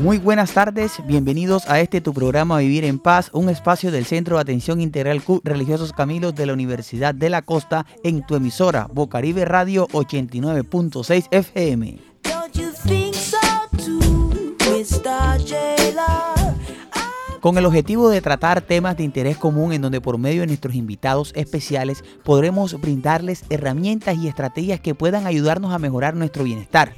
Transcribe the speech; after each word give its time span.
muy 0.00 0.18
buenas 0.18 0.52
tardes, 0.52 0.94
bienvenidos 1.06 1.68
a 1.68 1.80
este 1.80 2.00
tu 2.00 2.14
programa 2.14 2.58
Vivir 2.58 2.84
en 2.84 2.98
Paz, 2.98 3.30
un 3.34 3.50
espacio 3.50 3.90
del 3.90 4.06
Centro 4.06 4.36
de 4.36 4.42
Atención 4.42 4.80
Integral 4.80 5.22
Q 5.22 5.42
Religiosos 5.44 5.92
Camilos 5.92 6.34
de 6.34 6.46
la 6.46 6.54
Universidad 6.54 7.14
de 7.14 7.28
la 7.28 7.42
Costa 7.42 7.86
en 8.02 8.24
tu 8.26 8.34
emisora 8.34 8.88
Bocaribe 8.92 9.44
Radio 9.44 9.86
89.6 9.88 11.28
FM. 11.30 11.98
Con 17.40 17.58
el 17.58 17.66
objetivo 17.66 18.08
de 18.08 18.20
tratar 18.22 18.62
temas 18.62 18.96
de 18.96 19.04
interés 19.04 19.36
común 19.36 19.72
en 19.72 19.82
donde 19.82 20.00
por 20.00 20.16
medio 20.18 20.40
de 20.40 20.46
nuestros 20.46 20.74
invitados 20.74 21.32
especiales 21.36 22.04
podremos 22.24 22.80
brindarles 22.80 23.44
herramientas 23.50 24.16
y 24.16 24.28
estrategias 24.28 24.80
que 24.80 24.94
puedan 24.94 25.26
ayudarnos 25.26 25.72
a 25.74 25.78
mejorar 25.78 26.14
nuestro 26.14 26.44
bienestar. 26.44 26.94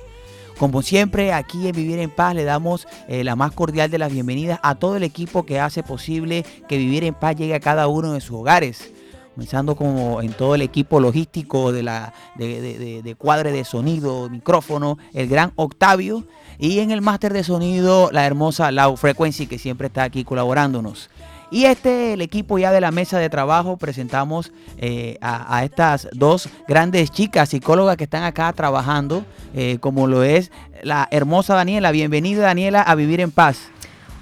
Como 0.59 0.83
siempre, 0.83 1.33
aquí 1.33 1.67
en 1.67 1.75
Vivir 1.75 1.99
en 1.99 2.11
Paz 2.11 2.35
le 2.35 2.45
damos 2.45 2.87
eh, 3.09 3.25
la 3.25 3.35
más 3.37 3.53
cordial 3.53 3.91
de 3.91 3.99
las 3.99 4.13
bienvenidas 4.13 4.61
a 4.63 4.75
todo 4.77 4.97
el 4.97 5.03
equipo 5.03 5.45
que 5.45 5.59
hace 5.59 5.83
posible 5.83 6.45
que 6.69 6.79
Vivir 6.79 7.05
en 7.05 7.15
Paz 7.15 7.37
llegue 7.37 7.55
a 7.55 7.61
cada 7.61 7.89
uno 7.89 8.13
de 8.13 8.21
sus 8.21 8.37
hogares. 8.39 8.93
Comenzando 9.35 9.75
como 9.77 10.21
en 10.21 10.33
todo 10.35 10.55
el 10.55 10.61
equipo 10.63 11.01
logístico 11.01 11.73
de, 11.73 11.83
la, 11.83 12.13
de, 12.37 12.61
de- 12.61 13.03
de- 13.03 13.15
cuadre 13.17 13.51
de 13.51 13.65
sonido, 13.65 14.29
micrófono, 14.29 14.99
el 15.15 15.27
gran 15.27 15.53
Octavio. 15.57 16.25
Y 16.59 16.79
en 16.81 16.91
el 16.91 17.01
máster 17.01 17.33
de 17.33 17.43
sonido, 17.43 18.11
la 18.13 18.27
hermosa 18.27 18.71
Lau 18.71 18.97
Frequency, 18.97 19.47
que 19.47 19.59
siempre 19.59 19.87
está 19.87 20.03
aquí 20.05 20.23
colaborándonos. 20.23 21.09
Y 21.53 21.67
este, 21.67 22.15
el 22.15 22.23
equipo 22.23 22.59
ya 22.59 22.73
de 22.73 22.81
la 22.81 22.91
mesa 22.93 23.19
de 23.19 23.29
trabajo, 23.29 23.77
presentamos 23.77 24.53
eh, 24.79 25.19
a, 25.21 25.63
estas 25.65 26.09
dos 26.13 26.49
grandes 26.67 27.11
chicas 27.11 27.51
psicólogas 27.51 27.99
que 27.99 28.05
están 28.05 28.23
acá 28.23 28.51
trabajando, 28.55 29.27
eh, 29.55 29.77
como 29.79 30.07
lo 30.07 30.23
es 30.23 30.51
la 30.83 31.09
hermosa 31.11 31.55
Daniela. 31.55 31.91
Bienvenida 31.91 32.41
Daniela 32.41 32.81
a 32.81 32.95
Vivir 32.95 33.21
en 33.21 33.31
Paz. 33.31 33.69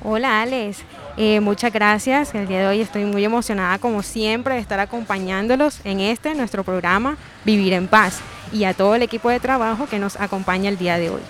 Hola 0.02 0.42
Alex, 0.42 0.78
Eh, 1.16 1.38
muchas 1.38 1.72
gracias. 1.72 2.34
El 2.34 2.48
día 2.48 2.60
de 2.60 2.66
hoy 2.66 2.80
estoy 2.80 3.04
muy 3.04 3.24
emocionada 3.24 3.78
como 3.78 4.02
siempre 4.02 4.54
de 4.54 4.60
estar 4.60 4.80
acompañándolos 4.80 5.80
en 5.84 6.00
este 6.00 6.34
nuestro 6.34 6.64
programa 6.64 7.16
Vivir 7.44 7.74
en 7.74 7.86
Paz 7.86 8.18
y 8.52 8.64
a 8.64 8.74
todo 8.74 8.96
el 8.96 9.02
equipo 9.02 9.28
de 9.28 9.38
trabajo 9.38 9.86
que 9.86 10.00
nos 10.00 10.18
acompaña 10.18 10.68
el 10.68 10.78
día 10.78 10.98
de 10.98 11.10
hoy. 11.10 11.22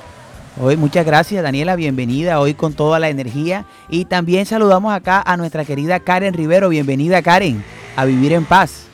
Hoy, 0.62 0.76
muchas 0.76 1.06
gracias 1.06 1.42
Daniela, 1.42 1.74
bienvenida 1.74 2.38
hoy 2.38 2.52
con 2.52 2.74
toda 2.74 2.98
la 2.98 3.08
energía. 3.08 3.64
Y 3.88 4.04
también 4.04 4.44
saludamos 4.44 4.92
acá 4.92 5.22
a 5.24 5.38
nuestra 5.38 5.64
querida 5.64 6.00
Karen 6.00 6.34
Rivero. 6.34 6.68
Bienvenida 6.68 7.22
Karen 7.22 7.64
a 7.96 8.04
Vivir 8.04 8.34
en 8.34 8.44
Paz. 8.44 8.89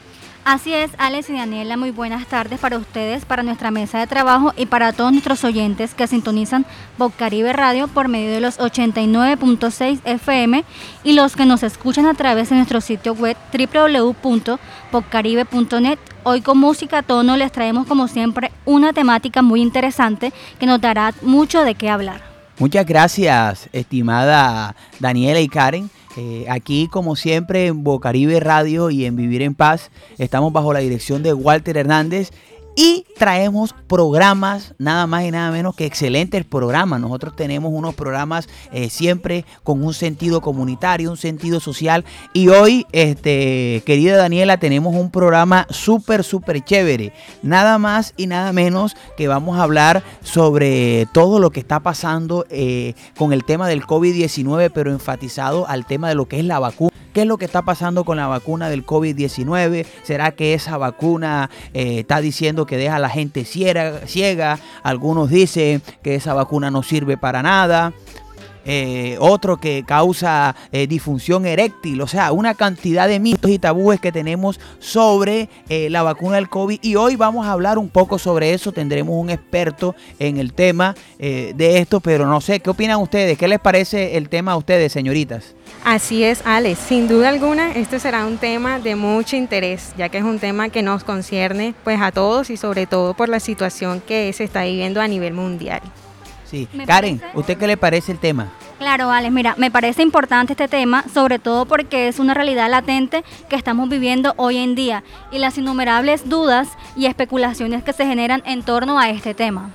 Así 0.46 0.72
es, 0.72 0.92
Alex 0.98 1.28
y 1.30 1.32
Daniela, 1.32 1.76
muy 1.76 1.90
buenas 1.90 2.28
tardes 2.28 2.60
para 2.60 2.78
ustedes, 2.78 3.24
para 3.24 3.42
nuestra 3.42 3.72
mesa 3.72 3.98
de 3.98 4.06
trabajo 4.06 4.52
y 4.56 4.66
para 4.66 4.92
todos 4.92 5.10
nuestros 5.10 5.42
oyentes 5.42 5.92
que 5.92 6.06
sintonizan 6.06 6.64
Bocaribe 6.98 7.52
Radio 7.52 7.88
por 7.88 8.06
medio 8.06 8.30
de 8.30 8.40
los 8.40 8.56
89.6 8.60 9.98
FM 10.04 10.64
y 11.02 11.14
los 11.14 11.34
que 11.34 11.46
nos 11.46 11.64
escuchan 11.64 12.06
a 12.06 12.14
través 12.14 12.50
de 12.50 12.54
nuestro 12.54 12.80
sitio 12.80 13.14
web 13.14 13.36
www.bocaribe.net. 13.52 15.98
Hoy 16.22 16.42
con 16.42 16.58
música 16.58 17.02
tono 17.02 17.36
les 17.36 17.50
traemos 17.50 17.88
como 17.88 18.06
siempre 18.06 18.52
una 18.66 18.92
temática 18.92 19.42
muy 19.42 19.60
interesante 19.60 20.32
que 20.60 20.66
nos 20.66 20.80
dará 20.80 21.12
mucho 21.22 21.64
de 21.64 21.74
qué 21.74 21.90
hablar. 21.90 22.22
Muchas 22.60 22.86
gracias, 22.86 23.68
estimada 23.72 24.76
Daniela 25.00 25.40
y 25.40 25.48
Karen. 25.48 25.90
Aquí, 26.48 26.88
como 26.88 27.16
siempre, 27.16 27.66
en 27.66 27.84
Bocaribe 27.84 28.40
Radio 28.40 28.90
y 28.90 29.04
en 29.04 29.16
Vivir 29.16 29.42
en 29.42 29.54
Paz, 29.54 29.90
estamos 30.18 30.52
bajo 30.52 30.72
la 30.72 30.78
dirección 30.78 31.22
de 31.22 31.34
Walter 31.34 31.76
Hernández 31.76 32.30
y 32.76 33.06
traemos 33.18 33.74
programas, 33.88 34.74
nada 34.78 35.06
más 35.06 35.24
y 35.24 35.30
nada 35.30 35.50
menos 35.50 35.74
que 35.74 35.86
excelentes 35.86 36.44
programas. 36.44 37.00
Nosotros 37.00 37.34
tenemos 37.34 37.72
unos 37.74 37.94
programas 37.94 38.48
eh, 38.70 38.90
siempre 38.90 39.46
con 39.64 39.82
un 39.82 39.94
sentido 39.94 40.42
comunitario, 40.42 41.10
un 41.10 41.16
sentido 41.16 41.58
social. 41.58 42.04
Y 42.34 42.48
hoy, 42.48 42.86
este, 42.92 43.82
querida 43.86 44.18
Daniela, 44.18 44.58
tenemos 44.58 44.94
un 44.94 45.10
programa 45.10 45.66
súper, 45.70 46.22
súper 46.22 46.62
chévere. 46.62 47.14
Nada 47.42 47.78
más 47.78 48.12
y 48.18 48.26
nada 48.26 48.52
menos 48.52 48.94
que 49.16 49.26
vamos 49.26 49.58
a 49.58 49.62
hablar 49.62 50.04
sobre 50.22 51.06
todo 51.12 51.40
lo 51.40 51.50
que 51.50 51.60
está 51.60 51.80
pasando 51.80 52.44
eh, 52.50 52.92
con 53.16 53.32
el 53.32 53.44
tema 53.44 53.68
del 53.68 53.84
COVID-19, 53.84 54.70
pero 54.74 54.90
enfatizado 54.90 55.66
al 55.66 55.86
tema 55.86 56.10
de 56.10 56.14
lo 56.14 56.26
que 56.26 56.38
es 56.38 56.44
la 56.44 56.58
vacuna. 56.58 56.92
¿Qué 57.16 57.22
es 57.22 57.26
lo 57.26 57.38
que 57.38 57.46
está 57.46 57.62
pasando 57.62 58.04
con 58.04 58.18
la 58.18 58.26
vacuna 58.26 58.68
del 58.68 58.84
COVID-19? 58.84 59.86
¿Será 60.02 60.32
que 60.32 60.52
esa 60.52 60.76
vacuna 60.76 61.48
eh, 61.72 62.00
está 62.00 62.20
diciendo 62.20 62.66
que 62.66 62.76
deja 62.76 62.96
a 62.96 62.98
la 62.98 63.08
gente 63.08 63.46
ciega, 63.46 64.06
ciega? 64.06 64.58
Algunos 64.82 65.30
dicen 65.30 65.80
que 66.02 66.14
esa 66.14 66.34
vacuna 66.34 66.70
no 66.70 66.82
sirve 66.82 67.16
para 67.16 67.42
nada. 67.42 67.94
Eh, 68.66 69.16
otro 69.20 69.56
que 69.58 69.84
causa 69.86 70.54
eh, 70.72 70.86
disfunción 70.86 71.46
eréctil, 71.46 72.00
o 72.00 72.06
sea, 72.06 72.32
una 72.32 72.54
cantidad 72.54 73.08
de 73.08 73.20
mitos 73.20 73.50
y 73.50 73.58
tabúes 73.58 74.00
que 74.00 74.12
tenemos 74.12 74.58
sobre 74.80 75.48
eh, 75.68 75.88
la 75.90 76.02
vacuna 76.02 76.36
del 76.36 76.48
COVID. 76.48 76.80
Y 76.82 76.96
hoy 76.96 77.16
vamos 77.16 77.46
a 77.46 77.52
hablar 77.52 77.78
un 77.78 77.88
poco 77.88 78.18
sobre 78.18 78.52
eso. 78.52 78.72
Tendremos 78.72 79.14
un 79.16 79.30
experto 79.30 79.94
en 80.18 80.38
el 80.38 80.52
tema 80.52 80.94
eh, 81.18 81.52
de 81.54 81.78
esto, 81.78 82.00
pero 82.00 82.26
no 82.26 82.40
sé, 82.40 82.60
¿qué 82.60 82.70
opinan 82.70 83.00
ustedes? 83.00 83.38
¿Qué 83.38 83.48
les 83.48 83.60
parece 83.60 84.16
el 84.16 84.28
tema 84.28 84.52
a 84.52 84.56
ustedes, 84.56 84.92
señoritas? 84.92 85.54
Así 85.84 86.24
es, 86.24 86.42
Alex. 86.44 86.78
Sin 86.78 87.08
duda 87.08 87.28
alguna, 87.28 87.72
este 87.72 88.00
será 88.00 88.26
un 88.26 88.38
tema 88.38 88.78
de 88.78 88.96
mucho 88.96 89.36
interés, 89.36 89.92
ya 89.96 90.08
que 90.08 90.18
es 90.18 90.24
un 90.24 90.38
tema 90.38 90.68
que 90.68 90.82
nos 90.82 91.04
concierne 91.04 91.74
pues 91.84 92.00
a 92.00 92.12
todos 92.12 92.50
y 92.50 92.56
sobre 92.56 92.86
todo 92.86 93.14
por 93.14 93.28
la 93.28 93.40
situación 93.40 94.00
que 94.00 94.32
se 94.32 94.44
está 94.44 94.64
viviendo 94.64 95.00
a 95.00 95.08
nivel 95.08 95.34
mundial. 95.34 95.82
Sí, 96.48 96.68
Me 96.72 96.86
Karen, 96.86 97.18
parece- 97.18 97.38
¿usted 97.38 97.58
qué 97.58 97.66
le 97.66 97.76
parece 97.76 98.12
el 98.12 98.18
tema? 98.18 98.48
Claro, 98.78 99.10
Alex, 99.10 99.32
mira, 99.32 99.54
me 99.56 99.70
parece 99.70 100.02
importante 100.02 100.52
este 100.52 100.68
tema, 100.68 101.04
sobre 101.12 101.38
todo 101.38 101.64
porque 101.66 102.08
es 102.08 102.18
una 102.18 102.34
realidad 102.34 102.70
latente 102.70 103.24
que 103.48 103.56
estamos 103.56 103.88
viviendo 103.88 104.34
hoy 104.36 104.58
en 104.58 104.74
día 104.74 105.02
y 105.32 105.38
las 105.38 105.56
innumerables 105.58 106.28
dudas 106.28 106.68
y 106.94 107.06
especulaciones 107.06 107.82
que 107.82 107.92
se 107.92 108.06
generan 108.06 108.42
en 108.44 108.62
torno 108.62 108.98
a 108.98 109.08
este 109.10 109.34
tema. 109.34 109.70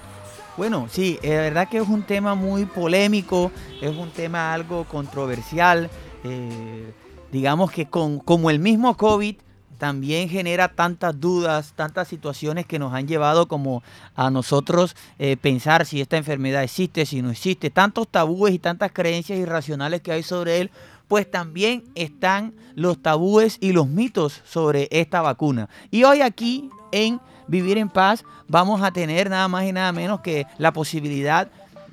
Bueno, 0.55 0.87
sí, 0.91 1.17
es 1.23 1.31
verdad 1.31 1.67
que 1.67 1.77
es 1.79 1.87
un 1.87 2.03
tema 2.03 2.35
muy 2.35 2.65
polémico, 2.65 3.51
es 3.81 3.95
un 3.95 4.11
tema 4.11 4.53
algo 4.53 4.83
controversial. 4.85 5.89
eh, 6.23 6.93
digamos 7.31 7.71
que 7.71 7.85
con, 7.87 8.19
como 8.19 8.49
el 8.49 8.59
mismo 8.59 8.95
COVID 8.97 9.35
también 9.81 10.29
genera 10.29 10.67
tantas 10.67 11.19
dudas, 11.19 11.73
tantas 11.75 12.07
situaciones 12.07 12.67
que 12.67 12.77
nos 12.77 12.93
han 12.93 13.07
llevado 13.07 13.47
como 13.47 13.81
a 14.15 14.29
nosotros 14.29 14.95
eh, 15.17 15.37
pensar 15.37 15.87
si 15.87 16.01
esta 16.01 16.17
enfermedad 16.17 16.61
existe, 16.61 17.03
si 17.07 17.23
no 17.23 17.31
existe, 17.31 17.71
tantos 17.71 18.07
tabúes 18.07 18.53
y 18.53 18.59
tantas 18.59 18.91
creencias 18.91 19.39
irracionales 19.39 20.01
que 20.01 20.11
hay 20.11 20.21
sobre 20.21 20.61
él, 20.61 20.69
pues 21.07 21.31
también 21.31 21.83
están 21.95 22.53
los 22.75 23.01
tabúes 23.01 23.57
y 23.59 23.71
los 23.71 23.87
mitos 23.87 24.43
sobre 24.45 24.87
esta 24.91 25.23
vacuna. 25.23 25.67
Y 25.89 26.03
hoy 26.03 26.21
aquí 26.21 26.69
en 26.91 27.19
Vivir 27.47 27.79
en 27.79 27.89
Paz 27.89 28.23
vamos 28.47 28.83
a 28.83 28.91
tener 28.91 29.31
nada 29.31 29.47
más 29.47 29.65
y 29.65 29.73
nada 29.73 29.91
menos 29.91 30.21
que 30.21 30.45
la 30.59 30.71
posibilidad 30.73 31.49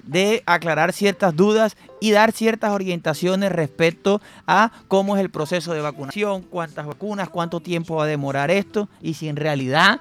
de 0.09 0.43
aclarar 0.47 0.93
ciertas 0.93 1.37
dudas 1.37 1.77
y 2.01 2.11
dar 2.11 2.33
ciertas 2.33 2.73
orientaciones 2.73 3.53
respecto 3.53 4.21
a 4.47 4.73
cómo 4.89 5.17
es 5.17 5.23
el 5.23 5.31
proceso 5.31 5.75
de 5.75 5.81
vacunación, 5.81 6.43
cuántas 6.43 6.87
vacunas, 6.87 7.29
cuánto 7.29 7.61
tiempo 7.61 7.97
va 7.97 8.05
a 8.05 8.07
demorar 8.07 8.51
esto 8.51 8.89
y 9.01 9.15
si 9.15 9.29
en 9.29 9.37
realidad 9.37 10.01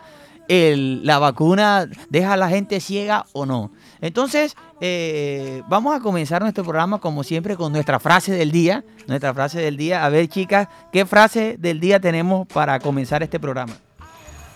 la 0.50 1.20
vacuna 1.20 1.90
deja 2.10 2.34
a 2.34 2.38
la 2.38 2.50
gente 2.50 2.80
ciega 2.80 3.26
o 3.34 3.46
no. 3.46 3.72
Entonces, 4.00 4.56
eh, 4.80 5.62
vamos 5.68 5.96
a 5.96 6.00
comenzar 6.00 6.42
nuestro 6.42 6.64
programa 6.64 7.00
como 7.00 7.24
siempre 7.24 7.58
con 7.58 7.74
nuestra 7.74 8.00
frase 8.00 8.32
del 8.32 8.52
día. 8.52 8.86
Nuestra 9.08 9.34
frase 9.34 9.60
del 9.60 9.76
día. 9.76 10.06
A 10.06 10.10
ver, 10.10 10.28
chicas, 10.30 10.70
¿qué 10.94 11.06
frase 11.06 11.58
del 11.60 11.80
día 11.80 12.00
tenemos 12.00 12.48
para 12.48 12.80
comenzar 12.80 13.24
este 13.24 13.40
programa? 13.40 13.74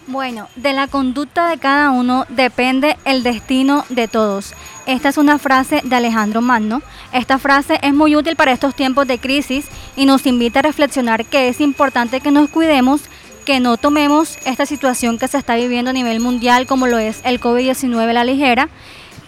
Bueno, 0.07 0.47
de 0.55 0.73
la 0.73 0.87
conducta 0.87 1.49
de 1.49 1.57
cada 1.57 1.91
uno 1.91 2.25
depende 2.29 2.97
el 3.05 3.23
destino 3.23 3.85
de 3.89 4.07
todos. 4.07 4.53
Esta 4.85 5.09
es 5.09 5.17
una 5.17 5.37
frase 5.37 5.81
de 5.83 5.95
Alejandro 5.95 6.41
Magno. 6.41 6.81
Esta 7.13 7.37
frase 7.37 7.79
es 7.83 7.93
muy 7.93 8.15
útil 8.15 8.35
para 8.35 8.51
estos 8.51 8.75
tiempos 8.75 9.07
de 9.07 9.19
crisis 9.19 9.67
y 9.95 10.05
nos 10.05 10.25
invita 10.25 10.59
a 10.59 10.63
reflexionar 10.63 11.25
que 11.25 11.49
es 11.49 11.61
importante 11.61 12.19
que 12.19 12.31
nos 12.31 12.49
cuidemos, 12.49 13.01
que 13.45 13.59
no 13.59 13.77
tomemos 13.77 14.37
esta 14.45 14.65
situación 14.65 15.19
que 15.19 15.27
se 15.27 15.37
está 15.37 15.55
viviendo 15.55 15.91
a 15.91 15.93
nivel 15.93 16.19
mundial 16.19 16.65
como 16.65 16.87
lo 16.87 16.97
es 16.97 17.21
el 17.23 17.39
COVID-19 17.39 18.09
a 18.09 18.13
la 18.13 18.23
ligera, 18.23 18.69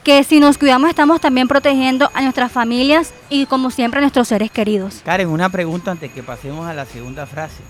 que 0.03 0.23
si 0.23 0.39
nos 0.39 0.57
cuidamos 0.57 0.89
estamos 0.89 1.21
también 1.21 1.47
protegiendo 1.47 2.09
a 2.13 2.21
nuestras 2.21 2.51
familias 2.51 3.13
y 3.29 3.45
como 3.45 3.69
siempre 3.69 4.00
a 4.00 4.01
nuestros 4.01 4.27
seres 4.27 4.51
queridos. 4.51 5.01
Karen, 5.05 5.29
una 5.29 5.50
pregunta 5.50 5.91
antes 5.91 6.11
que 6.11 6.23
pasemos 6.23 6.67
a 6.67 6.73
la 6.73 6.85
segunda 6.85 7.25
frase. 7.27 7.61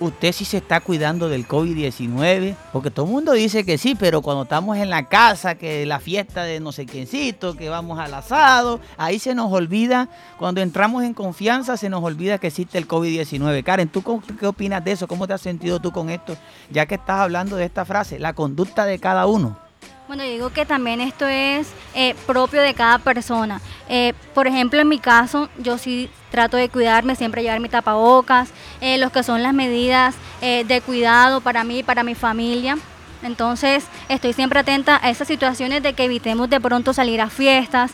Usted 0.00 0.32
sí 0.32 0.44
se 0.44 0.58
está 0.58 0.80
cuidando 0.80 1.28
del 1.28 1.46
COVID-19, 1.46 2.54
porque 2.72 2.90
todo 2.90 3.06
el 3.06 3.12
mundo 3.12 3.32
dice 3.32 3.64
que 3.64 3.78
sí, 3.78 3.94
pero 3.94 4.22
cuando 4.22 4.44
estamos 4.44 4.76
en 4.76 4.90
la 4.90 5.08
casa, 5.08 5.56
que 5.56 5.86
la 5.86 6.00
fiesta 6.00 6.44
de 6.44 6.60
no 6.60 6.72
sé 6.72 6.86
quiéncito, 6.86 7.56
que 7.56 7.68
vamos 7.68 7.98
al 7.98 8.14
asado, 8.14 8.80
ahí 8.96 9.18
se 9.18 9.34
nos 9.34 9.52
olvida, 9.52 10.08
cuando 10.38 10.60
entramos 10.60 11.04
en 11.04 11.14
confianza, 11.14 11.76
se 11.76 11.88
nos 11.88 12.02
olvida 12.02 12.38
que 12.38 12.48
existe 12.48 12.78
el 12.78 12.88
COVID-19. 12.88 13.62
Karen, 13.64 13.88
¿tú 13.88 14.02
qué 14.38 14.46
opinas 14.46 14.84
de 14.84 14.92
eso? 14.92 15.08
¿Cómo 15.08 15.26
te 15.26 15.34
has 15.34 15.40
sentido 15.40 15.80
tú 15.80 15.92
con 15.92 16.10
esto? 16.10 16.36
Ya 16.70 16.86
que 16.86 16.94
estás 16.96 17.20
hablando 17.20 17.56
de 17.56 17.64
esta 17.64 17.84
frase, 17.84 18.18
la 18.18 18.32
conducta 18.32 18.84
de 18.84 18.98
cada 18.98 19.26
uno. 19.26 19.67
Bueno, 20.08 20.24
yo 20.24 20.30
digo 20.30 20.50
que 20.54 20.64
también 20.64 21.02
esto 21.02 21.28
es 21.28 21.68
eh, 21.94 22.14
propio 22.26 22.62
de 22.62 22.72
cada 22.72 22.96
persona. 22.96 23.60
Eh, 23.90 24.14
por 24.32 24.46
ejemplo, 24.46 24.80
en 24.80 24.88
mi 24.88 24.98
caso, 24.98 25.50
yo 25.58 25.76
sí 25.76 26.08
trato 26.30 26.56
de 26.56 26.70
cuidarme, 26.70 27.14
siempre 27.14 27.42
llevar 27.42 27.60
mi 27.60 27.68
tapabocas, 27.68 28.48
eh, 28.80 28.96
los 28.96 29.12
que 29.12 29.22
son 29.22 29.42
las 29.42 29.52
medidas 29.52 30.14
de 30.40 30.80
cuidado 30.86 31.42
para 31.42 31.62
mí 31.62 31.80
y 31.80 31.82
para 31.82 32.04
mi 32.04 32.14
familia. 32.14 32.78
Entonces, 33.22 33.84
estoy 34.08 34.32
siempre 34.32 34.60
atenta 34.60 34.98
a 35.02 35.10
esas 35.10 35.28
situaciones 35.28 35.82
de 35.82 35.92
que 35.92 36.04
evitemos 36.04 36.48
de 36.48 36.60
pronto 36.60 36.94
salir 36.94 37.20
a 37.20 37.28
fiestas, 37.28 37.90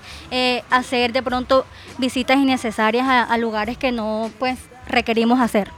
hacer 0.70 1.12
de 1.12 1.22
pronto 1.22 1.67
visitas 1.99 2.37
innecesarias 2.37 3.08
a, 3.08 3.22
a 3.22 3.38
lugares 3.38 3.78
que 3.78 3.90
no 3.90 4.31
pues 4.38 4.58
requerimos 4.87 5.40
hacer. 5.40 5.70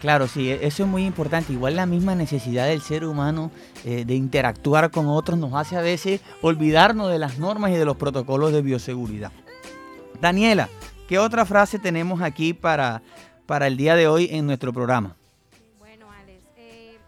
Claro, 0.00 0.28
sí, 0.28 0.50
e-, 0.50 0.66
eso 0.66 0.84
es 0.84 0.88
muy 0.88 1.04
importante. 1.04 1.52
Igual 1.52 1.76
la 1.76 1.86
misma 1.86 2.14
necesidad 2.14 2.66
del 2.66 2.80
ser 2.80 3.04
humano 3.04 3.50
eh, 3.84 4.04
de 4.04 4.14
interactuar 4.14 4.90
con 4.90 5.06
otros 5.08 5.38
nos 5.38 5.54
hace 5.54 5.76
a 5.76 5.80
veces 5.80 6.20
olvidarnos 6.40 7.10
de 7.10 7.18
las 7.18 7.38
normas 7.38 7.70
y 7.72 7.74
de 7.74 7.84
los 7.84 7.96
protocolos 7.96 8.52
de 8.52 8.62
bioseguridad. 8.62 9.32
Daniela, 10.20 10.68
¿qué 11.08 11.18
otra 11.18 11.44
frase 11.44 11.78
tenemos 11.78 12.22
aquí 12.22 12.52
para, 12.52 13.02
para 13.46 13.66
el 13.66 13.76
día 13.76 13.94
de 13.94 14.08
hoy 14.08 14.28
en 14.32 14.46
nuestro 14.46 14.72
programa? 14.72 15.14
Bueno, 15.78 16.06
Alex, 16.10 16.42
eh, 16.56 16.98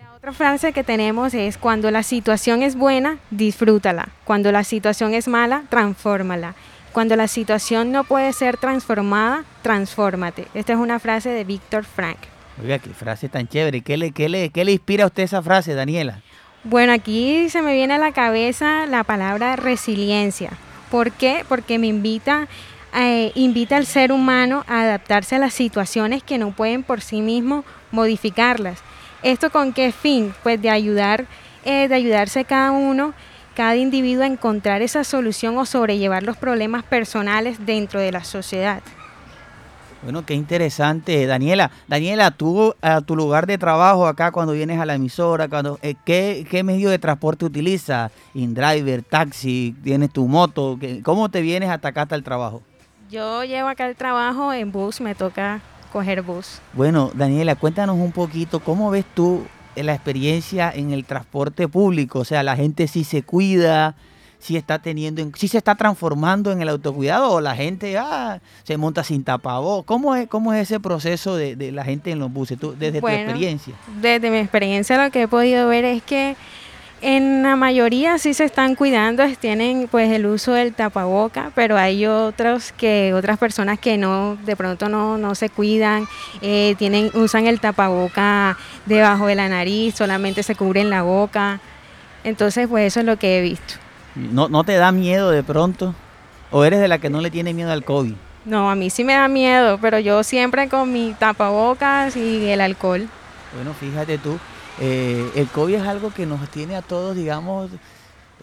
la 0.00 0.14
otra 0.14 0.32
frase 0.32 0.72
que 0.72 0.84
tenemos 0.84 1.34
es 1.34 1.58
cuando 1.58 1.90
la 1.90 2.02
situación 2.02 2.62
es 2.62 2.76
buena, 2.76 3.18
disfrútala. 3.30 4.08
Cuando 4.24 4.50
la 4.52 4.64
situación 4.64 5.14
es 5.14 5.28
mala, 5.28 5.64
transfórmala. 5.68 6.54
Cuando 6.96 7.14
la 7.14 7.28
situación 7.28 7.92
no 7.92 8.04
puede 8.04 8.32
ser 8.32 8.56
transformada, 8.56 9.44
transfórmate. 9.60 10.48
Esta 10.54 10.72
es 10.72 10.78
una 10.78 10.98
frase 10.98 11.28
de 11.28 11.44
Víctor 11.44 11.84
Frank. 11.84 12.16
Oiga, 12.58 12.78
qué 12.78 12.88
frase 12.88 13.28
tan 13.28 13.46
chévere. 13.46 13.82
¿Qué 13.82 13.98
le, 13.98 14.12
qué 14.12 14.30
le, 14.30 14.48
qué 14.48 14.64
le 14.64 14.72
inspira 14.72 15.04
a 15.04 15.08
usted 15.08 15.24
esa 15.24 15.42
frase, 15.42 15.74
Daniela? 15.74 16.22
Bueno, 16.64 16.94
aquí 16.94 17.50
se 17.50 17.60
me 17.60 17.74
viene 17.74 17.92
a 17.92 17.98
la 17.98 18.12
cabeza 18.12 18.86
la 18.86 19.04
palabra 19.04 19.56
resiliencia. 19.56 20.52
¿Por 20.90 21.12
qué? 21.12 21.44
Porque 21.46 21.78
me 21.78 21.88
invita, 21.88 22.48
eh, 22.94 23.30
invita 23.34 23.76
al 23.76 23.84
ser 23.84 24.10
humano 24.10 24.64
a 24.66 24.80
adaptarse 24.80 25.36
a 25.36 25.38
las 25.38 25.52
situaciones 25.52 26.22
que 26.22 26.38
no 26.38 26.52
pueden 26.52 26.82
por 26.82 27.02
sí 27.02 27.20
mismo 27.20 27.66
modificarlas. 27.90 28.78
¿Esto 29.22 29.50
con 29.50 29.74
qué 29.74 29.92
fin? 29.92 30.32
Pues 30.42 30.62
de 30.62 30.70
ayudar, 30.70 31.26
eh, 31.66 31.88
de 31.88 31.94
ayudarse 31.94 32.46
cada 32.46 32.70
uno 32.70 33.12
cada 33.56 33.74
individuo 33.76 34.22
a 34.22 34.26
encontrar 34.26 34.82
esa 34.82 35.02
solución 35.02 35.56
o 35.56 35.64
sobrellevar 35.64 36.22
los 36.22 36.36
problemas 36.36 36.84
personales 36.84 37.64
dentro 37.64 37.98
de 37.98 38.12
la 38.12 38.22
sociedad. 38.22 38.82
Bueno, 40.02 40.26
qué 40.26 40.34
interesante. 40.34 41.26
Daniela, 41.26 41.70
Daniela, 41.88 42.30
tú 42.30 42.74
a 42.82 43.00
tu 43.00 43.16
lugar 43.16 43.46
de 43.46 43.56
trabajo 43.56 44.06
acá 44.06 44.30
cuando 44.30 44.52
vienes 44.52 44.78
a 44.78 44.84
la 44.84 44.94
emisora, 44.94 45.48
cuando, 45.48 45.78
eh, 45.80 45.94
¿qué, 46.04 46.46
¿qué, 46.48 46.62
medio 46.62 46.90
de 46.90 46.98
transporte 46.98 47.46
utilizas? 47.46 48.12
¿Indriver, 48.34 49.02
taxi, 49.02 49.74
tienes 49.82 50.12
tu 50.12 50.28
moto? 50.28 50.78
¿Cómo 51.02 51.30
te 51.30 51.40
vienes 51.40 51.70
hasta 51.70 51.88
acá 51.88 52.02
hasta 52.02 52.14
el 52.14 52.22
trabajo? 52.22 52.62
Yo 53.10 53.42
llevo 53.42 53.68
acá 53.68 53.88
el 53.88 53.96
trabajo 53.96 54.52
en 54.52 54.70
bus, 54.70 55.00
me 55.00 55.14
toca 55.14 55.62
coger 55.92 56.20
bus. 56.20 56.60
Bueno, 56.74 57.10
Daniela, 57.14 57.56
cuéntanos 57.56 57.96
un 57.96 58.12
poquito, 58.12 58.60
¿cómo 58.60 58.90
ves 58.90 59.06
tú 59.14 59.46
la 59.82 59.94
experiencia 59.94 60.72
en 60.74 60.92
el 60.92 61.04
transporte 61.04 61.68
público, 61.68 62.20
o 62.20 62.24
sea, 62.24 62.42
la 62.42 62.56
gente 62.56 62.88
sí 62.88 63.04
se 63.04 63.22
cuida, 63.22 63.94
sí 64.38 64.56
está 64.56 64.78
teniendo, 64.78 65.28
sí 65.34 65.48
se 65.48 65.58
está 65.58 65.74
transformando 65.74 66.52
en 66.52 66.62
el 66.62 66.68
autocuidado 66.68 67.32
o 67.32 67.40
la 67.40 67.56
gente 67.56 67.96
ah, 67.98 68.40
se 68.62 68.76
monta 68.76 69.02
sin 69.04 69.24
tapabocas. 69.24 69.86
¿Cómo 69.86 70.14
es, 70.14 70.28
cómo 70.28 70.52
es 70.52 70.62
ese 70.62 70.80
proceso 70.80 71.36
de, 71.36 71.72
la 71.72 71.84
gente 71.84 72.10
en 72.10 72.18
los 72.18 72.32
buses, 72.32 72.58
tú, 72.58 72.74
desde 72.78 73.00
tu 73.00 73.08
experiencia? 73.08 73.74
Desde 74.00 74.30
mi 74.30 74.38
experiencia 74.38 75.02
lo 75.02 75.10
que 75.10 75.22
he 75.22 75.28
podido 75.28 75.68
ver 75.68 75.84
es 75.84 76.02
que 76.02 76.36
en 77.02 77.42
la 77.42 77.56
mayoría 77.56 78.18
sí 78.18 78.34
se 78.34 78.44
están 78.44 78.74
cuidando, 78.74 79.24
tienen 79.38 79.88
pues 79.90 80.10
el 80.12 80.26
uso 80.26 80.52
del 80.52 80.72
tapaboca, 80.72 81.52
pero 81.54 81.76
hay 81.76 82.06
otros 82.06 82.72
que 82.72 83.12
otras 83.12 83.38
personas 83.38 83.78
que 83.78 83.98
no 83.98 84.36
de 84.44 84.56
pronto 84.56 84.88
no, 84.88 85.18
no 85.18 85.34
se 85.34 85.50
cuidan, 85.50 86.06
eh, 86.40 86.74
tienen 86.78 87.10
usan 87.14 87.46
el 87.46 87.60
tapaboca 87.60 88.56
debajo 88.86 89.26
de 89.26 89.34
la 89.34 89.48
nariz, 89.48 89.94
solamente 89.94 90.42
se 90.42 90.54
cubren 90.54 90.90
la 90.90 91.02
boca. 91.02 91.60
Entonces, 92.24 92.66
pues 92.66 92.88
eso 92.88 93.00
es 93.00 93.06
lo 93.06 93.18
que 93.18 93.38
he 93.38 93.42
visto. 93.42 93.74
¿No, 94.14 94.48
no 94.48 94.64
te 94.64 94.74
da 94.76 94.90
miedo 94.90 95.30
de 95.30 95.42
pronto? 95.42 95.94
¿O 96.50 96.64
eres 96.64 96.80
de 96.80 96.88
la 96.88 96.98
que 96.98 97.10
no 97.10 97.20
le 97.20 97.30
tiene 97.30 97.52
miedo 97.52 97.70
al 97.70 97.84
COVID? 97.84 98.14
No, 98.46 98.70
a 98.70 98.74
mí 98.74 98.90
sí 98.90 99.04
me 99.04 99.14
da 99.14 99.28
miedo, 99.28 99.78
pero 99.80 99.98
yo 99.98 100.22
siempre 100.22 100.68
con 100.68 100.92
mi 100.92 101.14
tapabocas 101.18 102.16
y 102.16 102.48
el 102.48 102.60
alcohol. 102.60 103.08
Bueno, 103.54 103.74
fíjate 103.74 104.18
tú, 104.18 104.38
eh, 104.80 105.30
el 105.34 105.48
COVID 105.48 105.74
es 105.74 105.82
algo 105.82 106.12
que 106.12 106.26
nos 106.26 106.48
tiene 106.50 106.76
a 106.76 106.82
todos, 106.82 107.16
digamos, 107.16 107.70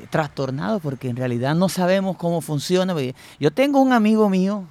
trastornados 0.10 0.82
porque 0.82 1.10
en 1.10 1.16
realidad 1.16 1.56
no 1.56 1.70
sabemos 1.70 2.18
cómo 2.18 2.42
funciona. 2.42 2.96
Yo 3.40 3.52
tengo 3.52 3.80
un 3.80 3.94
amigo 3.94 4.30
mío 4.30 4.66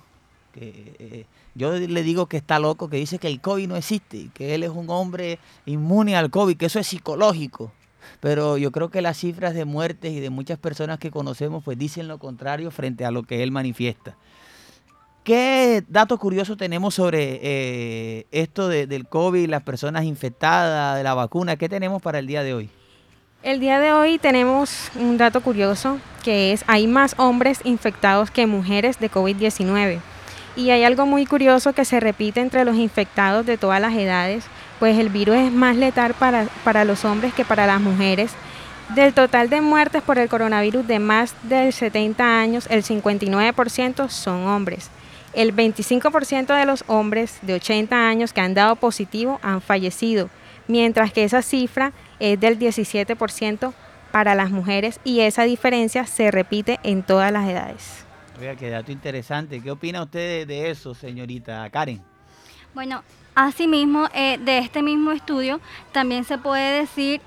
que 0.53 0.97
eh, 0.99 1.27
yo 1.55 1.73
le 1.73 2.03
digo 2.03 2.27
que 2.27 2.37
está 2.37 2.59
loco, 2.59 2.89
que 2.89 2.97
dice 2.97 3.19
que 3.19 3.29
el 3.29 3.41
COVID 3.41 3.69
no 3.69 3.77
existe, 3.77 4.31
que 4.35 4.55
él 4.55 4.63
es 4.63 4.71
un 4.71 4.89
hombre 4.91 5.39
inmune 5.67 6.17
al 6.17 6.31
COVID, 6.31 6.57
que 6.57 6.67
eso 6.67 6.79
es 6.79 6.87
psicológico. 6.87 7.73
Pero 8.21 8.57
yo 8.57 8.73
creo 8.73 8.91
que 8.91 9.03
las 9.03 9.19
cifras 9.19 9.55
de 9.55 9.65
muertes 9.65 10.13
y 10.13 10.21
de 10.21 10.31
muchas 10.31 10.59
personas 10.59 10.99
que 10.99 11.11
conocemos 11.11 11.63
pues 11.63 11.79
dicen 11.79 12.09
lo 12.09 12.19
contrario 12.19 12.71
frente 12.71 13.05
a 13.05 13.11
lo 13.11 13.23
que 13.23 13.43
él 13.43 13.53
manifiesta. 13.53 14.17
¿Qué 15.25 15.85
datos 15.87 16.19
curiosos 16.19 16.57
tenemos 16.57 16.97
sobre 16.97 17.39
eh, 17.43 18.27
esto 18.33 18.67
del 18.67 19.07
COVID, 19.07 19.49
las 19.49 19.63
personas 19.63 20.03
infectadas, 20.03 20.97
de 20.97 21.05
la 21.05 21.15
vacuna? 21.15 21.55
¿Qué 21.55 21.69
tenemos 21.69 22.03
para 22.03 22.19
el 22.19 22.27
día 22.27 22.43
de 22.43 22.55
hoy? 22.55 22.71
El 23.45 23.61
día 23.61 23.79
de 23.79 23.93
hoy 23.93 24.19
tenemos 24.19 24.91
un 24.97 25.19
dato 25.19 25.41
curioso 25.41 25.99
que 26.25 26.53
es 26.53 26.65
hay 26.67 26.89
más 26.89 27.15
hombres 27.19 27.61
infectados 27.63 28.33
que 28.33 28.49
mujeres 28.49 28.99
de 28.99 29.13
COVID-19. 29.13 30.01
Y 30.57 30.71
hay 30.71 30.83
algo 30.83 31.07
muy 31.07 31.25
curioso 31.25 31.73
que 31.73 31.85
se 31.85 32.01
repite 32.01 32.41
entre 32.41 32.65
los 32.65 32.75
infectados 32.75 33.47
de 33.47 33.57
todas 33.57 33.81
las 33.81 33.95
edades, 33.95 34.45
pues 34.81 34.99
el 34.99 35.09
virus 35.09 35.37
es 35.37 35.53
más 35.53 35.77
letal 35.77 36.15
para, 36.15 36.49
para 36.65 36.85
los 36.85 37.05
hombres 37.05 37.33
que 37.33 37.45
para 37.45 37.69
las 37.69 37.81
mujeres. 37.81 38.33
Del 38.97 39.15
total 39.15 39.49
de 39.51 39.61
muertes 39.61 40.03
por 40.03 40.19
el 40.19 40.29
coronavirus 40.29 40.85
de 40.89 40.99
más 40.99 41.37
de 41.45 41.71
70 41.71 42.41
años, 42.41 42.67
el 42.71 42.83
59% 42.83 44.09
son 44.09 44.49
hombres. 44.49 44.91
El 45.35 45.55
25% 45.55 46.55
de 46.59 46.67
los 46.67 46.85
hombres 46.89 47.39
de 47.43 47.55
80 47.55 48.09
años 48.09 48.33
que 48.33 48.41
han 48.41 48.55
dado 48.55 48.77
positivo 48.77 49.41
han 49.43 49.63
fallecido, 49.63 50.29
mientras 50.69 51.13
que 51.13 51.25
esa 51.25 51.41
cifra 51.43 51.93
es 52.21 52.39
del 52.39 52.59
17% 52.59 53.73
para 54.11 54.35
las 54.35 54.51
mujeres 54.51 55.01
y 55.05 55.21
esa 55.21 55.45
diferencia 55.45 56.07
se 56.07 56.31
repite 56.31 56.79
en 56.83 57.03
todas 57.03 57.33
las 57.33 57.49
edades. 57.49 58.05
Oiga, 58.39 58.57
qué 58.57 58.69
dato 58.71 58.93
interesante. 58.93 59.61
¿Qué 59.61 59.71
opina 59.71 60.03
usted 60.03 60.47
de 60.47 60.71
eso, 60.71 60.95
señorita 60.95 61.69
Karen? 61.71 62.03
Bueno, 62.75 63.03
asimismo, 63.35 64.09
eh, 64.15 64.39
de 64.39 64.59
este 64.59 64.83
mismo 64.83 65.13
estudio 65.13 65.61
también 65.93 66.25
se 66.25 66.39
puede 66.39 66.81
decir 66.81 67.21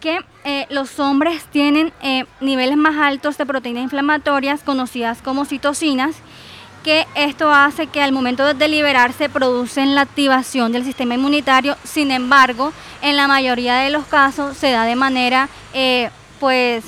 que 0.00 0.20
eh, 0.44 0.66
los 0.68 0.98
hombres 0.98 1.44
tienen 1.44 1.92
eh, 2.02 2.24
niveles 2.40 2.76
más 2.76 2.96
altos 2.96 3.38
de 3.38 3.46
proteínas 3.46 3.84
inflamatorias 3.84 4.62
conocidas 4.62 5.22
como 5.22 5.44
citocinas 5.44 6.16
que 6.82 7.06
esto 7.14 7.52
hace 7.52 7.86
que 7.86 8.02
al 8.02 8.12
momento 8.12 8.54
de 8.54 8.68
liberarse 8.68 9.28
producen 9.28 9.94
la 9.94 10.02
activación 10.02 10.72
del 10.72 10.84
sistema 10.84 11.14
inmunitario, 11.14 11.76
sin 11.84 12.10
embargo, 12.10 12.72
en 13.00 13.16
la 13.16 13.28
mayoría 13.28 13.76
de 13.76 13.90
los 13.90 14.06
casos 14.06 14.56
se 14.56 14.70
da 14.70 14.84
de 14.84 14.96
manera 14.96 15.48
eh, 15.72 16.10
pues 16.40 16.84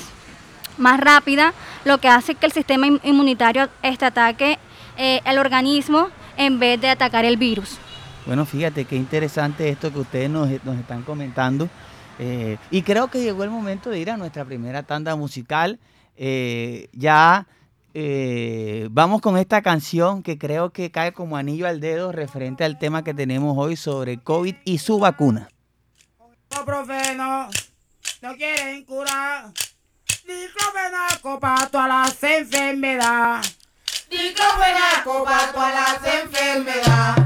más 0.77 0.99
rápida, 0.99 1.53
lo 1.85 1.99
que 1.99 2.09
hace 2.09 2.35
que 2.35 2.45
el 2.45 2.51
sistema 2.51 2.87
inmunitario 3.03 3.69
este 3.81 4.05
ataque 4.05 4.59
eh, 4.97 5.21
el 5.25 5.37
organismo 5.39 6.09
en 6.37 6.59
vez 6.59 6.81
de 6.81 6.89
atacar 6.89 7.23
el 7.25 7.37
virus. 7.37 7.77
Bueno, 8.25 8.45
fíjate 8.45 8.85
qué 8.85 8.95
interesante 8.95 9.69
esto 9.69 9.93
que 9.93 9.99
ustedes 9.99 10.29
nos, 10.29 10.49
están 10.49 11.03
comentando. 11.03 11.69
Eh, 12.17 12.57
y 12.71 12.81
creo 12.81 13.07
que 13.07 13.21
llegó 13.21 13.43
el 13.43 13.49
momento 13.49 13.89
de 13.89 13.99
ir 13.99 14.09
a 14.09 14.17
nuestra 14.17 14.43
primera 14.45 14.83
tanda 14.83 15.15
musical. 15.15 15.79
ya 16.17 17.45
eh, 17.97 18.89
vamos 18.91 19.21
con 19.21 19.37
esta 19.37 19.61
canción 19.61 20.21
que 20.21 20.37
creo 20.37 20.71
que 20.71 20.91
cae 20.91 21.13
como 21.13 21.37
anillo 21.37 21.65
al 21.65 21.79
dedo 21.79 22.11
referente 22.11 22.65
al 22.65 22.77
tema 22.77 23.05
que 23.05 23.13
tenemos 23.13 23.57
hoy 23.57 23.77
sobre 23.77 24.17
COVID 24.17 24.53
y 24.65 24.79
su 24.79 24.99
vacuna. 24.99 25.47
Diclofenaco 26.49 27.51
no 28.21 28.35
quieren 28.35 28.83
curar. 28.83 29.45
Diclofenaco 30.27 31.39
para 31.39 31.67
todas 31.67 31.87
las 31.87 32.23
enfermedades. 32.23 33.57
Diclofenaco 34.09 35.23
para 35.23 35.51
todas 35.53 35.73
las 35.73 36.15
enfermedades. 36.15 37.24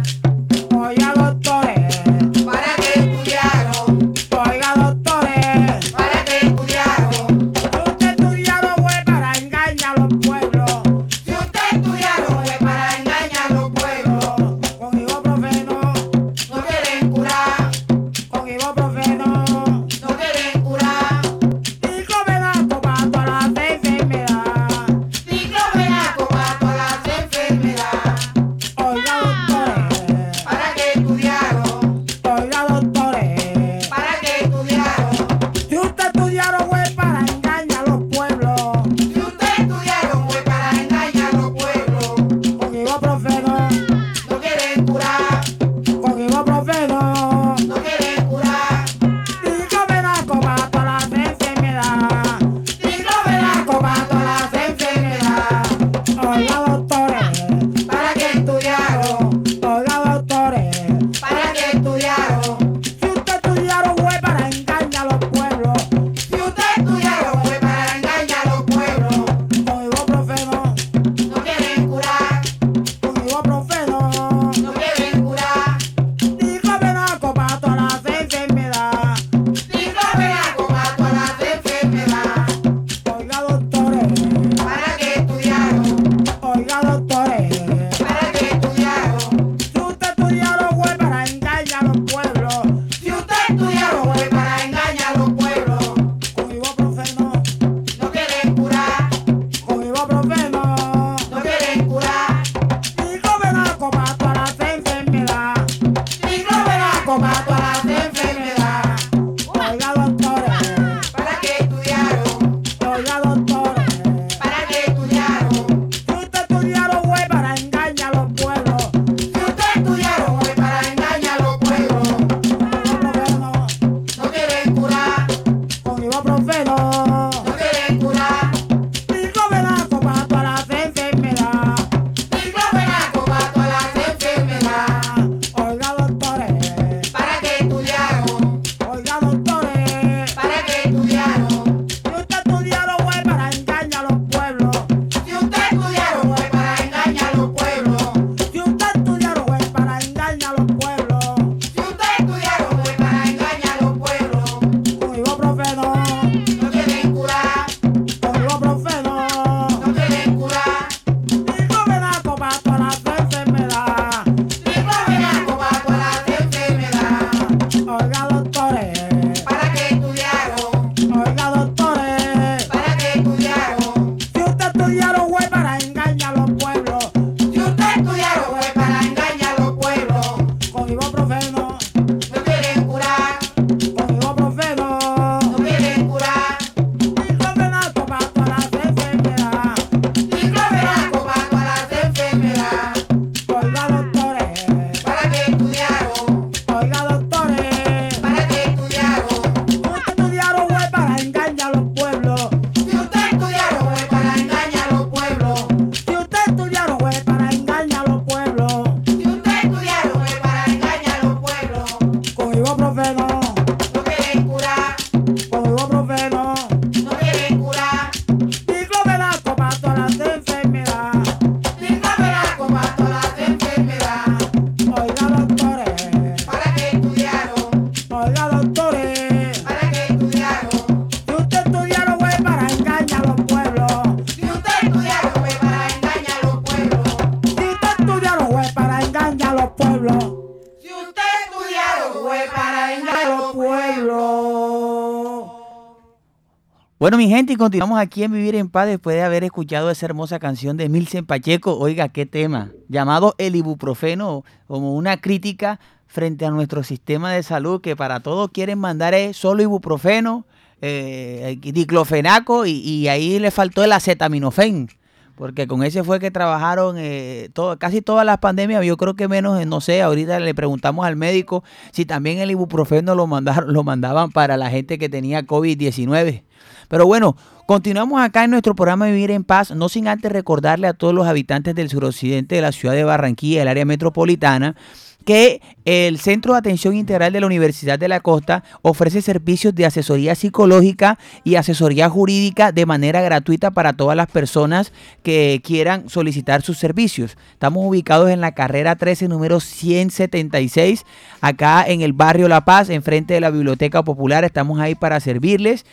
Mi 247.20 247.28
gente, 247.28 247.52
y 247.52 247.56
continuamos 247.58 248.00
aquí 248.00 248.24
en 248.24 248.32
Vivir 248.32 248.56
en 248.56 248.70
Paz 248.70 248.88
después 248.88 249.14
de 249.14 249.24
haber 249.24 249.44
escuchado 249.44 249.92
esa 249.92 250.06
hermosa 250.06 250.40
canción 250.40 250.78
de 250.78 250.88
Milsen 250.88 251.26
Pacheco. 251.26 251.78
Oiga, 251.78 252.08
qué 252.08 252.26
tema, 252.26 252.72
llamado 252.88 253.36
el 253.38 253.58
ibuprofeno, 253.58 254.46
como 254.68 254.96
una 254.96 255.18
crítica 255.18 255.82
frente 256.08 256.46
a 256.46 256.50
nuestro 256.50 256.82
sistema 256.82 257.34
de 257.34 257.44
salud, 257.44 257.82
que 257.82 257.98
para 257.98 258.22
todos 258.22 258.52
quieren 258.54 258.80
mandar 258.80 259.14
es 259.16 259.36
solo 259.36 259.62
ibuprofeno, 259.62 260.46
eh, 260.82 261.60
diclofenaco, 261.62 262.66
y, 262.66 263.10
ahí 263.10 263.38
le 263.38 263.52
faltó 263.52 263.84
el 263.84 263.92
acetaminofén. 263.92 264.88
Porque 265.36 265.68
con 265.68 265.84
ese 265.84 266.06
fue 266.06 266.22
que 266.22 266.32
trabajaron 266.32 266.96
eh, 266.98 267.50
casi 267.80 268.02
todas 268.02 268.26
las 268.26 268.38
pandemias. 268.38 268.86
Yo 268.86 268.96
creo 268.96 269.16
que 269.16 269.28
menos, 269.28 269.60
eh, 269.60 269.66
no 269.66 269.82
sé, 269.82 270.02
ahorita 270.02 270.40
le 270.40 270.56
preguntamos 270.56 271.06
al 271.06 271.18
médico 271.18 271.66
si 271.92 272.06
también 272.06 272.40
el 272.40 272.52
ibuprofeno 272.52 273.14
lo, 273.14 273.28
mandaron, 273.28 273.74
lo 273.74 273.84
mandaban 273.84 274.32
para 274.32 274.56
la 274.56 274.70
gente 274.70 274.98
que 274.98 275.10
tenía 275.10 275.46
COVID-19. 275.46 276.44
Pero 276.90 277.06
bueno, 277.06 277.38
continuamos 277.68 278.20
acá 278.22 278.44
en 278.44 278.52
nuestro 278.52 278.76
programa 278.76 279.06
Vivir 279.06 279.32
en 279.32 279.44
Paz, 279.46 279.72
no 279.72 279.88
sin 279.88 280.08
antes 280.08 280.32
recordarle 280.32 280.88
a 280.88 280.94
todos 280.94 281.14
los 281.14 281.28
habitantes 281.28 281.76
del 281.76 281.90
suroccidente 281.90 282.56
de 282.56 282.62
la 282.62 282.72
ciudad 282.72 282.96
de 282.96 283.04
Barranquilla, 283.04 283.62
el 283.62 283.68
área 283.68 283.86
metropolitana, 283.86 284.76
que 285.24 285.62
el 285.86 286.18
Centro 286.18 286.54
de 286.54 286.60
Atención 286.60 286.96
Integral 286.96 287.32
de 287.32 287.42
la 287.42 287.46
Universidad 287.46 288.00
de 288.00 288.08
la 288.08 288.22
Costa 288.22 288.64
ofrece 288.82 289.22
servicios 289.22 289.76
de 289.76 289.86
asesoría 289.86 290.34
psicológica 290.34 291.20
y 291.44 291.56
asesoría 291.56 292.10
jurídica 292.10 292.72
de 292.72 292.88
manera 292.88 293.22
gratuita 293.22 293.70
para 293.70 293.94
todas 293.94 294.18
las 294.18 294.26
personas 294.28 294.92
que 295.22 295.62
quieran 295.64 296.10
solicitar 296.10 296.64
sus 296.64 296.80
servicios. 296.80 297.38
Estamos 297.52 297.86
ubicados 297.86 298.32
en 298.32 298.42
la 298.42 298.54
carrera 298.54 298.96
13, 298.96 299.28
número 299.28 299.60
176, 299.60 301.06
acá 301.42 301.84
en 301.86 302.02
el 302.02 302.14
barrio 302.14 302.48
La 302.48 302.66
Paz, 302.66 302.90
enfrente 302.90 303.36
de 303.36 303.42
la 303.42 303.52
Biblioteca 303.52 304.04
Popular. 304.04 304.44
Estamos 304.44 304.80
ahí 304.80 304.96
para 304.96 305.20
servirles. 305.20 305.86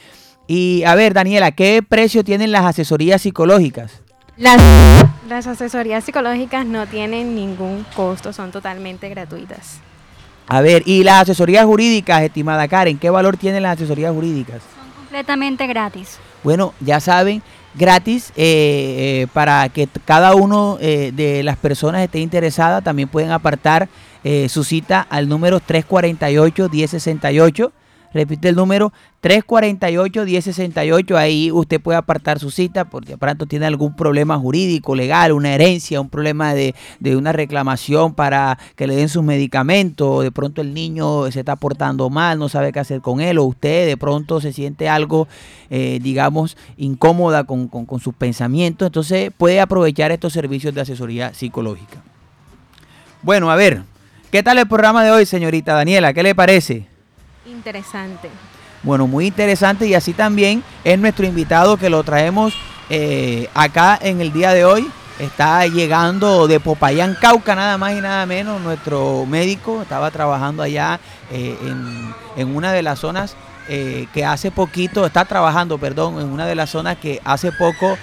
Y 0.46 0.84
a 0.84 0.94
ver, 0.94 1.14
Daniela, 1.14 1.52
¿qué 1.52 1.82
precio 1.86 2.24
tienen 2.24 2.52
las 2.52 2.64
asesorías 2.64 3.22
psicológicas? 3.22 4.02
Las, 4.36 4.60
las 5.28 5.46
asesorías 5.46 6.04
psicológicas 6.04 6.66
no 6.66 6.86
tienen 6.86 7.34
ningún 7.34 7.84
costo, 7.94 8.32
son 8.32 8.52
totalmente 8.52 9.08
gratuitas. 9.08 9.80
A 10.48 10.60
ver, 10.60 10.82
y 10.86 11.02
las 11.02 11.22
asesorías 11.22 11.64
jurídicas, 11.64 12.22
estimada 12.22 12.68
Karen, 12.68 12.98
¿qué 12.98 13.10
valor 13.10 13.36
tienen 13.36 13.62
las 13.62 13.76
asesorías 13.76 14.12
jurídicas? 14.12 14.62
Son 14.76 14.88
completamente 14.96 15.66
gratis. 15.66 16.18
Bueno, 16.44 16.72
ya 16.80 17.00
saben, 17.00 17.42
gratis 17.74 18.32
eh, 18.36 19.24
eh, 19.24 19.26
para 19.32 19.68
que 19.70 19.88
cada 20.04 20.36
uno 20.36 20.78
eh, 20.80 21.10
de 21.12 21.42
las 21.42 21.56
personas 21.56 22.02
esté 22.02 22.20
interesada, 22.20 22.82
también 22.82 23.08
pueden 23.08 23.32
apartar 23.32 23.88
eh, 24.22 24.48
su 24.48 24.62
cita 24.64 25.04
al 25.08 25.28
número 25.28 25.60
348-1068. 25.60 27.72
Repite 28.16 28.48
el 28.48 28.56
número 28.56 28.94
348-1068. 29.22 31.16
Ahí 31.16 31.50
usted 31.52 31.80
puede 31.80 31.98
apartar 31.98 32.38
su 32.38 32.50
cita 32.50 32.86
porque 32.86 33.10
de 33.12 33.18
pronto 33.18 33.44
tiene 33.44 33.66
algún 33.66 33.94
problema 33.94 34.38
jurídico, 34.38 34.94
legal, 34.94 35.32
una 35.32 35.52
herencia, 35.54 36.00
un 36.00 36.08
problema 36.08 36.54
de, 36.54 36.74
de 36.98 37.14
una 37.14 37.32
reclamación 37.32 38.14
para 38.14 38.58
que 38.74 38.86
le 38.86 38.96
den 38.96 39.10
sus 39.10 39.22
medicamentos. 39.22 40.22
De 40.22 40.32
pronto 40.32 40.62
el 40.62 40.72
niño 40.72 41.30
se 41.30 41.40
está 41.40 41.56
portando 41.56 42.08
mal, 42.08 42.38
no 42.38 42.48
sabe 42.48 42.72
qué 42.72 42.80
hacer 42.80 43.02
con 43.02 43.20
él. 43.20 43.36
O 43.38 43.44
usted 43.44 43.86
de 43.86 43.98
pronto 43.98 44.40
se 44.40 44.54
siente 44.54 44.88
algo, 44.88 45.28
eh, 45.68 45.98
digamos, 46.02 46.56
incómoda 46.78 47.44
con, 47.44 47.68
con- 47.68 47.84
con 47.84 48.00
sus 48.00 48.14
pensamientos. 48.14 48.86
Entonces 48.86 49.30
puede 49.36 49.60
aprovechar 49.60 50.10
estos 50.10 50.32
servicios 50.32 50.74
de 50.74 50.80
asesoría 50.80 51.34
psicológica. 51.34 52.02
Bueno, 53.22 53.50
a 53.50 53.56
ver, 53.56 53.82
¿qué 54.30 54.42
tal 54.42 54.56
el 54.56 54.68
programa 54.68 55.04
de 55.04 55.10
hoy, 55.10 55.26
señorita 55.26 55.74
Daniela? 55.74 56.14
¿Qué 56.14 56.22
le 56.22 56.34
parece? 56.34 56.86
Interesante. 57.46 58.28
Bueno, 58.82 59.06
muy 59.06 59.26
interesante 59.26 59.86
y 59.86 59.94
así 59.94 60.12
también 60.12 60.62
es 60.84 60.98
nuestro 60.98 61.26
invitado 61.26 61.76
que 61.76 61.90
lo 61.90 62.02
traemos 62.02 62.54
eh, 62.90 63.48
acá 63.54 63.98
en 64.00 64.20
el 64.20 64.32
día 64.32 64.52
de 64.52 64.64
hoy. 64.64 64.90
Está 65.18 65.66
llegando 65.66 66.46
de 66.46 66.60
Popayán, 66.60 67.16
Cauca, 67.20 67.54
nada 67.54 67.78
más 67.78 67.96
y 67.96 68.00
nada 68.00 68.26
menos. 68.26 68.60
Nuestro 68.60 69.24
médico 69.26 69.82
estaba 69.82 70.10
trabajando 70.10 70.62
allá 70.62 71.00
eh, 71.30 71.56
en, 72.36 72.54
una 72.54 72.72
de 72.72 72.82
las 72.82 72.98
zonas 72.98 73.34
eh, 73.68 74.06
que 74.12 74.24
hace 74.24 74.50
poquito, 74.50 75.06
está 75.06 75.24
trabajando, 75.24 75.78
perdón, 75.78 76.20
en 76.20 76.26
una 76.26 76.46
de 76.46 76.54
las 76.54 76.70
zonas 76.70 76.98
que 76.98 77.20
hace 77.24 77.50
poco 77.52 77.96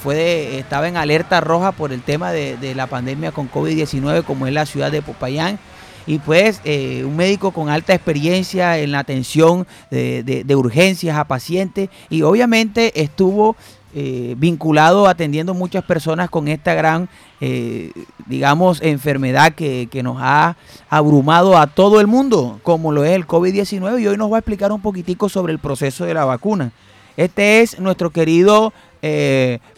fue 0.00 0.58
estaba 0.58 0.86
en 0.86 0.96
alerta 0.96 1.40
roja 1.40 1.72
por 1.72 1.92
el 1.92 2.00
tema 2.00 2.30
de 2.30 2.74
la 2.74 2.86
pandemia 2.86 3.32
con 3.32 3.50
COVID-19, 3.50 4.22
como 4.22 4.46
es 4.46 4.52
la 4.52 4.64
ciudad 4.64 4.92
de 4.92 5.02
Popayán. 5.02 5.58
Y 6.06 6.18
pues 6.18 6.60
eh, 6.64 7.02
un 7.04 7.16
médico 7.16 7.50
con 7.50 7.68
alta 7.68 7.94
experiencia 7.94 8.78
en 8.78 8.92
la 8.92 9.00
atención 9.00 9.66
de, 9.90 10.22
de- 10.22 10.56
urgencias 10.56 11.16
a 11.18 11.24
pacientes 11.24 11.88
y 12.08 12.22
obviamente 12.22 13.00
estuvo 13.02 13.56
eh, 13.94 14.34
vinculado 14.38 15.06
atendiendo 15.08 15.54
muchas 15.54 15.82
personas 15.84 16.28
con 16.30 16.48
esta 16.48 16.74
gran, 16.74 17.08
eh, 17.40 17.90
digamos, 18.26 18.82
enfermedad 18.82 19.54
que, 19.54 19.88
que 19.90 20.02
nos 20.02 20.18
ha 20.20 20.56
abrumado 20.90 21.56
a 21.56 21.66
todo 21.66 22.00
el 22.00 22.06
mundo, 22.06 22.60
como 22.62 22.92
lo 22.92 23.04
es 23.04 23.12
el 23.12 23.26
COVID-19, 23.26 24.00
y 24.00 24.06
hoy 24.06 24.16
nos 24.16 24.30
va 24.30 24.36
a 24.36 24.40
explicar 24.40 24.70
un 24.72 24.82
poquitico 24.82 25.28
sobre 25.28 25.52
el 25.52 25.58
proceso 25.58 26.04
de 26.04 26.14
la 26.14 26.24
vacuna. 26.26 26.72
Este 27.16 27.62
es 27.62 27.80
nuestro 27.80 28.10
querido 28.10 28.72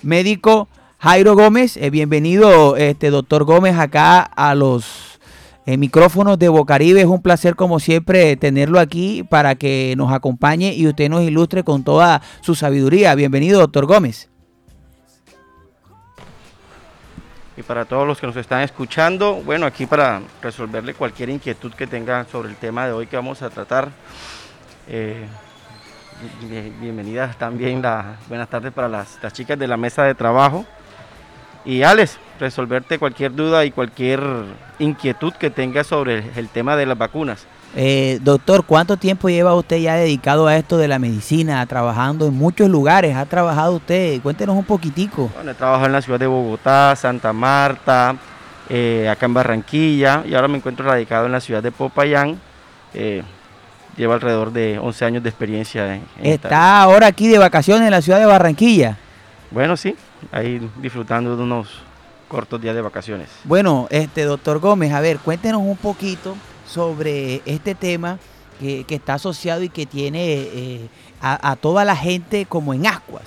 médico 0.02 0.68
Jairo 0.98 1.34
Gómez. 1.36 1.78
Bienvenido, 1.92 2.76
este 2.76 3.10
doctor 3.10 3.44
Gómez, 3.44 3.76
acá 3.78 4.20
a 4.20 4.54
los 4.54 5.17
eh, 5.68 5.76
micrófonos 5.76 6.38
de 6.38 6.48
Bocaribe. 6.48 7.00
Es 7.02 7.07
un 7.07 7.20
placer, 7.20 7.54
como 7.54 7.78
siempre, 7.78 8.37
tenerlo 8.37 8.81
aquí 8.81 9.22
para 9.22 9.54
que 9.54 9.92
nos 9.98 10.11
acompañe 10.14 10.72
y 10.72 10.87
usted 10.87 11.11
nos 11.11 11.20
ilustre 11.20 11.62
con 11.62 11.85
toda 11.85 12.22
su 12.40 12.54
sabiduría. 12.54 13.14
Bienvenido, 13.14 13.61
doctor 13.61 13.85
Gómez. 13.85 14.31
Y 17.54 17.62
para 17.62 17.85
todos 17.85 18.07
los 18.07 18.18
que 18.18 18.26
nos 18.26 18.37
están 18.37 18.62
escuchando, 18.62 19.42
bueno, 19.44 19.66
aquí 19.66 19.85
para 19.85 20.22
resolverle 20.40 20.94
cualquier 20.94 21.28
inquietud 21.28 21.74
que 21.74 21.87
tengan 21.87 22.26
sobre 22.28 22.48
el 22.48 22.57
tema 22.57 22.87
de 22.87 22.92
hoy 22.92 23.07
que 23.07 23.16
vamos 23.16 23.42
a 23.42 23.50
tratar. 23.50 23.90
Eh, 24.88 25.26
bien- 26.48 26.74
bienvenidas 26.81 27.37
también, 27.37 27.83
la, 27.83 28.16
buenas 28.26 28.48
tardes 28.48 28.72
para 28.72 28.88
las, 28.88 29.18
las 29.22 29.35
chicas 29.35 29.59
de 29.59 29.66
la 29.68 29.76
mesa 29.76 30.04
de 30.04 30.14
trabajo. 30.14 30.64
Y 31.66 31.83
Alex, 31.83 32.16
resolverte 32.38 32.98
cualquier 32.98 33.35
duda 33.35 33.64
y 33.64 33.70
cualquier 33.70 34.20
inquietud 34.79 35.33
que 35.35 35.51
tengas 35.51 35.87
sobre 35.87 36.18
el, 36.18 36.24
el 36.37 36.48
tema 36.48 36.77
de 36.77 36.87
las 36.87 36.96
vacunas. 36.98 37.46
Eh, 37.77 38.18
doctor, 38.22 38.64
¿cuánto 38.64 38.96
tiempo 38.96 39.29
lleva 39.29 39.55
usted 39.55 39.77
ya 39.79 39.94
dedicado 39.94 40.46
a 40.46 40.57
esto 40.57 40.79
de 40.79 40.88
la 40.88 40.98
medicina, 40.98 41.64
trabajando 41.66 42.27
en 42.27 42.35
muchos 42.35 42.68
lugares? 42.70 43.14
¿Ha 43.14 43.27
trabajado 43.27 43.74
usted? 43.77 44.20
Cuéntenos 44.22 44.57
un 44.57 44.64
poquitico. 44.64 45.31
Bueno, 45.35 45.51
he 45.51 45.55
trabajado 45.55 45.87
en 45.87 45.92
la 45.92 46.01
ciudad 46.03 46.18
de 46.18 46.27
Bogotá, 46.27 46.96
Santa 46.96 47.33
Marta, 47.33 48.16
eh, 48.70 49.09
acá 49.11 49.27
en 49.27 49.35
Barranquilla 49.35 50.22
y 50.27 50.35
ahora 50.35 50.48
me 50.48 50.57
encuentro 50.59 50.87
radicado 50.87 51.27
en 51.27 51.33
la 51.33 51.40
ciudad 51.40 51.62
de 51.62 51.70
Popayán. 51.70 52.40
Eh, 52.94 53.22
llevo 53.98 54.14
alrededor 54.14 54.51
de 54.53 54.79
11 54.79 55.05
años 55.05 55.22
de 55.22 55.29
experiencia. 55.29 55.94
En, 55.94 56.03
en 56.20 56.27
esta- 56.33 56.48
Está 56.48 56.81
ahora 56.83 57.07
aquí 57.09 57.29
de 57.29 57.37
vacaciones 57.38 57.85
en 57.85 57.90
la 57.90 58.01
ciudad 58.01 58.18
de 58.18 58.27
Barranquilla. 58.27 58.96
Bueno, 59.51 59.77
sí, 59.77 59.94
ahí 60.33 60.61
disfrutando 60.81 61.37
de 61.37 61.42
unos 61.42 61.68
cortos 62.28 62.60
días 62.60 62.74
de 62.74 62.82
vacaciones. 62.82 63.28
Bueno, 63.44 63.88
este 63.90 64.24
doctor 64.24 64.58
Gómez, 64.60 64.92
a 64.92 65.00
ver, 65.00 65.18
cuéntenos 65.18 65.62
un 65.62 65.76
poquito 65.76 66.36
sobre 66.66 67.42
este 67.46 67.74
tema 67.74 68.18
que, 68.60 68.84
que 68.84 68.96
está 68.96 69.14
asociado 69.14 69.62
y 69.62 69.68
que 69.68 69.86
tiene 69.86 70.32
eh, 70.32 70.88
a, 71.20 71.50
a 71.50 71.56
toda 71.56 71.84
la 71.84 71.96
gente 71.96 72.46
como 72.46 72.74
en 72.74 72.86
ascuas. 72.86 73.24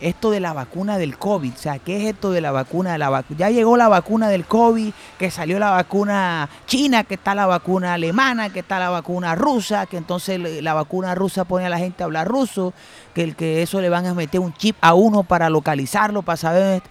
Esto 0.00 0.30
de 0.30 0.40
la 0.40 0.54
vacuna 0.54 0.96
del 0.96 1.18
COVID, 1.18 1.52
o 1.52 1.58
sea, 1.58 1.78
¿qué 1.78 1.98
es 1.98 2.14
esto 2.14 2.30
de 2.30 2.40
la 2.40 2.52
vacuna 2.52 2.96
la 2.96 3.10
vacuna? 3.10 3.38
Ya 3.38 3.50
llegó 3.50 3.76
la 3.76 3.88
vacuna 3.88 4.28
del 4.28 4.46
COVID, 4.46 4.92
que 5.18 5.30
salió 5.30 5.58
la 5.58 5.70
vacuna 5.70 6.48
china, 6.66 7.04
que 7.04 7.14
está 7.14 7.34
la 7.34 7.46
vacuna 7.46 7.94
alemana, 7.94 8.50
que 8.50 8.60
está 8.60 8.78
la 8.78 8.88
vacuna 8.88 9.34
rusa, 9.34 9.84
que 9.84 9.98
entonces 9.98 10.40
la 10.62 10.72
vacuna 10.72 11.14
rusa 11.14 11.44
pone 11.44 11.66
a 11.66 11.68
la 11.68 11.78
gente 11.78 12.02
a 12.02 12.06
hablar 12.06 12.28
ruso, 12.28 12.72
que 13.14 13.22
el 13.22 13.36
que 13.36 13.60
eso 13.60 13.80
le 13.80 13.90
van 13.90 14.06
a 14.06 14.14
meter 14.14 14.40
un 14.40 14.54
chip 14.54 14.76
a 14.80 14.94
uno 14.94 15.22
para 15.22 15.50
localizarlo, 15.50 16.22
para 16.22 16.38
saber 16.38 16.82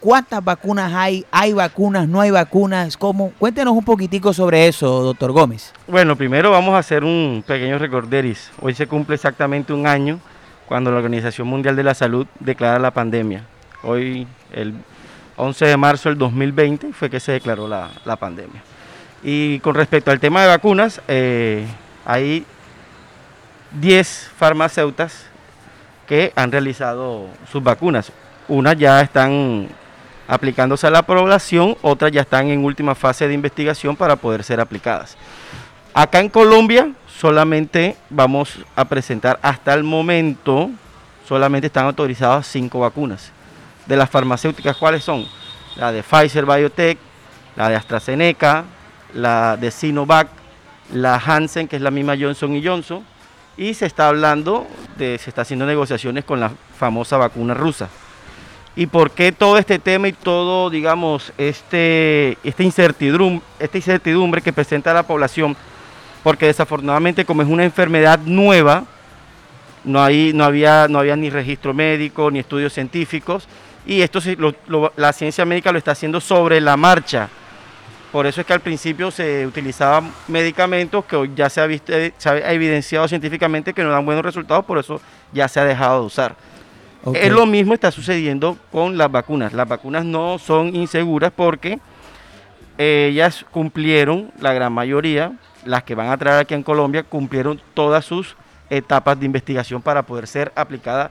cuántas 0.00 0.44
vacunas 0.44 0.92
hay, 0.92 1.24
hay 1.30 1.54
vacunas, 1.54 2.08
no 2.08 2.20
hay 2.20 2.30
vacunas, 2.30 2.96
cómo. 2.98 3.32
Cuéntenos 3.38 3.72
un 3.72 3.84
poquitico 3.84 4.34
sobre 4.34 4.68
eso, 4.68 5.02
doctor 5.02 5.32
Gómez. 5.32 5.72
Bueno, 5.86 6.14
primero 6.14 6.50
vamos 6.50 6.74
a 6.74 6.78
hacer 6.78 7.04
un 7.04 7.42
pequeño 7.46 7.78
recorderis. 7.78 8.50
Hoy 8.60 8.74
se 8.74 8.86
cumple 8.86 9.14
exactamente 9.14 9.72
un 9.72 9.86
año 9.86 10.20
cuando 10.66 10.90
la 10.90 10.98
Organización 10.98 11.46
Mundial 11.48 11.76
de 11.76 11.84
la 11.84 11.94
Salud 11.94 12.26
declara 12.40 12.78
la 12.78 12.90
pandemia. 12.90 13.44
Hoy, 13.82 14.26
el 14.52 14.74
11 15.36 15.66
de 15.66 15.76
marzo 15.76 16.08
del 16.08 16.18
2020, 16.18 16.92
fue 16.92 17.10
que 17.10 17.20
se 17.20 17.32
declaró 17.32 17.68
la, 17.68 18.16
pandemia. 18.16 18.62
Y 19.22 19.58
con 19.60 19.74
respecto 19.74 20.10
al 20.10 20.20
tema 20.20 20.42
de 20.42 20.48
vacunas, 20.48 21.00
eh, 21.08 21.66
hay 22.04 22.44
10 23.72 24.30
farmacéuticas 24.36 25.26
que 26.06 26.32
han 26.36 26.52
realizado 26.52 27.26
sus 27.50 27.62
vacunas. 27.62 28.12
Unas 28.48 28.76
ya 28.76 29.00
están 29.00 29.68
aplicándose 30.28 30.86
a 30.86 30.90
la 30.90 31.02
población, 31.02 31.76
otras 31.82 32.12
ya 32.12 32.22
están 32.22 32.48
en 32.48 32.64
última 32.64 32.94
fase 32.94 33.28
de 33.28 33.34
investigación 33.34 33.96
para 33.96 34.16
poder 34.16 34.42
ser 34.44 34.60
aplicadas. 34.60 35.16
Acá 35.92 36.20
en 36.20 36.28
Colombia 36.28 36.90
solamente 37.18 37.96
vamos 38.10 38.58
a 38.74 38.84
presentar 38.84 39.38
hasta 39.42 39.74
el 39.74 39.84
momento, 39.84 40.70
solamente 41.26 41.68
están 41.68 41.86
autorizadas 41.86 42.46
cinco 42.46 42.80
vacunas. 42.80 43.32
De 43.86 43.96
las 43.96 44.10
farmacéuticas, 44.10 44.76
¿cuáles 44.76 45.04
son? 45.04 45.26
La 45.76 45.92
de 45.92 46.02
Pfizer 46.02 46.46
Biotech, 46.46 46.98
la 47.56 47.68
de 47.68 47.76
AstraZeneca, 47.76 48.64
la 49.12 49.56
de 49.56 49.70
Sinovac, 49.70 50.28
la 50.92 51.16
Hansen, 51.16 51.68
que 51.68 51.76
es 51.76 51.82
la 51.82 51.90
misma 51.90 52.14
Johnson 52.18 52.60
Johnson, 52.62 53.04
y 53.56 53.74
se 53.74 53.86
está 53.86 54.08
hablando 54.08 54.66
de, 54.96 55.18
se 55.18 55.30
está 55.30 55.42
haciendo 55.42 55.66
negociaciones 55.66 56.24
con 56.24 56.40
la 56.40 56.50
famosa 56.78 57.16
vacuna 57.16 57.54
rusa. 57.54 57.88
¿Y 58.76 58.86
por 58.86 59.12
qué 59.12 59.30
todo 59.30 59.56
este 59.56 59.78
tema 59.78 60.08
y 60.08 60.12
todo, 60.12 60.68
digamos, 60.68 61.32
este, 61.38 62.36
incertidumbre, 62.58 63.44
esta 63.60 63.78
incertidumbre 63.78 64.42
que 64.42 64.52
presenta 64.52 64.92
la 64.92 65.04
población? 65.04 65.56
Porque 66.24 66.46
desafortunadamente 66.46 67.24
como 67.24 67.42
es 67.42 67.48
una 67.48 67.62
enfermedad 67.64 68.18
nueva, 68.24 68.84
no, 69.84 70.02
hay, 70.02 70.32
no, 70.32 70.42
había, 70.44 70.88
no 70.88 70.98
había 70.98 71.14
ni 71.14 71.30
registro 71.30 71.72
médico, 71.74 72.30
ni 72.32 72.40
estudios 72.40 72.72
científicos, 72.72 73.46
y 73.86 74.00
esto 74.00 74.18
lo- 74.38 74.54
lo- 74.66 74.92
la 74.96 75.12
ciencia 75.12 75.44
médica 75.44 75.70
lo 75.70 75.78
está 75.78 75.92
haciendo 75.92 76.20
sobre 76.20 76.60
la 76.60 76.76
marcha. 76.76 77.28
Por 78.10 78.26
eso 78.26 78.40
es 78.40 78.46
que 78.46 78.52
al 78.54 78.60
principio 78.60 79.10
se 79.10 79.46
utilizaban 79.46 80.10
medicamentos 80.28 81.04
que 81.04 81.30
ya 81.36 81.50
se 81.50 81.60
ha, 81.60 81.66
visto, 81.66 81.92
se 82.16 82.28
ha 82.28 82.52
evidenciado 82.52 83.06
científicamente 83.08 83.74
que 83.74 83.82
no 83.84 83.90
dan 83.90 84.06
buenos 84.06 84.24
resultados, 84.24 84.64
por 84.64 84.78
eso 84.78 85.00
ya 85.32 85.46
se 85.48 85.60
ha 85.60 85.64
dejado 85.64 86.00
de 86.00 86.06
usar. 86.06 86.34
Es 87.12 87.30
lo 87.30 87.44
mismo 87.44 87.74
está 87.74 87.90
sucediendo 87.90 88.56
con 88.72 88.96
las 88.96 89.10
vacunas. 89.10 89.52
Las 89.52 89.68
vacunas 89.68 90.06
no 90.06 90.38
son 90.38 90.74
inseguras 90.74 91.30
porque 91.36 91.78
ellas 92.78 93.44
cumplieron, 93.50 94.30
la 94.40 94.54
gran 94.54 94.72
mayoría, 94.72 95.32
las 95.64 95.82
que 95.84 95.94
van 95.94 96.08
a 96.08 96.16
traer 96.16 96.40
aquí 96.40 96.54
en 96.54 96.62
Colombia, 96.62 97.02
cumplieron 97.02 97.60
todas 97.74 98.04
sus 98.04 98.36
etapas 98.70 99.18
de 99.18 99.26
investigación 99.26 99.82
para 99.82 100.02
poder 100.02 100.26
ser 100.26 100.52
aplicadas 100.56 101.10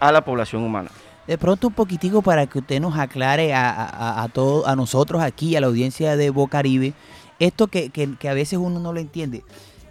a 0.00 0.12
la 0.12 0.24
población 0.24 0.62
humana. 0.62 0.90
De 1.26 1.36
pronto 1.38 1.68
un 1.68 1.74
poquitico 1.74 2.22
para 2.22 2.46
que 2.46 2.58
usted 2.58 2.80
nos 2.80 2.96
aclare 2.98 3.52
a, 3.54 3.70
a, 3.70 4.22
a 4.24 4.28
a 4.66 4.76
nosotros 4.76 5.22
aquí, 5.22 5.56
a 5.56 5.60
la 5.60 5.66
audiencia 5.66 6.16
de 6.16 6.30
Bocaribe, 6.30 6.94
esto 7.38 7.66
que, 7.66 7.90
que- 7.90 8.16
que 8.16 8.28
a 8.28 8.34
veces 8.34 8.58
uno 8.58 8.80
no 8.80 8.92
lo 8.92 9.00
entiende. 9.00 9.44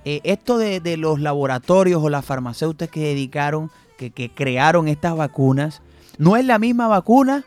Eh, 0.04 0.22
esto 0.24 0.58
de, 0.58 0.80
de 0.80 0.98
los 0.98 1.20
laboratorios 1.20 2.02
o 2.04 2.10
las 2.10 2.26
farmacéuticas 2.26 2.89
que 2.89 3.02
dedicaron, 3.02 3.70
que, 3.98 4.12
que 4.12 4.30
crearon 4.30 4.88
estas 4.88 5.15
vacunas, 5.15 5.82
no 6.17 6.36
es 6.38 6.46
la 6.46 6.60
misma 6.60 6.88
vacuna. 6.88 7.43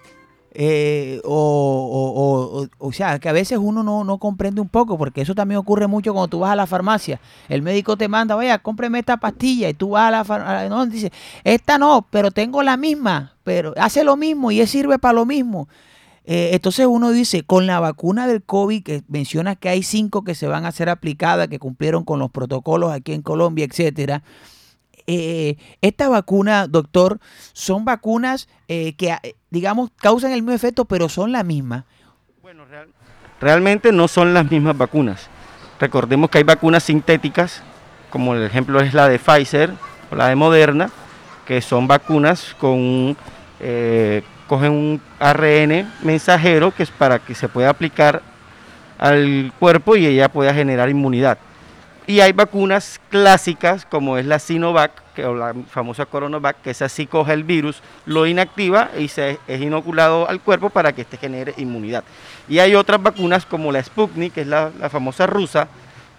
Eh, 0.53 1.21
o, 1.25 1.33
o, 1.33 2.63
o- 2.63 2.69
o- 2.79 2.93
sea, 2.93 3.19
que 3.19 3.29
a 3.29 3.33
veces 3.33 3.59
uno 3.61 3.83
no, 3.83 4.05
no 4.05 4.19
comprende 4.19 4.61
un 4.61 4.69
poco, 4.69 4.99
porque 4.99 5.21
eso 5.21 5.35
también 5.35 5.59
ocurre 5.59 5.87
mucho 5.87 6.13
cuando 6.13 6.29
tú 6.29 6.41
vas 6.41 6.51
a 6.53 6.57
la 6.57 6.67
farmacia. 6.67 7.21
El 7.49 7.63
médico 7.63 7.97
te 7.97 8.09
manda, 8.09 8.35
vaya, 8.35 8.59
cómpreme 8.59 8.99
esta 8.99 9.17
pastilla, 9.19 9.69
y 9.69 9.75
tú 9.75 9.91
vas 9.91 10.09
a 10.09 10.11
la 10.11 10.25
farmacia, 10.25 10.69
no, 10.69 10.87
dice, 10.87 11.13
esta 11.45 11.79
no, 11.79 12.07
pero 12.11 12.31
tengo 12.31 12.63
la 12.63 12.77
misma, 12.77 13.35
pero 13.45 13.75
hace 13.77 14.05
lo 14.05 14.17
mismo 14.17 14.51
y 14.51 14.67
sirve 14.67 14.99
para 14.99 15.15
lo 15.15 15.27
mismo. 15.27 15.69
Eh, 16.25 16.51
entonces 16.53 16.87
uno 16.87 17.11
dice, 17.13 17.43
con 17.43 17.67
la 17.67 17.81
vacuna 17.81 18.27
del 18.27 18.43
COVID, 18.43 18.83
que 18.83 19.03
menciona 19.09 19.57
que 19.57 19.69
hay 19.69 19.83
cinco 19.83 20.23
que 20.23 20.35
se 20.35 20.47
van 20.47 20.65
a 20.67 20.73
ser 20.73 20.89
aplicadas, 20.89 21.49
que 21.49 21.59
cumplieron 21.59 22.05
con 22.05 22.19
los 22.19 22.31
protocolos 22.31 22.93
aquí 22.93 23.13
en 23.13 23.23
Colombia, 23.23 23.65
etcétera. 23.65 24.23
Eh, 25.13 25.57
esta 25.81 26.09
vacuna, 26.09 26.69
doctor, 26.69 27.19
son 27.53 27.85
vacunas 27.85 28.49
eh, 28.69 28.93
que, 28.93 29.09
eh, 29.25 29.35
digamos, 29.51 29.91
causan 29.97 30.31
el 30.31 30.43
mismo 30.43 30.55
efecto, 30.55 30.85
pero 30.85 31.09
son 31.09 31.33
la 31.33 31.43
misma. 31.43 31.85
Bueno, 32.43 32.65
real- 32.65 32.91
realmente 33.41 33.91
no 33.91 34.07
son 34.07 34.33
las 34.35 34.49
mismas 34.49 34.79
vacunas. 34.79 35.29
Recordemos 35.81 36.31
que 36.31 36.39
hay 36.39 36.45
vacunas 36.45 36.85
sintéticas, 36.85 37.61
como 38.11 38.35
el 38.35 38.45
ejemplo 38.45 38.81
es 38.81 38.95
la 38.95 39.09
de 39.09 39.19
Pfizer 39.19 39.73
o 40.13 40.15
la 40.15 40.29
de 40.29 40.37
Moderna, 40.37 40.91
que 41.45 41.61
son 41.61 41.89
vacunas 41.89 42.55
con 42.61 43.17
cogen 44.47 44.73
un 44.73 45.01
ARN 45.19 45.93
mensajero 46.03 46.71
que 46.73 46.83
es 46.85 46.91
para 46.91 47.19
que 47.19 47.35
se 47.35 47.49
pueda 47.49 47.69
aplicar 47.71 48.23
al 48.99 49.53
cuerpo 49.59 49.97
y 49.97 50.07
ella 50.07 50.29
pueda 50.29 50.55
generar 50.55 50.89
inmunidad. 50.89 51.39
Y 52.11 52.21
hay 52.21 52.33
vacunas 52.33 53.01
clásicas 53.09 53.85
como 53.85 54.19
es 54.19 54.27
la 54.27 54.41
Sinovac, 54.41 54.91
que, 55.15 55.25
o 55.25 55.33
la 55.33 55.55
famosa 55.71 56.07
Coronavac, 56.07 56.61
que 56.61 56.71
esa 56.71 56.89
sí 56.89 57.07
coge 57.07 57.33
el 57.33 57.45
virus, 57.45 57.83
lo 58.05 58.27
inactiva 58.27 58.91
y 58.99 59.07
se 59.07 59.39
es 59.47 59.61
inoculado 59.61 60.29
al 60.29 60.41
cuerpo 60.41 60.71
para 60.71 60.93
que 60.93 61.03
este 61.03 61.19
genere 61.19 61.55
inmunidad. 61.57 62.03
Y 62.49 62.59
hay 62.59 62.75
otras 62.75 63.01
vacunas 63.01 63.47
como 63.47 63.71
la 63.71 63.81
Sputnik, 63.81 64.33
que 64.33 64.41
es 64.41 64.49
la, 64.49 64.73
la 64.81 64.91
famosa 64.91 65.29
rusa, 65.29 65.69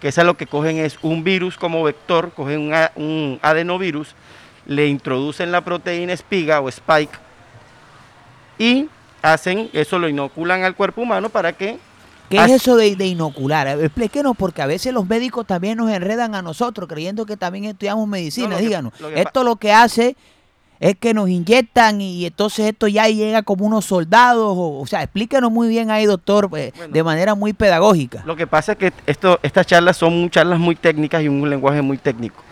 que 0.00 0.08
esa 0.08 0.24
lo 0.24 0.34
que 0.38 0.46
cogen 0.46 0.78
es 0.78 0.98
un 1.02 1.24
virus 1.24 1.58
como 1.58 1.82
vector, 1.82 2.32
cogen 2.34 2.72
un, 2.72 2.74
un 2.96 3.38
adenovirus, 3.42 4.14
le 4.64 4.86
introducen 4.86 5.52
la 5.52 5.60
proteína 5.60 6.14
espiga 6.14 6.62
o 6.62 6.70
spike 6.70 7.18
y 8.58 8.88
hacen, 9.20 9.68
eso 9.74 9.98
lo 9.98 10.08
inoculan 10.08 10.64
al 10.64 10.74
cuerpo 10.74 11.02
humano 11.02 11.28
para 11.28 11.52
que 11.52 11.78
¿Qué 12.38 12.44
es 12.44 12.50
eso 12.62 12.76
de, 12.76 12.96
de 12.96 13.06
inocular? 13.06 13.66
Ver, 13.76 13.84
Explíquenos, 13.86 14.36
porque 14.36 14.62
a 14.62 14.66
veces 14.66 14.92
los 14.92 15.06
médicos 15.08 15.46
también 15.46 15.78
nos 15.78 15.90
enredan 15.90 16.34
a 16.34 16.42
nosotros 16.42 16.88
creyendo 16.88 17.26
que 17.26 17.36
también 17.36 17.64
estudiamos 17.66 18.06
medicina. 18.08 18.48
No, 18.48 18.56
que- 18.56 18.62
Díganos, 18.62 18.92
lo 19.00 19.08
que 19.10 19.20
esto 19.20 19.44
lo 19.44 19.56
que 19.56 19.72
hace 19.72 20.16
es 20.80 20.96
que 20.96 21.14
nos 21.14 21.28
inyectan 21.28 22.00
y 22.00 22.26
entonces 22.26 22.66
esto 22.66 22.88
ya 22.88 23.06
llega 23.08 23.42
como 23.42 23.64
unos 23.66 23.84
soldados. 23.84 24.54
O, 24.58 24.80
o 24.80 24.86
sea, 24.86 25.02
explíquenos 25.04 25.52
muy 25.52 25.68
bien 25.68 25.90
ahí, 25.92 26.06
doctor, 26.06 26.48
eh, 26.56 26.72
Bueno. 26.76 26.92
de 26.92 27.02
manera 27.04 27.34
muy 27.36 27.52
pedagógica. 27.52 28.22
Lo 28.26 28.34
que 28.34 28.48
pasa 28.48 28.72
es 28.72 28.78
que 28.78 28.92
esto, 29.06 29.38
estas 29.44 29.64
charlas 29.66 29.96
son 29.96 30.28
charlas 30.30 30.58
muy 30.58 30.74
técnicas 30.74 31.22
y 31.22 31.28
un 31.28 31.48
lenguaje 31.48 31.82
muy 31.82 31.98
técnico. 31.98 32.42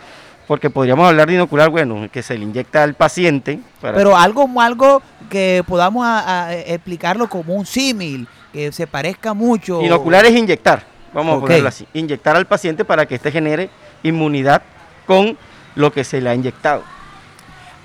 Porque 0.47 0.69
podríamos 0.69 1.07
hablar 1.07 1.27
de 1.27 1.35
inocular, 1.35 1.69
bueno, 1.69 2.07
que 2.11 2.23
se 2.23 2.37
le 2.37 2.43
inyecta 2.43 2.83
al 2.83 2.93
paciente. 2.93 3.59
para 3.81 3.97
Pero 3.97 4.15
algo, 4.17 4.49
algo 4.61 5.01
que 5.29 5.63
podamos 5.67 6.05
a- 6.05 6.47
a 6.47 6.53
explicarlo 6.55 7.29
como 7.29 7.53
un 7.53 7.65
símil, 7.65 8.27
que 8.51 8.71
se 8.71 8.87
parezca 8.87 9.33
mucho. 9.33 9.81
Inocular 9.81 10.25
es 10.25 10.35
inyectar, 10.35 10.83
vamos 11.13 11.37
a 11.37 11.39
ponerlo 11.41 11.67
así. 11.69 11.87
Inyectar 11.93 12.35
al 12.35 12.45
paciente 12.47 12.85
para 12.85 13.05
que 13.05 13.15
éste 13.15 13.31
genere 13.31 13.69
inmunidad 14.03 14.61
con 15.07 15.37
lo 15.75 15.91
que 15.91 16.03
se 16.03 16.19
le 16.21 16.29
ha 16.29 16.35
inyectado. 16.35 16.83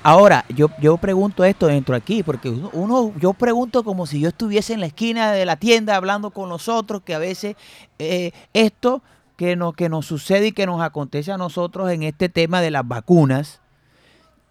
Ahora, 0.03 0.45
yo, 0.49 0.71
yo 0.81 0.97
pregunto 0.99 1.45
esto 1.45 1.67
dentro 1.67 1.97
aquí, 1.97 2.23
porque 2.23 2.49
uno, 2.49 2.71
uno- 2.73 3.13
yo 3.19 3.33
pregunto 3.33 3.83
como 3.83 4.07
si 4.07 4.21
yo 4.21 4.29
estuviese 4.29 4.73
en 4.73 4.79
la 4.81 4.87
esquina 4.87 5.33
de 5.33 5.45
la 5.45 5.57
tienda 5.57 5.97
hablando 5.97 6.31
con 6.31 6.49
nosotros, 6.49 7.03
que 7.05 7.15
a 7.15 7.19
veces 7.19 7.57
eh, 7.99 8.31
esto 8.53 9.03
que 9.37 9.57
nos, 9.57 9.75
que 9.75 9.89
nos 9.89 10.07
sucede 10.07 10.49
y 10.49 10.53
que 10.53 10.65
nos 10.67 10.81
acontece 10.81 11.33
a 11.33 11.37
nosotros 11.39 11.91
en 11.91 12.05
este 12.05 12.29
tema 12.29 12.61
de 12.61 12.71
las 12.71 12.87
vacunas, 12.87 13.61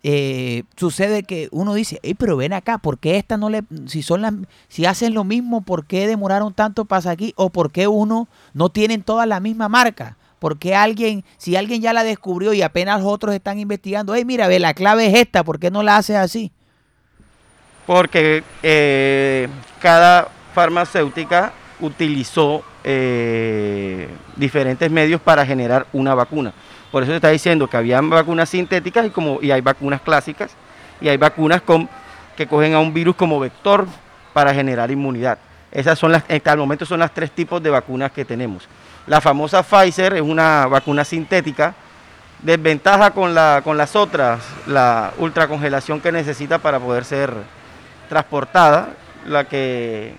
eh, 0.08 0.66
sucede 0.78 1.24
que 1.24 1.50
uno 1.52 1.74
dice, 1.74 2.00
"Ey, 2.04 2.14
pero 2.14 2.38
ven 2.38 2.54
acá, 2.54 2.78
¿por 2.78 3.00
qué 3.00 3.18
esta 3.18 3.38
no 3.38 3.50
le, 3.50 3.64
si 3.88 4.04
son 4.04 4.22
las, 4.22 4.36
si 4.68 4.86
hacen 4.86 5.16
lo 5.16 5.24
mismo, 5.24 5.62
¿por 5.62 5.88
qué 5.88 6.06
demoraron 6.06 6.54
tanto 6.54 6.86
para 6.86 7.10
aquí? 7.10 7.34
¿O 7.38 7.50
por 7.50 7.72
qué 7.72 7.88
uno 7.88 8.28
no 8.54 8.70
tienen 8.70 9.02
todas 9.02 9.28
la 9.28 9.40
misma 9.40 9.68
marca? 9.68 10.16
¿Por 10.38 10.60
qué 10.60 10.76
alguien, 10.76 11.24
si 11.38 11.56
alguien 11.56 11.82
ya 11.82 11.92
la 11.92 12.04
descubrió 12.04 12.54
y 12.54 12.62
apenas 12.62 13.02
otros 13.04 13.34
están 13.34 13.58
investigando, 13.58 14.14
hey, 14.14 14.26
mira, 14.26 14.48
ve, 14.48 14.60
la 14.60 14.76
clave 14.76 15.08
es 15.08 15.16
esta, 15.16 15.44
¿por 15.44 15.58
qué 15.58 15.72
no 15.72 15.82
la 15.82 15.98
haces 15.98 16.18
así? 16.18 16.52
Porque 17.88 18.44
eh, 18.62 19.48
cada 19.82 20.28
farmacéutica 20.54 21.52
utilizó 21.80 22.64
eh, 22.84 24.08
diferentes 24.36 24.92
medios 24.92 25.20
para 25.20 25.48
generar 25.48 25.88
una 25.94 26.14
vacuna. 26.14 26.54
Por 26.92 27.04
eso 27.04 27.12
se 27.12 27.18
está 27.18 27.30
diciendo 27.30 27.68
que 27.68 27.78
habían 27.78 28.10
vacunas 28.10 28.50
sintéticas 28.50 29.06
y, 29.06 29.10
como, 29.10 29.40
y 29.42 29.52
hay 29.52 29.62
vacunas 29.62 30.02
clásicas 30.02 30.56
y 31.02 31.10
hay 31.10 31.18
vacunas 31.18 31.62
con, 31.62 31.90
que 32.38 32.48
cogen 32.48 32.74
a 32.74 32.80
un 32.80 32.94
virus 32.94 33.16
como 33.16 33.40
vector 33.40 33.86
para 34.34 34.54
generar 34.54 34.92
inmunidad. 34.92 35.38
Esas 35.72 36.00
son 36.00 36.12
las, 36.12 36.24
hasta 36.30 36.54
el 36.54 36.58
momento 36.58 36.86
son 36.86 37.00
las 37.00 37.14
tres 37.14 37.32
tipos 37.32 37.62
de 37.62 37.70
vacunas 37.70 38.12
que 38.12 38.24
tenemos. 38.24 38.68
La 39.08 39.22
famosa 39.22 39.62
Pfizer 39.62 40.14
es 40.14 40.22
una 40.22 40.68
vacuna 40.68 41.04
sintética. 41.04 41.74
Desventaja 42.42 43.12
con, 43.12 43.34
la, 43.34 43.62
con 43.64 43.78
las 43.78 43.96
otras, 43.96 44.42
la 44.68 45.14
ultracongelación 45.18 46.00
que 46.00 46.12
necesita 46.12 46.60
para 46.60 46.80
poder 46.80 47.04
ser 47.04 47.34
transportada, 48.08 48.90
la 49.26 49.46
que 49.46 50.14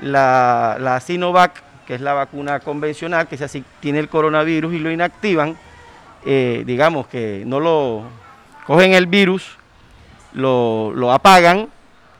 la, 0.00 0.76
la 0.80 1.00
Sinovac, 1.00 1.62
que 1.86 1.94
es 1.94 2.00
la 2.00 2.14
vacuna 2.14 2.60
convencional, 2.60 3.28
que 3.28 3.34
es 3.34 3.42
así, 3.42 3.64
tiene 3.80 3.98
el 3.98 4.08
coronavirus 4.08 4.74
y 4.74 4.78
lo 4.78 4.90
inactivan, 4.90 5.56
eh, 6.24 6.62
digamos 6.66 7.06
que 7.06 7.44
no 7.46 7.60
lo 7.60 8.04
cogen 8.66 8.94
el 8.94 9.06
virus, 9.06 9.58
lo, 10.32 10.92
lo 10.94 11.12
apagan 11.12 11.68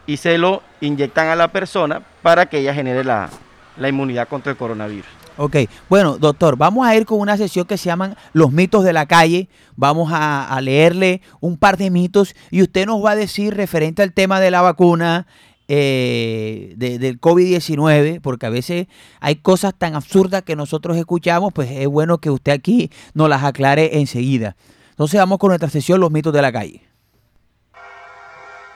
y 0.06 0.16
se 0.16 0.38
lo 0.38 0.62
inyectan 0.80 1.28
a 1.28 1.36
la 1.36 1.48
persona 1.48 2.02
para 2.22 2.46
que 2.46 2.58
ella 2.58 2.74
genere 2.74 3.04
la, 3.04 3.28
la 3.76 3.88
inmunidad 3.88 4.28
contra 4.28 4.52
el 4.52 4.58
coronavirus. 4.58 5.06
Ok, 5.38 5.56
bueno, 5.90 6.16
doctor, 6.16 6.56
vamos 6.56 6.86
a 6.86 6.96
ir 6.96 7.04
con 7.04 7.20
una 7.20 7.36
sesión 7.36 7.66
que 7.66 7.76
se 7.76 7.86
llaman 7.86 8.16
Los 8.32 8.52
mitos 8.52 8.84
de 8.84 8.94
la 8.94 9.04
calle. 9.04 9.50
Vamos 9.76 10.10
a, 10.10 10.48
a 10.48 10.60
leerle 10.62 11.20
un 11.40 11.58
par 11.58 11.76
de 11.76 11.90
mitos 11.90 12.34
y 12.50 12.62
usted 12.62 12.86
nos 12.86 13.04
va 13.04 13.10
a 13.10 13.16
decir 13.16 13.54
referente 13.54 14.02
al 14.02 14.14
tema 14.14 14.40
de 14.40 14.50
la 14.50 14.62
vacuna 14.62 15.26
eh, 15.68 16.74
de- 16.76 16.98
del 16.98 17.20
COVID-19, 17.20 18.20
porque 18.20 18.46
a 18.46 18.50
veces 18.50 18.86
hay 19.20 19.36
cosas 19.36 19.74
tan 19.76 19.94
absurdas 19.94 20.42
que 20.42 20.56
nosotros 20.56 20.96
escuchamos, 20.96 21.52
pues 21.52 21.70
es 21.70 21.86
bueno 21.88 22.18
que 22.18 22.30
usted 22.30 22.52
aquí 22.52 22.90
nos 23.14 23.28
las 23.28 23.42
aclare 23.44 23.98
enseguida. 23.98 24.56
Entonces 24.90 25.18
vamos 25.20 25.38
con 25.38 25.48
nuestra 25.48 25.68
sesión 25.68 26.00
Los 26.00 26.10
mitos 26.10 26.32
de 26.32 26.42
la 26.42 26.52
calle. 26.52 26.82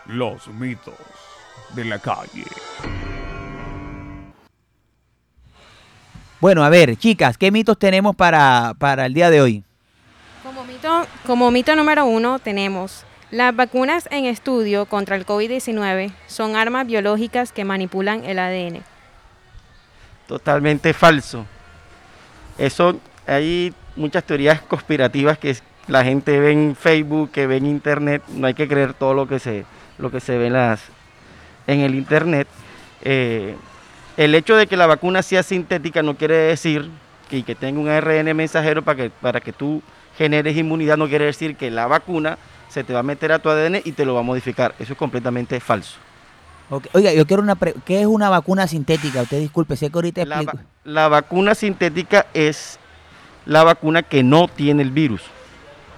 Los 0.06 0.48
mitos 0.48 0.94
de 1.74 1.84
la 1.84 1.98
calle. 1.98 2.44
Bueno, 6.40 6.64
a 6.64 6.70
ver, 6.70 6.96
chicas, 6.96 7.36
¿qué 7.36 7.50
mitos 7.50 7.78
tenemos 7.78 8.16
para, 8.16 8.74
para 8.78 9.06
el 9.06 9.14
día 9.14 9.28
de 9.30 9.40
hoy? 9.42 9.62
Como 10.42 10.64
mito, 10.64 11.06
como 11.26 11.50
mito 11.50 11.76
número 11.76 12.06
uno 12.06 12.38
tenemos, 12.38 13.04
las 13.30 13.54
vacunas 13.54 14.08
en 14.10 14.24
estudio 14.24 14.86
contra 14.86 15.14
el 15.14 15.24
COVID-19 15.24 16.12
son 16.26 16.56
armas 16.56 16.86
biológicas 16.86 17.52
que 17.52 17.64
manipulan 17.64 18.24
el 18.24 18.40
ADN. 18.40 18.82
Totalmente 20.26 20.92
falso. 20.92 21.46
Eso, 22.58 22.98
hay 23.26 23.72
muchas 23.94 24.24
teorías 24.24 24.60
conspirativas 24.62 25.38
que 25.38 25.56
la 25.86 26.02
gente 26.04 26.40
ve 26.40 26.52
en 26.52 26.74
Facebook, 26.74 27.30
que 27.30 27.46
ve 27.46 27.58
en 27.58 27.66
internet. 27.66 28.22
No 28.28 28.48
hay 28.48 28.54
que 28.54 28.66
creer 28.66 28.94
todo 28.94 29.14
lo 29.14 29.28
que 29.28 29.38
se, 29.38 29.64
lo 29.98 30.10
que 30.10 30.20
se 30.20 30.36
ve 30.36 30.48
en, 30.48 31.80
el 31.80 31.94
internet. 31.94 32.48
Eh, 33.02 33.54
el 34.16 34.34
hecho 34.34 34.56
de 34.56 34.66
que 34.66 34.76
la 34.76 34.86
vacuna 34.86 35.22
sea 35.22 35.44
sintética 35.44 36.02
no 36.02 36.16
quiere 36.16 36.34
decir 36.36 36.90
que, 37.28 37.44
que 37.44 37.54
tenga 37.54 37.80
un 37.80 37.88
ARN 37.88 38.36
mensajero 38.36 38.82
para 38.82 38.96
que, 38.96 39.10
para 39.10 39.40
que 39.40 39.52
tú 39.52 39.82
generes 40.18 40.56
inmunidad, 40.56 40.96
no 40.96 41.08
quiere 41.08 41.26
decir 41.26 41.56
que 41.56 41.70
la 41.70 41.86
vacuna 41.86 42.36
se 42.70 42.82
te 42.84 42.92
va 42.94 43.00
a 43.00 43.02
meter 43.02 43.32
a 43.32 43.38
tu 43.38 43.50
ADN 43.50 43.82
y 43.84 43.92
te 43.92 44.04
lo 44.06 44.14
va 44.14 44.20
a 44.20 44.22
modificar. 44.22 44.74
Eso 44.78 44.92
es 44.94 44.98
completamente 44.98 45.60
falso. 45.60 45.98
Oiga, 46.92 47.12
yo 47.12 47.26
quiero 47.26 47.42
una... 47.42 47.56
pre- 47.56 47.74
¿Qué 47.84 48.00
es 48.00 48.06
una 48.06 48.30
vacuna 48.30 48.66
sintética? 48.68 49.22
Usted 49.22 49.40
disculpe, 49.40 49.76
sé 49.76 49.90
que 49.90 49.98
ahorita 49.98 50.24
La, 50.24 50.36
va- 50.42 50.54
la 50.84 51.08
vacuna 51.08 51.54
sintética 51.54 52.26
es 52.32 52.78
la 53.44 53.64
vacuna 53.64 54.02
que 54.04 54.22
no 54.22 54.46
tiene 54.48 54.82
el 54.82 54.92
virus. 54.92 55.22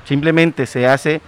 Simplemente 0.07 0.67
se 0.67 0.87
hace 0.87 1.21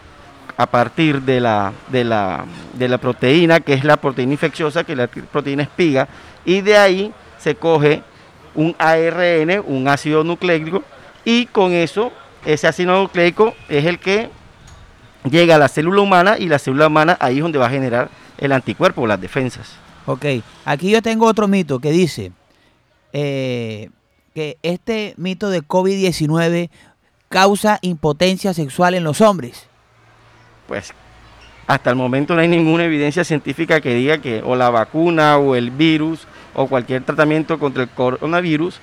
a 0.57 0.67
partir 0.67 1.21
de 1.23 1.41
la, 1.41 1.73
de 1.89 2.05
la, 2.05 2.45
de 2.73 2.89
la 2.89 2.99
proteína, 2.99 3.61
que 3.61 3.75
es 3.75 3.85
la 3.85 3.97
proteína 3.99 4.33
infecciosa, 4.33 4.85
que 4.85 4.93
es 4.93 4.99
la 4.99 5.09
proteína 5.09 5.63
espiga, 5.65 6.09
y 6.45 6.61
de 6.63 6.79
ahí 6.79 7.13
se 7.39 7.55
coge 7.57 8.03
un 8.55 8.75
ARN, 8.79 9.63
un 9.67 9.89
ácido 9.89 10.25
nucleico, 10.25 10.83
y 11.25 11.47
con 11.47 11.73
eso, 11.73 12.13
ese 12.47 12.67
ácido 12.69 12.99
nucleico 13.03 13.55
es 13.69 13.85
el 13.85 13.99
que 13.99 14.31
llega 15.29 15.57
a 15.57 15.59
la 15.59 15.69
célula 15.69 16.03
humana, 16.03 16.37
y 16.39 16.49
la 16.49 16.59
célula 16.59 16.89
humana 16.89 17.17
ahí 17.21 17.37
es 17.37 17.43
donde 17.43 17.59
va 17.59 17.67
a 17.67 17.71
generar 17.71 18.11
el 18.39 18.53
anticuerpo, 18.53 19.07
las 19.07 19.21
defensas. 19.21 19.73
Ok, 20.07 20.27
aquí 20.65 20.91
yo 20.91 21.01
tengo 21.03 21.27
otro 21.27 21.49
mito 21.49 21.79
que 21.81 21.91
dice 21.91 22.33
eh, 23.13 23.89
que 24.35 24.59
este 24.63 25.15
mito 25.17 25.49
de 25.49 25.63
COVID-19 25.63 26.69
causa 27.29 27.79
impotencia 27.81 28.53
sexual 28.53 28.95
en 28.95 29.05
los 29.05 29.21
hombres. 29.21 29.67
pues 30.69 30.93
hasta 31.67 31.91
el 31.91 31.97
momento 31.97 32.35
no 32.35 32.41
hay 32.41 32.49
ninguna 32.49 32.85
evidencia 32.85 33.25
científica 33.25 33.81
que 33.81 33.95
diga 33.95 34.19
que 34.19 34.43
o 34.45 34.55
la 34.55 34.69
vacuna 34.69 35.39
o 35.39 35.55
el 35.55 35.71
virus 35.71 36.27
o 36.53 36.67
cualquier 36.67 37.03
tratamiento 37.05 37.59
contra 37.59 37.85
el 37.85 37.89
coronavirus 37.89 38.79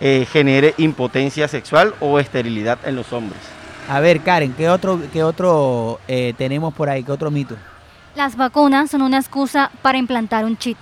eh, 0.00 0.26
genere 0.30 0.74
impotencia 0.76 1.48
sexual 1.48 1.94
o 2.00 2.18
esterilidad 2.18 2.78
en 2.84 2.96
los 2.96 3.12
hombres. 3.14 3.40
A 3.88 4.00
ver, 4.00 4.20
Karen, 4.20 4.52
¿qué 4.52 4.68
otro, 4.68 5.00
qué 5.12 5.22
otro 5.22 6.00
eh, 6.08 6.34
tenemos 6.36 6.74
por 6.74 6.88
ahí? 6.88 7.04
¿Qué 7.04 7.12
otro 7.12 7.30
mito? 7.30 7.56
Las 8.16 8.36
vacunas 8.36 8.90
son 8.90 9.02
una 9.02 9.18
excusa 9.18 9.70
para 9.82 9.98
implantar 9.98 10.44
un 10.44 10.56
chip. 10.56 10.76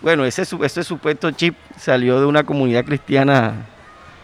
Bueno, 0.00 0.24
ese, 0.24 0.44
su- 0.44 0.62
ese 0.64 0.84
supuesto 0.84 1.30
chip 1.32 1.56
salió 1.76 2.20
de 2.20 2.26
una 2.26 2.44
comunidad 2.44 2.84
cristiana 2.84 3.66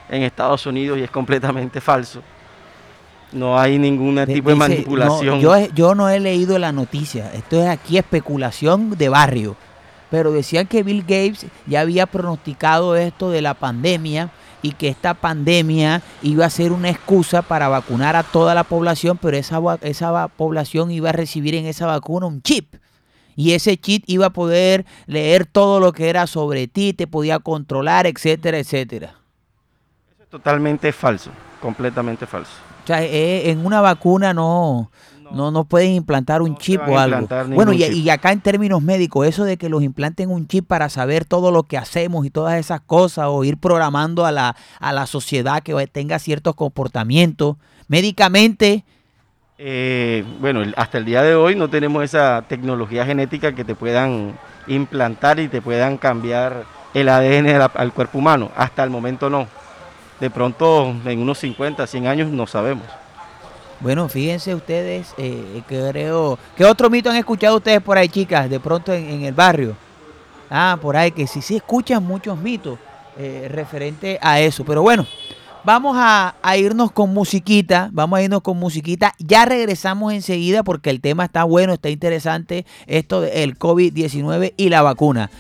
en 0.09 0.23
Estados 0.23 0.65
Unidos 0.67 0.99
y 0.99 1.03
es 1.03 1.11
completamente 1.11 1.81
falso. 1.81 2.23
No 3.33 3.59
hay 3.59 3.79
ningún 3.79 4.25
tipo 4.27 4.51
de 4.51 4.55
manipulación. 4.55 5.37
no, 5.37 5.41
yo, 5.43 5.57
he- 5.57 5.71
yo 5.75 5.95
no 5.95 6.09
he 6.09 6.21
leído 6.21 6.59
la 6.59 6.71
noticia. 6.73 7.33
Esto 7.35 7.61
es 7.61 7.69
aquí 7.69 7.99
especulación 7.99 8.97
de 8.97 9.09
barrio. 9.09 9.57
Pero 10.11 10.31
decían 10.31 10.69
que 10.69 10.85
Bill 10.85 11.01
Gates 11.03 11.47
ya 11.67 11.81
había 11.81 12.07
pronosticado 12.07 12.95
esto 12.95 13.31
de 13.31 13.43
la 13.43 13.55
pandemia, 13.55 14.31
y 14.64 14.72
que 14.72 14.88
esta 14.88 15.12
pandemia 15.12 16.00
iba 16.22 16.46
a 16.46 16.50
ser 16.50 16.72
una 16.72 16.88
excusa 16.88 17.42
para 17.42 17.68
vacunar 17.68 18.16
a 18.16 18.22
toda 18.22 18.55
la 18.55 18.64
población, 18.64 19.18
pero 19.20 19.37
esa, 19.37 19.61
esa 19.83 20.29
población 20.29 20.90
iba 20.90 21.11
a 21.11 21.12
recibir 21.12 21.55
en 21.55 21.66
esa 21.66 21.85
vacuna 21.85 22.24
un 22.24 22.40
chip. 22.40 22.74
Y 23.37 23.53
ese 23.53 23.77
chip 23.77 24.05
iba 24.07 24.27
a 24.27 24.31
poder 24.31 24.87
leer 25.07 25.44
todo 25.44 25.81
lo 25.81 25.92
que 25.92 26.09
era 26.09 26.27
sobre 26.27 26.66
ti, 26.66 26.94
te 26.94 27.07
podía 27.07 27.40
controlar, 27.40 28.07
etcétera, 28.07 28.59
etcétera. 28.59 29.16
Eso 30.14 30.22
es 30.22 30.31
totalmente 30.31 30.92
falso, 30.92 31.31
completamente 31.61 32.27
falso. 32.27 32.53
O 32.85 32.87
sea, 32.87 33.03
eh, 33.03 33.50
en 33.50 33.66
una 33.66 33.83
vacuna 33.83 34.33
no, 34.33 34.90
no, 35.33 35.51
no 35.51 35.65
pueden 35.65 35.93
implantar 35.93 36.43
un 36.43 36.53
No 36.53 36.59
chip 36.59 36.81
o 36.87 36.99
algo. 36.99 37.27
Bueno, 37.55 37.73
y, 37.73 37.79
chip. 37.79 37.93
y 37.93 38.11
acá 38.11 38.33
en 38.33 38.41
términos 38.41 38.83
médicos, 38.83 39.27
eso 39.27 39.45
de 39.45 39.57
que 39.57 39.69
los 39.69 39.83
implanten 39.83 40.31
un 40.31 40.47
chip 40.47 40.67
para 40.67 40.89
saber 40.89 41.25
todo 41.25 41.51
lo 41.51 41.63
que 41.63 41.79
hacemos 41.79 42.27
y 42.27 42.31
todas 42.31 42.59
esas 42.59 42.81
cosas, 42.81 43.27
o 43.29 43.45
ir 43.45 43.57
programando 43.59 44.27
a 44.27 44.33
la, 44.33 44.57
a 44.81 44.93
la 44.93 45.07
sociedad 45.07 45.63
que 45.63 45.87
tenga 45.87 46.19
ciertos 46.19 46.55
comportamientos, 46.55 47.57
médicamente, 47.89 48.85
Eh, 49.57 50.25
bueno, 50.41 50.63
hasta 50.77 50.99
el 50.99 51.05
día 51.05 51.23
de 51.23 51.37
hoy 51.37 51.55
no 51.55 51.71
tenemos 51.71 52.03
esa 52.03 52.43
tecnología 52.49 53.07
genética 53.07 53.55
que 53.55 53.65
te 53.65 53.77
puedan 53.77 54.37
implantar 54.67 55.39
y 55.39 55.47
te 55.47 55.63
puedan 55.63 55.97
cambiar 55.97 56.65
el 56.93 57.09
ADN 57.09 57.57
la- 57.59 57.67
al 57.67 57.93
cuerpo 57.93 58.19
humano. 58.19 58.51
Hasta 58.57 58.83
el 58.83 58.91
momento 58.91 59.31
no. 59.31 59.47
De 60.19 60.29
pronto, 60.29 60.93
en 61.05 61.21
unos 61.21 61.39
50, 61.39 61.87
100 61.87 62.07
años, 62.09 62.31
no 62.31 62.47
sabemos. 62.49 62.85
Bueno, 63.85 64.09
fíjense 64.09 64.55
ustedes, 64.55 65.12
eh, 65.18 65.62
que 65.68 65.79
creo, 65.90 66.38
¿qué 66.57 66.64
otro 66.64 66.88
mito 66.88 67.11
han 67.11 67.16
escuchado 67.16 67.59
ustedes 67.59 67.83
por 67.83 67.99
ahí, 67.99 68.09
chicas, 68.09 68.49
de 68.49 68.59
pronto 68.59 68.94
en, 68.94 69.25
el 69.25 69.35
barrio? 69.35 69.77
Ah, 70.49 70.79
por 70.81 70.97
ahí, 70.97 71.11
que 71.11 71.27
sí, 71.27 71.42
sí 71.42 71.57
escuchan 71.57 72.03
muchos 72.03 72.38
mitos 72.38 72.79
eh, 73.18 73.47
referente 73.51 74.18
a 74.23 74.40
eso, 74.40 74.64
pero 74.64 74.81
bueno. 74.81 75.07
Vamos 75.64 75.97
a, 75.99 76.35
a 76.42 76.57
irnos 76.57 76.92
con 76.92 77.12
musiquita, 77.12 77.90
vamos 77.92 78.18
a 78.18 78.23
irnos 78.23 78.40
con 78.40 78.59
musiquita. 78.59 79.14
Ya 79.18 79.44
regresamos 79.44 80.14
enseguida 80.14 80.62
porque 80.62 80.88
el 80.88 81.03
tema 81.03 81.27
está 81.27 81.44
bueno, 81.44 81.75
está 81.75 81.90
interesante, 81.90 82.64
esto 82.87 83.20
del 83.20 83.59
COVID-19 83.59 84.55
y 84.57 84.68
la 84.70 84.81
vacuna. 84.81 85.31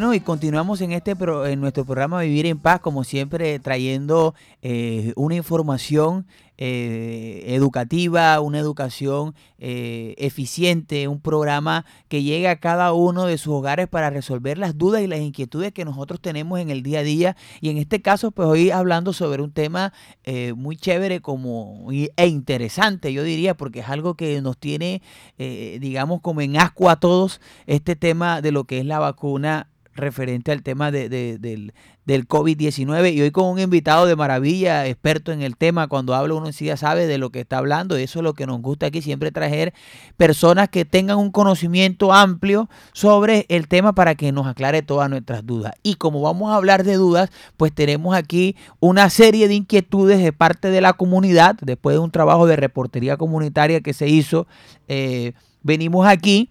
Bueno, 0.00 0.14
y 0.14 0.20
continuamos 0.20 0.80
en 0.80 0.92
este 0.92 1.14
pro- 1.14 1.46
en 1.46 1.60
nuestro 1.60 1.84
programa 1.84 2.22
Vivir 2.22 2.46
en 2.46 2.58
Paz, 2.58 2.80
como 2.80 3.04
siempre, 3.04 3.58
trayendo 3.58 4.34
eh, 4.62 5.12
una 5.14 5.34
información 5.34 6.26
eh, 6.56 7.44
educativa, 7.48 8.40
una 8.40 8.58
educación 8.60 9.34
eh, 9.58 10.14
eficiente, 10.16 11.06
un 11.06 11.20
programa 11.20 11.84
que 12.08 12.22
llegue 12.22 12.48
a 12.48 12.60
cada 12.60 12.94
uno 12.94 13.26
de 13.26 13.36
sus 13.36 13.52
hogares 13.52 13.88
para 13.88 14.08
resolver 14.08 14.56
las 14.56 14.78
dudas 14.78 15.02
y 15.02 15.06
las 15.06 15.20
inquietudes 15.20 15.70
que 15.74 15.84
nosotros 15.84 16.18
tenemos 16.18 16.58
en 16.60 16.70
el 16.70 16.82
día 16.82 17.00
a 17.00 17.02
día. 17.02 17.36
Y 17.60 17.68
en 17.68 17.76
este 17.76 18.00
caso, 18.00 18.30
pues 18.30 18.48
hoy 18.48 18.70
hablando 18.70 19.12
sobre 19.12 19.42
un 19.42 19.52
tema 19.52 19.92
eh, 20.24 20.54
muy 20.56 20.78
chévere 20.78 21.20
como, 21.20 21.88
e 21.92 22.26
interesante, 22.26 23.12
yo 23.12 23.22
diría, 23.22 23.54
porque 23.54 23.80
es 23.80 23.88
algo 23.90 24.14
que 24.14 24.40
nos 24.40 24.56
tiene, 24.56 25.02
eh, 25.36 25.76
digamos, 25.78 26.22
como 26.22 26.40
en 26.40 26.56
asco 26.56 26.88
a 26.88 26.96
todos, 26.96 27.42
este 27.66 27.96
tema 27.96 28.40
de 28.40 28.50
lo 28.50 28.64
que 28.64 28.78
es 28.78 28.86
la 28.86 28.98
vacuna 28.98 29.66
referente 29.94 30.52
al 30.52 30.62
tema 30.62 30.90
de, 30.90 31.08
de- 31.08 31.38
del, 31.38 31.72
del 32.06 32.26
COVID-19 32.26 33.12
y 33.12 33.20
hoy 33.20 33.30
con 33.30 33.46
un 33.46 33.58
invitado 33.58 34.06
de 34.06 34.16
maravilla, 34.16 34.86
experto 34.86 35.32
en 35.32 35.42
el 35.42 35.56
tema, 35.56 35.88
cuando 35.88 36.14
habla 36.14 36.34
uno 36.34 36.52
sí 36.52 36.66
ya 36.66 36.76
sabe 36.76 37.06
de 37.06 37.18
lo 37.18 37.30
que 37.30 37.40
está 37.40 37.58
hablando, 37.58 37.96
eso 37.96 38.20
es 38.20 38.22
lo 38.22 38.34
que 38.34 38.46
nos 38.46 38.60
gusta 38.62 38.86
aquí, 38.86 39.02
siempre 39.02 39.30
traer 39.32 39.72
personas 40.16 40.68
que 40.68 40.84
tengan 40.84 41.18
un 41.18 41.30
conocimiento 41.30 42.12
amplio 42.12 42.68
sobre 42.92 43.46
el 43.48 43.68
tema 43.68 43.92
para 43.94 44.14
que 44.14 44.32
nos 44.32 44.46
aclare 44.46 44.82
todas 44.82 45.10
nuestras 45.10 45.44
dudas. 45.44 45.72
Y 45.82 45.94
como 45.96 46.20
vamos 46.22 46.50
a 46.50 46.56
hablar 46.56 46.84
de 46.84 46.94
dudas, 46.94 47.30
pues 47.56 47.72
tenemos 47.72 48.14
aquí 48.16 48.56
una 48.80 49.10
serie 49.10 49.48
de 49.48 49.54
inquietudes 49.54 50.22
de 50.22 50.32
parte 50.32 50.70
de 50.70 50.80
la 50.80 50.94
comunidad, 50.94 51.56
después 51.62 51.94
de 51.94 52.00
un 52.00 52.10
trabajo 52.10 52.46
de 52.46 52.56
reportería 52.56 53.16
comunitaria 53.16 53.80
que 53.80 53.92
se 53.92 54.08
hizo, 54.08 54.46
eh, 54.88 55.32
venimos 55.62 56.06
aquí 56.06 56.50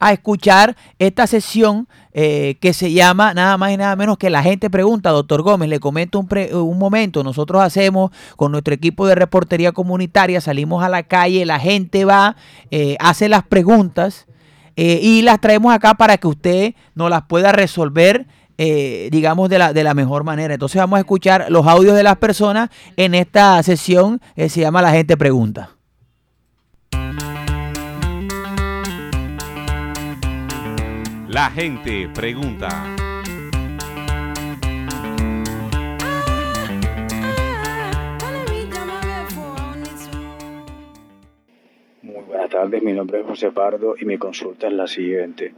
a 0.00 0.12
escuchar 0.12 0.76
esta 0.98 1.26
sesión 1.26 1.88
eh, 2.12 2.56
que 2.60 2.72
se 2.72 2.92
llama 2.92 3.34
nada 3.34 3.56
más 3.58 3.72
y 3.72 3.76
nada 3.76 3.96
menos 3.96 4.18
que 4.18 4.30
la 4.30 4.42
gente 4.42 4.70
pregunta, 4.70 5.10
doctor 5.10 5.42
Gómez, 5.42 5.68
le 5.68 5.80
comento 5.80 6.18
un, 6.20 6.28
pre- 6.28 6.54
un 6.54 6.78
momento, 6.78 7.24
nosotros 7.24 7.62
hacemos 7.62 8.10
con 8.36 8.52
nuestro 8.52 8.74
equipo 8.74 9.06
de 9.06 9.14
reportería 9.14 9.72
comunitaria, 9.72 10.40
salimos 10.40 10.82
a 10.84 10.88
la 10.88 11.02
calle, 11.02 11.44
la 11.46 11.58
gente 11.58 12.04
va, 12.04 12.36
eh, 12.70 12.96
hace 13.00 13.28
las 13.28 13.42
preguntas 13.42 14.26
eh, 14.76 15.00
y 15.02 15.22
las 15.22 15.40
traemos 15.40 15.72
acá 15.74 15.94
para 15.94 16.16
que 16.18 16.28
usted 16.28 16.74
nos 16.94 17.10
las 17.10 17.22
pueda 17.22 17.52
resolver. 17.52 18.26
eh, 18.60 19.08
digamos 19.12 19.48
de 19.48 19.58
la, 19.58 19.72
de 19.72 19.84
la 19.84 19.94
mejor 19.94 20.24
manera. 20.24 20.52
Entonces 20.54 20.80
vamos 20.80 20.96
a 20.96 21.00
escuchar 21.00 21.46
los 21.48 21.64
audios 21.66 21.94
de 21.94 22.02
las 22.02 22.16
personas 22.16 22.70
en 22.96 23.14
esta 23.14 23.62
sesión 23.62 24.20
que 24.34 24.48
se 24.48 24.60
llama 24.60 24.82
La 24.82 24.90
gente 24.90 25.16
pregunta. 25.16 25.77
La 31.28 31.50
gente 31.50 32.08
pregunta. 32.14 32.68
Muy 42.02 42.22
buenas 42.24 42.50
tardes, 42.50 42.82
mi 42.82 42.92
nombre 42.92 43.20
es 43.20 43.26
José 43.26 43.50
Pardo 43.50 43.94
y 43.98 44.04
mi 44.04 44.18
consulta 44.18 44.68
es 44.68 44.72
la 44.72 44.86
siguiente. 44.86 45.52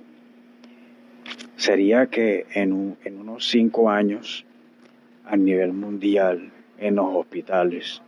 Sería 1.57 2.07
que 2.07 2.47
en, 2.55 2.73
un- 2.73 2.97
en 3.05 3.19
unos 3.21 3.47
cinco 3.49 3.91
años, 3.91 4.45
a 5.27 5.37
nivel 5.37 5.73
mundial, 5.73 6.51
en 6.79 6.95
los 6.97 7.07
hospitales, 7.15 8.01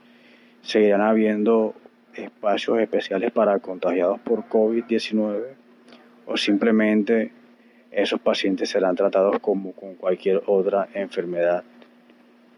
seguirán 0.62 1.02
habiendo 1.02 1.74
espacios 2.14 2.78
especiales 2.80 3.30
para 3.32 3.58
contagiados 3.58 4.18
por 4.20 4.44
COVID-19 4.48 5.42
o 6.26 6.36
simplemente 6.36 7.32
esos 7.92 8.20
pacientes 8.20 8.70
serán 8.70 8.96
tratados 8.96 9.38
como 9.40 9.72
con 9.72 9.94
cualquier 9.94 10.42
otra 10.46 10.88
enfermedad 10.94 11.62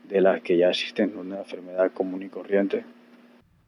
de 0.09 0.21
las 0.21 0.41
que 0.43 0.57
ya 0.57 0.69
existen, 0.71 1.17
una 1.17 1.39
enfermedad 1.39 1.91
común 1.93 2.23
y 2.23 2.29
corriente. 2.29 2.85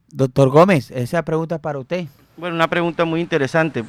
Doctor 0.09 0.51
Gómez, 0.51 0.91
esa 0.91 1.23
pregunta 1.23 1.57
es 1.57 1.61
para 1.61 1.79
usted. 1.79 2.07
Bueno, 2.37 2.55
una 2.55 2.69
pregunta 2.69 3.05
muy 3.05 3.21
interesante. 3.21 3.85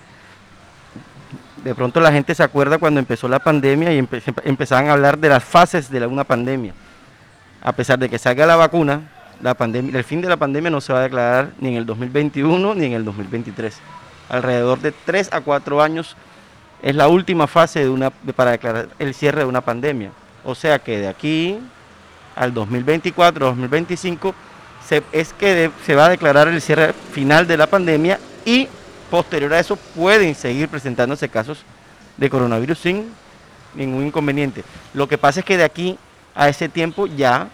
De 1.63 1.75
pronto 1.75 1.99
la 1.99 2.11
gente 2.11 2.33
se 2.33 2.43
acuerda 2.43 2.77
cuando 2.77 2.99
empezó 2.99 3.27
la 3.27 3.39
pandemia 3.39 3.93
y 3.93 3.99
empe- 3.99 4.21
empe- 4.23 4.41
empezaban 4.45 4.87
a 4.87 4.93
hablar 4.93 5.17
de 5.17 5.29
las 5.29 5.43
fases 5.43 5.89
de 5.91 5.99
la- 5.99 6.07
una 6.07 6.23
pandemia. 6.23 6.73
A 7.61 7.73
pesar 7.73 7.99
de 7.99 8.09
que 8.09 8.17
salga 8.17 8.45
la 8.45 8.55
vacuna, 8.55 9.11
la 9.41 9.53
pandemia, 9.53 9.97
el 9.97 10.03
fin 10.03 10.21
de 10.21 10.29
la 10.29 10.37
pandemia 10.37 10.69
no 10.71 10.79
se 10.81 10.93
va 10.93 10.99
a 10.99 11.03
declarar 11.03 11.51
ni 11.59 11.69
en 11.69 11.75
el 11.75 11.85
2021 11.85 12.73
ni 12.73 12.85
en 12.85 12.93
el 12.93 13.03
2023. 13.03 13.77
Alrededor 14.29 14.79
de 14.79 14.93
3 15.05 15.29
a 15.33 15.41
4 15.41 15.81
años 15.81 16.15
es 16.81 16.95
la 16.95 17.07
última 17.07 17.47
fase 17.47 17.79
de 17.79 17.89
una, 17.89 18.09
para 18.09 18.51
declarar 18.51 18.89
el 18.99 19.13
cierre 19.13 19.39
de 19.39 19.45
una 19.45 19.61
pandemia. 19.61 20.11
O 20.43 20.55
sea 20.55 20.79
que 20.79 20.99
de 20.99 21.07
aquí 21.07 21.59
al 22.35 22.53
2024, 22.53 23.47
2025, 23.47 24.35
se, 24.85 25.03
es 25.11 25.33
que 25.33 25.71
se 25.85 25.95
va 25.95 26.05
a 26.05 26.09
declarar 26.09 26.47
el 26.47 26.61
cierre 26.61 26.93
final 26.93 27.47
de 27.47 27.57
la 27.57 27.67
pandemia 27.67 28.19
y 28.45 28.67
posterior 29.09 29.53
a 29.53 29.59
eso 29.59 29.75
pueden 29.75 30.35
seguir 30.35 30.69
presentándose 30.69 31.29
casos 31.29 31.63
de 32.15 32.29
coronavirus 32.29 32.79
sin 32.79 33.11
ningún 33.75 34.07
inconveniente. 34.07 34.63
Lo 34.93 35.07
que 35.07 35.17
pasa 35.17 35.39
es 35.41 35.45
que 35.45 35.57
de 35.57 35.63
aquí 35.63 35.97
a 36.35 36.49
ese 36.49 36.69
tiempo 36.69 37.07
ya 37.07 37.49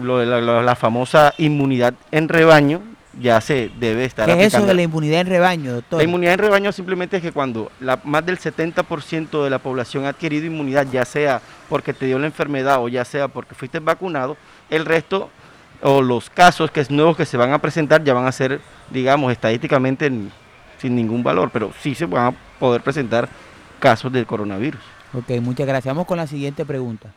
lo 0.00 0.24
la 0.24 0.76
famosa 0.76 1.32
inmunidad 1.38 1.94
en 2.10 2.28
rebaño 2.28 2.82
ya 3.20 3.40
se 3.40 3.70
debe 3.78 4.04
estar 4.04 4.26
¿Qué 4.26 4.32
es 4.44 4.54
eso 4.54 4.66
de 4.66 4.74
la 4.74 4.82
inmunidad 4.82 5.20
en 5.22 5.26
rebaño, 5.28 5.72
doctor? 5.74 5.98
La 5.98 6.04
inmunidad 6.04 6.34
en 6.34 6.38
rebaño 6.40 6.72
simplemente 6.72 7.16
es 7.16 7.22
que 7.22 7.32
cuando 7.32 7.70
la- 7.80 7.98
más 8.04 8.24
del 8.26 8.38
70% 8.38 9.42
de 9.44 9.50
la 9.50 9.58
población 9.58 10.04
ha 10.04 10.10
adquirido 10.10 10.46
inmunidad, 10.46 10.86
ya 10.90 11.04
sea 11.04 11.40
porque 11.68 11.92
te 11.92 12.06
dio 12.06 12.18
la 12.18 12.26
enfermedad 12.26 12.82
o 12.82 12.88
ya 12.88 13.04
sea 13.04 13.28
porque 13.28 13.54
fuiste 13.54 13.78
vacunado, 13.78 14.36
el 14.70 14.84
resto 14.84 15.30
o 15.82 16.02
los 16.02 16.30
casos 16.30 16.70
que 16.70 16.80
es 16.80 16.90
nuevos 16.90 17.16
que 17.16 17.24
se 17.26 17.36
van 17.36 17.52
a 17.52 17.58
presentar 17.58 18.02
ya 18.04 18.14
van 18.14 18.26
a 18.26 18.32
ser, 18.32 18.60
digamos, 18.90 19.30
estadísticamente 19.32 20.06
en- 20.06 20.30
sin 20.78 20.94
ningún 20.94 21.22
valor, 21.22 21.50
pero 21.52 21.72
sí 21.82 21.94
se 21.94 22.06
van 22.06 22.26
a 22.34 22.58
poder 22.58 22.82
presentar 22.82 23.28
casos 23.80 24.12
del 24.12 24.26
coronavirus. 24.26 24.80
Ok, 25.14 25.30
muchas 25.40 25.66
gracias. 25.66 25.94
Vamos 25.94 26.06
con 26.06 26.18
la 26.18 26.26
siguiente 26.26 26.64
pregunta. 26.66 27.10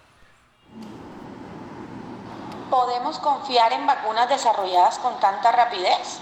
¿Podemos 2.80 3.20
confiar 3.20 3.74
en 3.74 3.86
vacunas 3.86 4.30
desarrolladas 4.30 5.00
con 5.00 5.20
tanta 5.20 5.52
rapidez? 5.52 6.22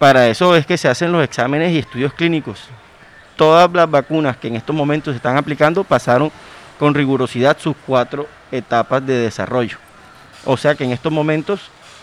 Para 0.00 0.26
eso 0.26 0.56
es 0.56 0.66
que 0.66 0.76
se 0.76 0.88
hacen 0.88 1.12
los 1.12 1.22
exámenes 1.22 1.70
y 1.70 1.78
estudios 1.78 2.12
clínicos. 2.12 2.64
Todas 3.36 3.70
las 3.72 3.88
vacunas 3.88 4.36
que 4.36 4.48
en 4.48 4.56
estos 4.56 4.74
momentos 4.74 5.12
se 5.12 5.18
están 5.18 5.36
aplicando 5.36 5.84
pasaron 5.84 6.32
con 6.76 6.92
rigurosidad 6.92 7.56
sus 7.56 7.76
cuatro 7.86 8.26
etapas 8.50 9.06
de 9.06 9.18
desarrollo. 9.18 9.78
O 10.44 10.56
sea 10.56 10.74
que 10.74 10.82
en 10.82 10.90
estos 10.90 11.12
momentos 11.12 11.60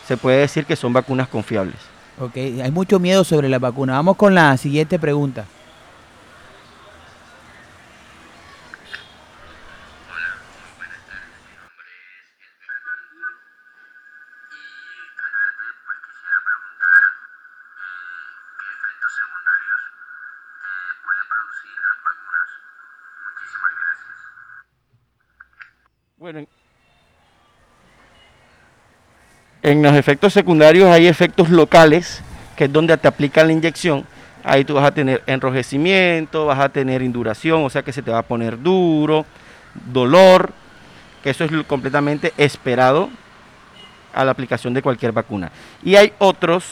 se 0.08 0.16
puede 0.16 0.38
decir 0.38 0.66
que 0.66 0.78
son 0.78 0.93
vacunas 0.93 1.28
confiables. 1.28 1.76
Ok, 2.22 2.38
hay 2.38 2.72
mucho 2.72 2.99
miedo 2.99 3.26
sobre 3.26 3.49
la 3.49 3.60
vacuna. 3.60 3.95
Vamos 3.95 4.16
con 4.16 4.34
la 4.34 4.56
siguiente 4.56 4.97
pregunta. 4.97 5.43
Bueno, 26.26 26.44
en- 29.62 29.84
los 29.84 29.94
efectos 29.94 30.34
secundarios 30.34 30.90
hay 30.90 31.06
efectos 31.06 31.52
locales, 31.52 32.24
que 32.56 32.64
es 32.64 32.74
donde 32.74 32.98
te 32.98 33.08
aplican 33.08 33.46
la 33.46 33.54
inyección. 33.54 34.08
Ahí 34.44 34.66
tú 34.66 34.74
vas 34.74 34.86
a 34.86 34.92
tener 34.92 35.22
enrojecimiento, 35.28 36.48
vas 36.48 36.58
a 36.58 36.70
tener 36.70 37.04
induración, 37.04 37.64
o 37.64 37.70
sea 37.70 37.84
que 37.84 37.94
se 37.94 38.02
te 38.02 38.10
va 38.10 38.18
a 38.18 38.24
poner 38.24 38.60
duro, 38.60 39.24
dolor, 39.94 40.52
que 41.22 41.30
eso 41.30 41.44
es 41.44 41.52
completamente 41.68 42.34
esperado 42.38 43.12
a 44.12 44.26
la 44.26 44.32
aplicación 44.32 44.74
de 44.74 44.82
cualquier 44.82 45.12
vacuna. 45.12 45.52
Y 45.84 45.96
hay 45.96 46.12
otros 46.18 46.66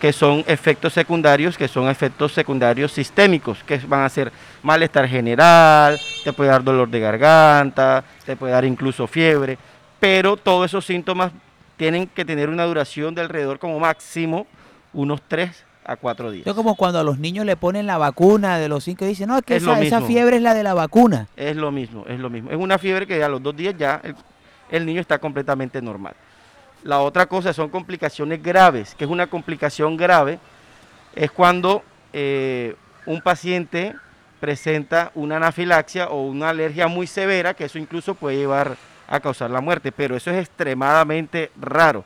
que 0.00 0.12
son 0.12 0.42
efectos 0.46 0.94
secundarios, 0.94 1.56
que 1.56 1.68
son 1.68 1.88
efectos 1.88 2.32
secundarios 2.32 2.90
sistémicos, 2.90 3.62
que 3.62 3.78
van 3.86 4.02
a 4.02 4.08
ser 4.08 4.32
malestar 4.62 5.06
general, 5.06 6.00
te 6.24 6.32
puede 6.32 6.50
dar 6.50 6.64
dolor 6.64 6.88
de 6.88 6.98
garganta, 6.98 8.02
te 8.24 8.34
puede 8.34 8.52
dar 8.52 8.64
incluso 8.64 9.06
fiebre, 9.06 9.58
pero 10.00 10.36
todos 10.36 10.66
esos 10.66 10.86
síntomas 10.86 11.32
tienen 11.76 12.06
que 12.06 12.24
tener 12.24 12.48
una 12.48 12.64
duración 12.64 13.14
de 13.14 13.20
alrededor 13.20 13.58
como 13.58 13.78
máximo 13.78 14.46
unos 14.92 15.20
3 15.28 15.64
a 15.84 15.96
4 15.96 16.30
días. 16.30 16.46
Es 16.46 16.54
como 16.54 16.74
cuando 16.74 16.98
a 16.98 17.04
los 17.04 17.18
niños 17.18 17.44
le 17.44 17.56
ponen 17.56 17.86
la 17.86 17.98
vacuna 17.98 18.58
de 18.58 18.68
los 18.68 18.84
cinco 18.84 19.04
y 19.04 19.08
dicen, 19.08 19.28
no, 19.28 19.38
es 19.38 19.44
que 19.44 19.56
Es 19.56 19.62
esa, 19.62 20.00
fiebre 20.02 20.36
es 20.36 20.42
la 20.42 20.54
de 20.54 20.62
la 20.62 20.74
vacuna. 20.74 21.28
Es 21.36 21.56
lo 21.56 21.70
mismo, 21.70 22.04
es 22.08 22.18
lo 22.18 22.30
mismo. 22.30 22.50
Es 22.50 22.56
una 22.56 22.78
fiebre 22.78 23.06
que 23.06 23.22
a 23.22 23.28
los 23.28 23.42
dos 23.42 23.54
días 23.54 23.74
ya 23.78 24.00
el, 24.02 24.14
el 24.70 24.86
niño 24.86 25.00
está 25.00 25.18
completamente 25.18 25.80
normal. 25.82 26.14
La 26.82 27.00
otra 27.00 27.26
cosa 27.26 27.52
son 27.52 27.68
complicaciones 27.68 28.42
graves, 28.42 28.94
que 28.94 29.04
es 29.04 29.10
una 29.10 29.26
complicación 29.26 29.96
grave, 29.96 30.38
es 31.14 31.30
cuando 31.30 31.82
eh, 32.12 32.74
un 33.06 33.20
paciente 33.20 33.94
presenta 34.40 35.12
una 35.14 35.36
anafilaxia 35.36 36.08
o 36.08 36.26
una 36.26 36.48
alergia 36.48 36.88
muy 36.88 37.06
severa, 37.06 37.54
que 37.54 37.64
eso 37.64 37.78
incluso 37.78 38.14
puede 38.14 38.38
llevar 38.38 38.76
a 39.06 39.20
causar 39.20 39.50
la 39.50 39.60
muerte, 39.60 39.92
pero 39.92 40.16
eso 40.16 40.30
es 40.30 40.38
extremadamente 40.38 41.50
raro. 41.60 42.04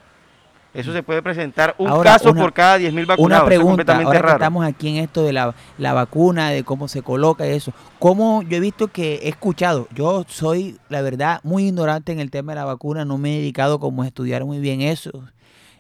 Eso 0.75 0.93
se 0.93 1.05
puede 1.05 1.23
presentar 1.23 1.75
un 1.79 1.87
Ahora, 1.89 2.13
caso 2.15 2.31
una- 2.33 2.41
por 2.43 2.53
cada 2.53 2.79
10.000 2.79 3.07
vacunados. 3.07 3.19
Una 3.25 3.37
eso 3.37 3.45
es 3.45 3.49
pregunta, 3.49 3.69
completamente 3.71 4.17
ahora 4.17 4.29
que 4.29 4.33
estamos 4.35 4.65
aquí 4.67 4.89
en 4.89 4.97
esto 4.97 5.23
de 5.23 5.33
la, 5.33 5.55
la 5.79 5.93
vacuna, 5.93 6.51
de 6.51 6.65
cómo 6.65 6.89
se 6.89 7.03
coloca 7.03 7.47
y 7.47 7.51
eso. 7.51 7.73
¿Cómo 8.01 8.43
yo 8.43 8.57
he 8.57 8.61
visto 8.61 8.89
que 8.89 9.15
he 9.23 9.29
escuchado? 9.29 9.87
Yo 9.95 10.25
soy, 10.29 10.77
la 10.89 11.01
verdad, 11.01 11.39
muy 11.45 11.67
ignorante 11.69 12.11
en 12.11 12.19
el 12.19 12.31
tema 12.33 12.53
de 12.53 12.57
la 12.57 12.65
vacuna, 12.65 13.05
no 13.05 13.19
me 13.19 13.35
he 13.35 13.39
dedicado 13.39 13.79
como 13.79 14.03
a 14.03 14.07
estudiar 14.09 14.45
muy 14.45 14.59
bien 14.59 14.81
eso. 14.81 15.13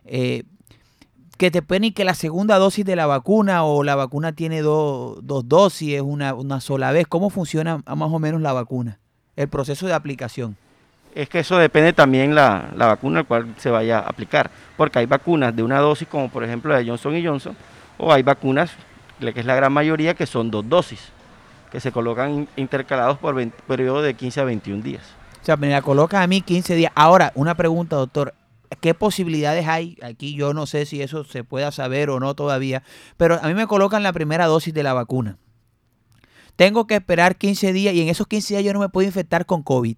Eh, 0.05 0.45
que 1.38 1.51
te 1.51 1.62
ponen 1.62 1.92
que 1.92 2.05
la 2.05 2.14
segunda 2.14 2.59
dosis 2.59 2.84
de 2.84 2.95
la 2.95 3.07
vacuna 3.07 3.64
o 3.64 3.82
la 3.82 3.97
vacuna 3.97 4.30
tiene 4.32 4.62
do- 4.62 5.18
dos 5.22 5.49
dosis, 5.49 5.95
es 5.95 6.03
una, 6.03 6.32
una 6.34 6.61
sola 6.61 6.92
vez. 6.92 7.07
¿Cómo 7.09 7.30
funciona 7.30 7.78
más 7.78 8.12
o 8.12 8.20
menos 8.20 8.40
la 8.40 8.53
vacuna? 8.53 9.01
El 9.34 9.49
proceso 9.49 9.88
de 9.88 9.95
aplicación. 9.95 10.57
Es 11.14 11.28
que 11.28 11.38
eso 11.40 11.56
depende 11.58 11.92
también 11.92 12.34
la, 12.34 12.70
la 12.76 12.86
vacuna 12.86 13.20
al 13.20 13.26
cual 13.26 13.54
se 13.58 13.70
vaya 13.70 13.98
a 14.00 14.08
aplicar, 14.08 14.50
porque 14.76 14.98
hay 14.98 15.06
vacunas 15.06 15.54
de 15.54 15.62
una 15.62 15.78
dosis, 15.78 16.08
como 16.08 16.28
por 16.28 16.42
ejemplo 16.44 16.72
la 16.72 16.78
de 16.78 16.88
Johnson 16.88 17.16
y 17.16 17.24
Johnson, 17.24 17.56
o 17.98 18.12
hay 18.12 18.22
vacunas, 18.22 18.72
que 19.20 19.38
es 19.40 19.46
la 19.46 19.54
gran 19.54 19.72
mayoría, 19.72 20.14
que 20.14 20.26
son 20.26 20.50
dos 20.50 20.68
dosis, 20.68 21.10
que 21.70 21.78
se 21.78 21.92
colocan 21.92 22.30
in- 22.34 22.48
intercalados 22.56 23.18
por 23.18 23.34
vein- 23.36 23.52
periodo 23.68 24.02
de 24.02 24.14
15 24.14 24.40
a 24.40 24.44
21 24.44 24.82
días. 24.82 25.02
O 25.40 25.44
sea, 25.44 25.56
me 25.56 25.68
la 25.70 25.82
colocan 25.82 26.22
a 26.22 26.26
mí 26.26 26.40
15 26.40 26.74
días. 26.74 26.90
Ahora, 26.96 27.30
una 27.36 27.54
pregunta, 27.54 27.96
doctor. 27.96 28.34
¿Qué 28.80 28.92
posibilidades 28.92 29.68
hay? 29.68 29.96
Aquí 30.02 30.34
yo 30.34 30.52
no 30.52 30.66
sé 30.66 30.84
si 30.84 31.00
eso 31.00 31.22
se 31.22 31.44
pueda 31.44 31.70
saber 31.70 32.10
o 32.10 32.18
no 32.18 32.34
todavía, 32.34 32.82
pero 33.16 33.38
a 33.40 33.46
mí 33.46 33.54
me 33.54 33.68
colocan 33.68 34.02
la 34.02 34.12
primera 34.12 34.46
dosis 34.46 34.74
de 34.74 34.82
la 34.82 34.94
vacuna. 34.94 35.36
Tengo 36.56 36.86
que 36.86 36.94
esperar 36.96 37.36
15 37.36 37.72
días 37.72 37.94
y 37.94 38.02
en 38.02 38.08
esos 38.08 38.26
15 38.26 38.54
días 38.54 38.64
yo 38.64 38.72
no 38.72 38.80
me 38.80 38.88
puedo 38.88 39.06
infectar 39.06 39.46
con 39.46 39.62
COVID. 39.62 39.96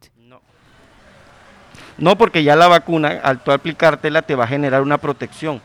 No, 1.98 2.18
porque 2.18 2.42
ya 2.42 2.56
la 2.56 2.68
vacuna, 2.68 3.20
al 3.22 3.42
tú 3.42 3.52
aplicártela, 3.52 4.22
te 4.22 4.34
va 4.34 4.44
a 4.44 4.48
generar 4.48 4.82
una 4.82 4.98
protección. 4.98 5.60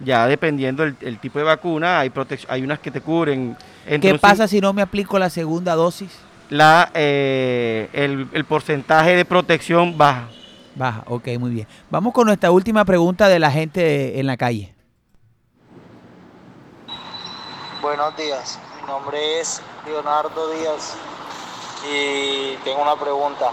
Ya 0.00 0.26
dependiendo 0.26 0.84
del 0.84 0.96
el 1.00 1.18
tipo 1.18 1.38
de 1.38 1.44
vacuna, 1.44 2.00
hay 2.00 2.12
hay 2.48 2.62
unas 2.62 2.78
que 2.78 2.90
te 2.90 3.00
cubren. 3.00 3.56
¿Qué 4.00 4.18
pasa 4.18 4.46
si 4.46 4.60
no 4.60 4.72
me 4.72 4.82
aplico 4.82 5.18
la 5.18 5.30
segunda 5.30 5.74
dosis? 5.74 6.10
La, 6.50 6.90
eh, 6.94 7.88
el, 7.92 8.28
el 8.32 8.44
porcentaje 8.44 9.16
de 9.16 9.24
protección 9.24 9.98
baja. 9.98 10.28
Baja, 10.74 11.02
ok, 11.06 11.28
muy 11.38 11.50
bien. 11.50 11.66
Vamos 11.90 12.12
con 12.12 12.26
nuestra 12.26 12.50
última 12.50 12.84
pregunta 12.84 13.28
de 13.28 13.38
la 13.38 13.50
gente 13.50 14.20
en 14.20 14.26
la 14.26 14.36
calle. 14.36 14.74
Buenos 17.82 18.16
días, 18.16 18.58
mi 18.80 18.86
nombre 18.86 19.40
es 19.40 19.62
Leonardo 19.86 20.50
Díaz 20.52 20.96
y 21.90 22.56
tengo 22.64 22.82
una 22.82 22.96
pregunta. 22.96 23.50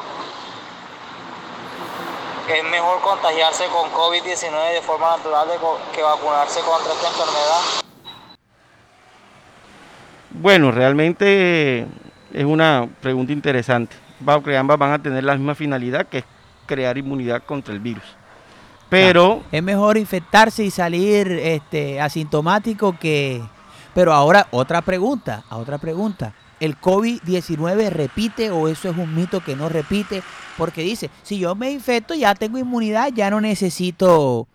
¿Es 2.48 2.64
mejor 2.70 3.02
contagiarse 3.02 3.64
con 3.66 3.90
COVID-19 3.92 4.74
de 4.74 4.82
forma 4.82 5.18
natural 5.18 5.48
que 5.94 6.02
vacunarse 6.02 6.60
contra 6.62 6.94
esta 6.94 7.08
enfermedad? 7.08 7.62
Bueno, 10.30 10.72
realmente 10.72 11.88
es 12.34 12.46
una 12.46 12.88
pregunta 13.02 13.34
interesante. 13.34 13.96
Va- 14.28 14.42
que 14.44 14.56
ambas 14.56 14.78
van 14.78 14.92
a 14.92 15.02
tener 15.02 15.24
la 15.24 15.36
misma 15.36 15.56
finalidad, 15.56 16.06
que 16.08 16.20
es 16.20 16.26
crear 16.68 16.98
inmunidad 16.98 17.44
contra 17.44 17.74
el 17.74 17.80
virus. 17.80 18.04
Pero 18.90 19.42
Es 19.52 19.64
mejor 19.64 19.98
infectarse 19.98 20.64
y 20.64 20.70
salir 20.72 21.32
este, 21.32 22.00
asintomático 22.00 22.96
que... 23.00 23.42
Pero 23.96 24.14
ahora, 24.14 24.48
otra 24.52 24.82
pregunta, 24.82 25.44
a 25.50 25.58
otra 25.58 25.78
pregunta. 25.80 26.34
¿El 26.60 26.80
COVID-19 26.80 27.90
repite 27.90 28.52
o 28.52 28.68
eso 28.68 28.90
es 28.90 28.98
un 28.98 29.16
mito 29.16 29.42
que 29.44 29.56
no 29.56 29.68
repite? 29.70 30.22
Porque 30.58 30.82
dice, 30.82 31.10
si 31.24 31.40
yo 31.40 31.56
me 31.56 31.72
infecto 31.72 32.14
ya 32.14 32.34
tengo 32.36 32.58
inmunidad, 32.58 33.10
ya 33.14 33.30
no 33.30 33.42
necesito 33.42 34.48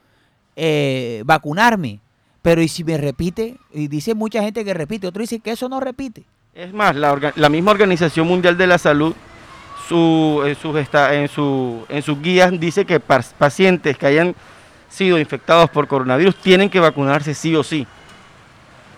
eh, 0.56 1.22
vacunarme. 1.26 2.00
Pero 2.42 2.62
¿y 2.62 2.68
si 2.68 2.84
me 2.84 2.96
repite? 2.96 3.56
Y 3.72 3.88
dice 3.88 4.14
mucha 4.14 4.42
gente 4.42 4.64
que 4.64 4.72
repite, 4.72 5.06
otro 5.06 5.20
dice 5.20 5.40
que 5.40 5.50
eso 5.50 5.68
no 5.68 5.78
repite. 5.78 6.24
Es 6.54 6.72
más, 6.72 6.96
la, 6.96 7.48
misma 7.48 7.70
Organización 7.70 8.26
Mundial 8.26 8.56
de 8.56 8.66
la 8.66 8.78
Salud, 8.78 9.14
su, 9.88 10.42
en, 10.46 10.54
sus 10.56 10.74
en, 10.76 11.28
su- 11.28 11.84
en 11.88 12.02
sus 12.02 12.20
guías 12.20 12.58
dice 12.58 12.84
que 12.84 12.98
pacientes 13.00 13.96
que 13.98 14.06
hayan 14.06 14.34
sido 14.88 15.18
infectados 15.18 15.68
por 15.70 15.86
coronavirus 15.86 16.36
tienen 16.36 16.70
que 16.70 16.80
vacunarse 16.80 17.34
sí 17.34 17.54
o 17.54 17.62
sí. 17.62 17.86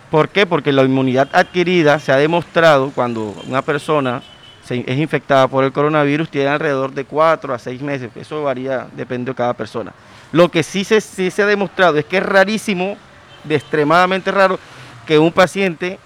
¿Por 0.09 0.29
qué? 0.29 0.45
Porque 0.45 0.71
la 0.71 0.83
inmunidad 0.83 1.29
adquirida 1.33 1.99
se 1.99 2.11
ha 2.11 2.17
demostrado 2.17 2.91
cuando 2.91 3.35
una 3.47 3.61
persona 3.61 4.21
es 4.69 4.97
infectada 4.97 5.47
por 5.47 5.63
el 5.63 5.71
coronavirus, 5.71 6.29
tiene 6.29 6.49
alrededor 6.49 6.93
de 6.93 7.05
4 7.05 7.53
a 7.53 7.59
6 7.59 7.81
meses. 7.81 8.11
Eso 8.15 8.43
varía, 8.43 8.87
depende 8.95 9.31
de 9.31 9.35
cada 9.35 9.53
persona. 9.53 9.93
Lo 10.31 10.49
que 10.49 10.63
sí 10.63 10.83
se, 10.83 11.01
sí 11.01 11.29
se 11.29 11.43
ha 11.43 11.45
demostrado 11.45 11.97
es 11.97 12.05
que 12.05 12.17
es 12.17 12.23
rarísimo, 12.23 12.97
de 13.43 13.55
extremadamente 13.55 14.31
raro, 14.31 14.59
que 15.05 15.19
un 15.19 15.31
paciente 15.31 15.99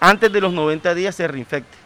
antes 0.00 0.32
de 0.32 0.40
los 0.40 0.52
90 0.52 0.94
días 0.94 1.14
se 1.14 1.26
reinfecte. 1.26 1.76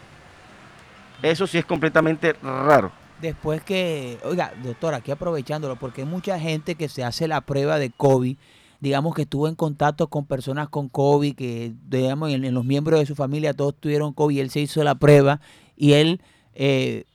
Eso 1.21 1.47
sí 1.47 1.57
es 1.57 1.65
completamente 1.65 2.33
raro. 2.41 2.91
Después 3.21 3.61
que, 3.63 4.17
oiga, 4.23 4.53
doctor, 4.63 4.93
aquí 4.93 5.11
aprovechándolo, 5.11 5.75
porque 5.75 6.01
hay 6.01 6.07
mucha 6.07 6.39
gente 6.39 6.75
que 6.75 6.87
se 6.87 7.03
hace 7.03 7.27
la 7.27 7.41
prueba 7.41 7.77
de 7.77 7.89
COVID, 7.89 8.37
digamos 8.79 9.13
que 9.13 9.23
estuvo 9.23 9.47
en 9.49 9.55
contacto 9.55 10.07
con 10.07 10.25
personas 10.25 10.69
con 10.69 10.87
COVID, 10.87 11.35
que 11.35 11.73
digamos 11.89 12.31
en, 12.31 12.45
en 12.45 12.53
los 12.53 12.63
miembros 12.63 12.99
de 12.99 13.05
su 13.05 13.15
familia 13.15 13.53
todos 13.53 13.75
tuvieron 13.77 14.13
COVID, 14.13 14.37
y 14.37 14.39
él 14.39 14.49
se 14.49 14.61
hizo 14.61 14.83
la 14.83 14.95
prueba 14.95 15.41
y 15.79 15.93
él 15.93 16.21
eh, 16.53 17.05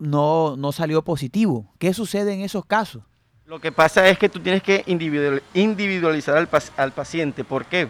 no, 0.00 0.56
no 0.56 0.72
salió 0.72 1.02
positivo. 1.02 1.70
¿Qué 1.78 1.94
sucede 1.94 2.32
en 2.32 2.40
esos 2.40 2.64
casos? 2.66 3.02
Lo 3.46 3.60
que 3.60 3.70
pasa 3.70 4.08
es 4.08 4.18
que 4.18 4.30
tú 4.30 4.40
tienes 4.40 4.62
que 4.62 4.82
individual- 4.86 5.42
individualizar 5.52 6.48
al 6.76 6.92
paciente. 6.92 7.44
¿Por 7.44 7.66
qué? 7.66 7.88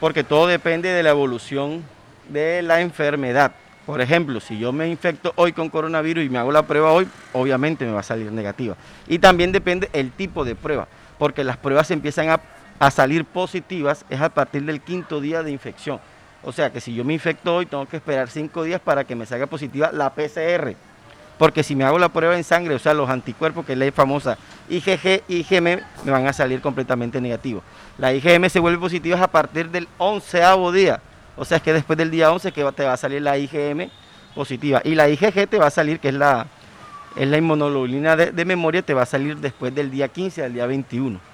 Porque 0.00 0.24
todo 0.24 0.46
depende 0.46 0.88
de 0.88 1.02
la 1.02 1.10
evolución 1.10 1.84
de 2.30 2.62
la 2.62 2.80
enfermedad. 2.80 3.52
Por 3.84 4.00
ejemplo, 4.00 4.40
si 4.40 4.58
yo 4.58 4.72
me 4.72 4.88
infecto 4.88 5.34
hoy 5.36 5.52
con 5.52 5.68
coronavirus 5.68 6.24
y 6.24 6.30
me 6.30 6.38
hago 6.38 6.50
la 6.50 6.66
prueba 6.66 6.92
hoy, 6.92 7.06
obviamente 7.34 7.84
me 7.84 7.92
va 7.92 8.00
a 8.00 8.02
salir 8.02 8.32
negativa. 8.32 8.76
Y 9.06 9.18
también 9.18 9.52
depende 9.52 9.90
el 9.92 10.10
tipo 10.10 10.42
de 10.46 10.54
prueba, 10.54 10.88
porque 11.18 11.44
las 11.44 11.58
pruebas 11.58 11.90
empiezan 11.90 12.30
a, 12.30 12.40
a 12.78 12.90
salir 12.90 13.26
positivas 13.26 14.06
es 14.08 14.22
a 14.22 14.30
partir 14.30 14.64
del 14.64 14.80
quinto 14.80 15.20
día 15.20 15.42
de 15.42 15.50
infección. 15.50 16.00
O 16.46 16.52
sea 16.52 16.70
que 16.70 16.80
si 16.80 16.94
yo 16.94 17.04
me 17.04 17.14
infecto 17.14 17.56
hoy, 17.56 17.66
tengo 17.66 17.86
que 17.86 17.96
esperar 17.96 18.28
cinco 18.28 18.62
días 18.64 18.80
para 18.80 19.04
que 19.04 19.14
me 19.14 19.24
salga 19.24 19.46
positiva 19.46 19.90
la 19.92 20.10
PCR. 20.10 20.74
Porque 21.38 21.62
si 21.62 21.74
me 21.74 21.84
hago 21.84 21.98
la 21.98 22.10
prueba 22.10 22.36
en 22.36 22.44
sangre, 22.44 22.74
o 22.74 22.78
sea, 22.78 22.94
los 22.94 23.08
anticuerpos, 23.08 23.64
que 23.66 23.72
es 23.72 23.78
la 23.78 23.90
famosa 23.90 24.38
IgG, 24.68 25.22
IgM, 25.26 25.80
me 26.04 26.12
van 26.12 26.26
a 26.26 26.32
salir 26.32 26.60
completamente 26.60 27.20
negativos. 27.20 27.62
La 27.98 28.12
IgM 28.12 28.48
se 28.48 28.60
vuelve 28.60 28.78
positiva 28.78 29.20
a 29.22 29.28
partir 29.28 29.70
del 29.70 29.88
onceavo 29.98 30.70
día. 30.70 31.00
O 31.36 31.44
sea, 31.44 31.56
es 31.56 31.62
que 31.62 31.72
después 31.72 31.96
del 31.96 32.10
día 32.10 32.30
11 32.30 32.52
que 32.52 32.64
te 32.72 32.84
va 32.84 32.92
a 32.92 32.96
salir 32.96 33.22
la 33.22 33.36
IgM 33.36 33.90
positiva. 34.34 34.80
Y 34.84 34.94
la 34.94 35.08
IgG 35.08 35.48
te 35.48 35.58
va 35.58 35.66
a 35.66 35.70
salir, 35.70 35.98
que 35.98 36.08
es 36.08 36.14
la, 36.14 36.46
es 37.16 37.26
la 37.26 37.36
inmunoglobulina 37.36 38.14
de, 38.16 38.30
de 38.30 38.44
memoria, 38.44 38.82
te 38.82 38.94
va 38.94 39.02
a 39.02 39.06
salir 39.06 39.38
después 39.38 39.74
del 39.74 39.90
día 39.90 40.08
15 40.08 40.44
al 40.44 40.52
día 40.52 40.66
21. 40.66 41.33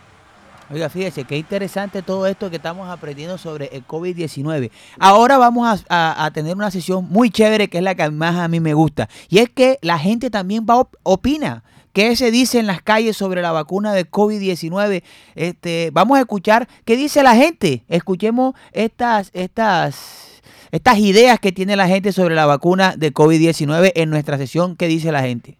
Oiga, 0.72 0.88
fíjese, 0.88 1.24
qué 1.24 1.36
interesante 1.36 2.00
todo 2.00 2.28
esto 2.28 2.48
que 2.48 2.56
estamos 2.56 2.88
aprendiendo 2.88 3.38
sobre 3.38 3.66
el 3.72 3.84
COVID-19. 3.84 4.70
Ahora 5.00 5.36
vamos 5.36 5.84
a, 5.88 6.30
tener 6.32 6.54
una 6.54 6.70
sesión 6.70 7.08
muy 7.10 7.30
chévere, 7.30 7.66
que 7.66 7.78
es 7.78 7.84
la 7.84 7.96
que 7.96 8.08
más 8.10 8.36
a 8.36 8.46
mí 8.46 8.60
me 8.60 8.72
gusta. 8.74 9.08
Y 9.28 9.38
es 9.38 9.50
que 9.50 9.78
la 9.82 9.98
gente 9.98 10.30
también 10.30 10.66
va 10.70 10.76
op- 10.76 10.94
opina. 11.02 11.64
¿Qué 11.92 12.14
se 12.14 12.30
dice 12.30 12.60
en 12.60 12.68
las 12.68 12.82
calles 12.82 13.16
sobre 13.16 13.42
la 13.42 13.50
vacuna 13.50 13.92
de 13.94 14.08
COVID-19? 14.08 15.02
Este, 15.34 15.90
vamos 15.92 16.18
a 16.18 16.20
escuchar 16.20 16.68
qué 16.84 16.94
dice 16.96 17.24
la 17.24 17.34
gente. 17.34 17.82
Escuchemos 17.88 18.54
estas, 18.70 19.30
estas, 19.32 20.40
estas 20.70 20.98
ideas 20.98 21.40
que 21.40 21.50
tiene 21.50 21.74
la 21.74 21.88
gente 21.88 22.12
sobre 22.12 22.36
la 22.36 22.46
vacuna 22.46 22.94
de 22.96 23.12
COVID-19 23.12 23.90
en 23.96 24.08
nuestra 24.08 24.38
sesión. 24.38 24.76
¿Qué 24.76 24.86
dice 24.86 25.10
la 25.10 25.22
gente? 25.22 25.59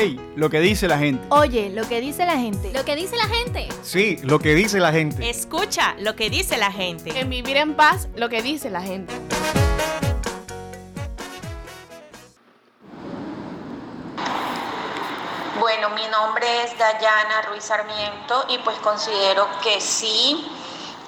Ey, 0.00 0.18
lo 0.34 0.48
que 0.48 0.60
dice 0.60 0.88
la 0.88 0.96
gente. 0.96 1.22
Oye, 1.28 1.68
lo 1.68 1.86
que 1.86 2.00
dice 2.00 2.24
la 2.24 2.38
gente. 2.38 2.72
Lo 2.72 2.86
que 2.86 2.96
dice 2.96 3.18
la 3.18 3.26
gente. 3.26 3.68
Sí, 3.82 4.18
lo 4.22 4.38
que 4.38 4.54
dice 4.54 4.80
la 4.80 4.92
gente. 4.92 5.28
Escucha 5.28 5.94
lo 5.98 6.16
que 6.16 6.30
dice 6.30 6.56
la 6.56 6.72
gente. 6.72 7.20
En 7.20 7.28
vivir 7.28 7.58
en 7.58 7.76
paz, 7.76 8.08
lo 8.16 8.30
que 8.30 8.40
dice 8.40 8.70
la 8.70 8.80
gente. 8.80 9.12
Bueno, 15.58 15.90
mi 15.90 16.06
nombre 16.08 16.46
es 16.64 16.78
Dayana 16.78 17.42
Ruiz 17.50 17.64
Sarmiento 17.64 18.46
y 18.48 18.56
pues 18.60 18.78
considero 18.78 19.46
que 19.62 19.82
sí, 19.82 20.50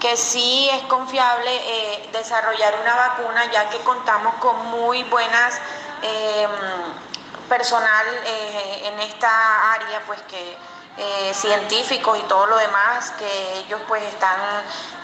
que 0.00 0.18
sí 0.18 0.68
es 0.70 0.82
confiable 0.82 1.50
eh, 1.50 2.10
desarrollar 2.12 2.74
una 2.82 2.94
vacuna 2.94 3.50
ya 3.50 3.70
que 3.70 3.78
contamos 3.78 4.34
con 4.34 4.66
muy 4.66 5.02
buenas 5.04 5.58
eh, 6.02 6.46
personal 7.48 8.06
eh, 8.24 8.82
en 8.84 9.00
esta 9.00 9.72
área, 9.72 10.02
pues 10.06 10.20
que 10.22 10.56
eh, 10.98 11.32
científicos 11.32 12.18
y 12.18 12.22
todo 12.24 12.46
lo 12.46 12.56
demás, 12.58 13.12
que 13.12 13.58
ellos 13.60 13.80
pues 13.88 14.02
están 14.02 14.38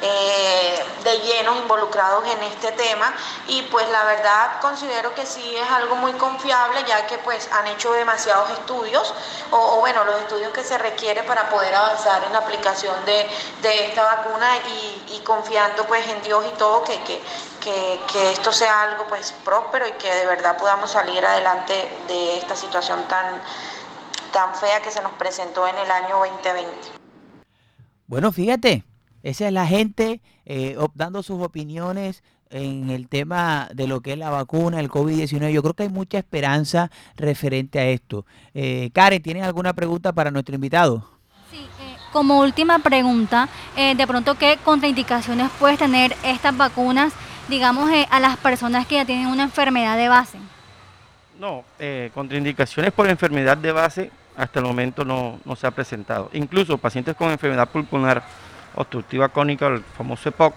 eh, 0.02 0.84
de 1.02 1.18
lleno 1.20 1.56
involucrados 1.56 2.26
en 2.26 2.42
este 2.42 2.72
tema. 2.72 3.14
Y 3.46 3.62
pues 3.62 3.88
la 3.88 4.04
verdad 4.04 4.60
considero 4.60 5.14
que 5.14 5.24
sí 5.24 5.56
es 5.56 5.70
algo 5.70 5.96
muy 5.96 6.12
confiable 6.12 6.84
ya 6.86 7.06
que 7.06 7.16
pues 7.18 7.48
han 7.52 7.66
hecho 7.68 7.90
demasiados 7.92 8.50
estudios 8.50 9.14
o, 9.50 9.76
bueno 9.80 10.04
los 10.04 10.16
estudios 10.16 10.52
que 10.52 10.62
se 10.62 10.76
requiere 10.76 11.22
para 11.22 11.48
poder 11.48 11.74
avanzar 11.74 12.22
en 12.22 12.32
la 12.34 12.40
aplicación 12.40 12.94
de, 13.06 13.26
de 13.62 13.86
esta 13.86 14.04
vacuna 14.04 14.58
y, 14.58 15.14
y, 15.14 15.20
confiando 15.20 15.84
pues 15.84 16.06
en 16.06 16.22
Dios 16.22 16.44
y 16.46 16.58
todo 16.58 16.84
que, 16.84 17.02
que, 17.04 17.22
que, 17.60 18.00
que 18.12 18.32
esto 18.32 18.52
sea 18.52 18.82
algo 18.82 19.04
pues 19.08 19.32
próspero 19.42 19.88
y 19.88 19.92
que 19.92 20.14
de 20.14 20.26
verdad 20.26 20.58
podamos 20.58 20.90
salir 20.90 21.24
adelante 21.24 21.98
de 22.08 22.36
esta 22.36 22.54
situación 22.54 23.02
tan 23.08 23.40
tan 24.32 24.54
fea 24.54 24.80
que 24.82 24.90
se 24.90 25.02
nos 25.02 25.12
presentó 25.12 25.66
en 25.66 25.76
el 25.76 25.90
año 25.90 26.18
2020. 26.18 26.70
Bueno, 28.06 28.32
fíjate, 28.32 28.84
Esa 29.22 29.48
es 29.48 29.52
la 29.52 29.66
gente 29.66 30.20
eh, 30.46 30.76
dando 30.94 31.22
sus 31.22 31.42
opiniones 31.42 32.22
en 32.50 32.90
el 32.90 33.08
tema 33.08 33.68
de 33.74 33.86
lo 33.86 34.00
que 34.00 34.12
es 34.12 34.18
la 34.18 34.30
vacuna, 34.30 34.80
el 34.80 34.88
COVID-19. 34.88 35.50
Yo 35.50 35.62
creo 35.62 35.74
que 35.74 35.82
hay 35.84 35.88
mucha 35.88 36.18
esperanza 36.18 36.90
referente 37.16 37.78
a 37.78 37.86
esto. 37.86 38.26
Eh, 38.54 38.90
Karen, 38.92 39.22
¿tienes 39.22 39.44
alguna 39.44 39.72
pregunta 39.72 40.12
para 40.12 40.30
nuestro 40.30 40.54
invitado? 40.54 41.18
Como 42.12 42.40
última 42.40 42.78
pregunta, 42.78 43.48
eh, 43.76 43.94
de 43.94 44.06
pronto, 44.06 44.36
¿qué 44.36 44.58
contraindicaciones 44.64 45.50
pueden 45.58 45.76
tener 45.76 46.16
estas 46.24 46.56
vacunas, 46.56 47.12
digamos, 47.48 47.90
eh, 47.90 48.06
a 48.10 48.18
las 48.18 48.38
personas 48.38 48.86
que 48.86 48.94
ya 48.94 49.04
tienen 49.04 49.26
una 49.26 49.42
enfermedad 49.42 49.96
de 49.98 50.08
base? 50.08 50.38
No, 51.38 51.64
eh, 51.78 52.10
contraindicaciones 52.14 52.92
por 52.92 53.08
enfermedad 53.08 53.56
de 53.56 53.70
base 53.72 54.10
hasta 54.36 54.58
el 54.58 54.64
momento 54.66 55.04
no, 55.04 55.38
no 55.44 55.56
se 55.56 55.66
ha 55.66 55.70
presentado. 55.70 56.30
Incluso 56.32 56.78
pacientes 56.78 57.14
con 57.16 57.30
enfermedad 57.30 57.68
pulmonar 57.68 58.22
obstructiva 58.74 59.28
crónica, 59.28 59.66
el 59.68 59.82
famoso 59.96 60.28
EPOC, 60.28 60.54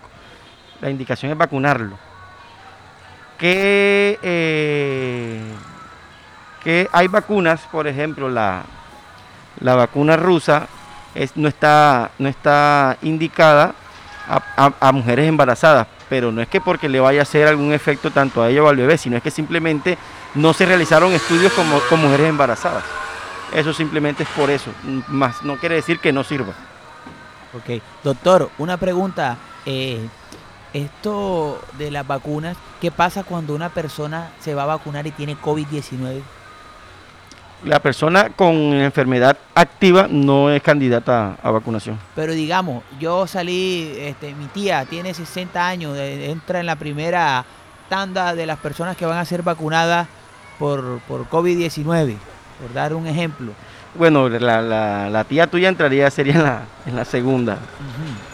la 0.82 0.90
indicación 0.90 1.32
es 1.32 1.38
vacunarlo. 1.38 1.98
Que, 3.38 4.20
eh, 4.22 5.42
que 6.64 6.88
hay 6.92 7.08
vacunas, 7.08 7.62
por 7.72 7.88
ejemplo, 7.88 8.30
la, 8.30 8.64
la 9.60 9.76
vacuna 9.76 10.16
rusa 10.18 10.68
no, 11.36 11.48
está, 11.48 12.12
no 12.20 12.28
está 12.30 12.98
indicada 13.02 13.74
a, 14.28 14.42
a- 14.66 14.74
a 14.80 14.92
mujeres 14.92 15.28
embarazadas, 15.28 15.88
pero 16.08 16.32
no 16.32 16.42
es 16.42 16.48
que 16.48 16.62
porque 16.62 16.88
le 16.90 17.00
vaya 17.00 17.20
a 17.22 17.24
hacer 17.24 17.48
algún 17.48 17.74
efecto 17.74 18.12
tanto 18.12 18.42
a 18.44 18.50
ella 18.50 18.64
o 18.64 18.68
al 18.70 18.78
bebé, 18.78 18.98
sino 18.98 19.18
es 19.18 19.24
que 19.24 19.32
simplemente 19.32 19.98
no 20.36 20.54
se 20.54 20.66
realizaron 20.66 21.12
estudios 21.14 21.54
como, 21.54 21.80
con 21.90 22.02
mujeres 22.02 22.30
embarazadas. 22.30 22.84
Eso 23.54 23.74
simplemente 23.74 24.24
es 24.24 24.30
por 24.30 24.50
eso, 24.50 24.72
más 25.08 25.44
no 25.44 25.58
quiere 25.58 25.76
decir 25.76 26.00
que 26.00 26.14
no 26.14 26.24
sirva. 26.24 26.54
Ok, 27.54 27.82
doctor, 28.04 28.50
una 28.58 28.78
pregunta. 28.78 29.38
eh, 29.66 30.00
esto 30.74 31.62
de 31.78 31.92
las 31.92 32.08
vacunas, 32.08 32.56
¿qué 32.80 32.92
pasa 32.92 33.24
cuando 33.24 33.54
una 33.54 33.70
persona 33.70 34.30
se 34.40 34.56
va 34.56 34.64
a 34.64 34.68
vacunar 34.68 35.06
y 35.06 35.12
tiene 35.12 35.36
COVID-19? 35.38 36.22
La 37.66 37.80
persona 37.80 38.30
con 38.30 38.56
enfermedad 38.56 39.38
activa 39.54 40.08
no 40.10 40.50
es 40.50 40.64
candidata 40.64 41.38
a, 41.44 41.48
a 41.48 41.52
vacunación. 41.52 42.00
Pero 42.16 42.32
digamos, 42.34 42.84
yo 43.00 43.28
salí, 43.28 43.94
este, 43.98 44.34
mi 44.34 44.46
tía 44.46 44.86
tiene 44.86 45.14
60 45.14 45.68
años, 45.68 45.98
eh, 45.98 46.32
entra 46.32 46.60
en 46.62 46.66
la 46.66 46.76
primera 46.78 47.44
tanda 47.90 48.34
de 48.34 48.46
las 48.46 48.58
personas 48.58 48.96
que 48.96 49.06
van 49.06 49.18
a 49.18 49.26
ser 49.26 49.44
vacunadas 49.44 50.08
por, 50.62 51.00
por 51.08 51.28
COVID-19, 51.28 52.16
por 52.62 52.74
dar 52.74 52.94
un 52.94 53.08
ejemplo. 53.08 53.52
Bueno, 53.96 54.30
la, 54.30 54.62
la- 54.62 55.10
la 55.10 55.24
tía 55.26 55.48
tuya 55.48 55.68
entraría, 55.68 56.10
sería 56.12 56.36
en 56.36 56.44
la, 56.44 56.62
en 56.86 56.96
la 56.96 57.04
segunda. 57.04 57.58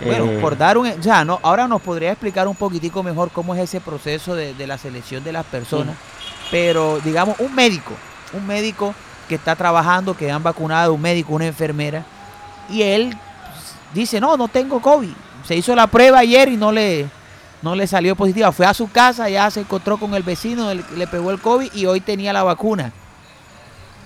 Bueno, 0.06 0.26
Eh, 0.26 0.38
por 0.40 0.56
dar 0.58 0.78
un... 0.78 0.86
e- 0.88 0.98
O 1.00 1.02
sea, 1.02 1.26
no, 1.26 1.40
ahora 1.42 1.68
nos 1.68 1.82
podría 1.82 2.12
explicar 2.12 2.48
un 2.48 2.56
poquitico 2.56 3.02
mejor 3.02 3.32
cómo 3.32 3.56
es 3.56 3.62
ese 3.62 3.82
proceso 3.82 4.36
de, 4.36 4.54
de 4.54 4.68
la 4.68 4.78
selección 4.78 5.24
de 5.24 5.32
las 5.32 5.46
personas. 5.46 5.96
Pero, 6.52 7.00
digamos, 7.04 7.40
un 7.40 7.56
médico, 7.56 7.94
un 8.34 8.46
médico 8.46 8.94
que 9.28 9.36
está 9.36 9.56
trabajando, 9.56 10.16
que 10.16 10.30
han 10.32 10.44
vacunado, 10.44 10.94
un 10.94 11.02
médico, 11.02 11.34
una 11.34 11.48
enfermera, 11.48 12.04
y 12.70 12.84
él 12.84 13.18
dice, 13.94 14.20
no, 14.22 14.38
no 14.38 14.48
tengo 14.50 14.80
COVID. 14.82 15.10
Se 15.44 15.56
hizo 15.56 15.74
la 15.76 15.88
prueba 15.88 16.20
ayer 16.20 16.50
y 16.50 16.58
no 16.58 16.72
le, 16.72 17.08
no 17.62 17.76
le 17.76 17.88
salió 17.88 18.16
positiva. 18.16 18.52
Fue 18.52 18.66
a 18.66 18.74
su 18.74 18.90
casa, 18.90 19.30
ya 19.30 19.50
se 19.50 19.62
encontró 19.62 19.98
con 19.98 20.14
el 20.14 20.24
vecino, 20.24 20.74
le 20.74 21.08
pegó 21.08 21.32
el 21.32 21.40
COVID 21.40 21.74
y 21.74 21.86
hoy 21.86 22.02
tenía 22.02 22.34
la 22.34 22.44
vacuna. 22.44 22.92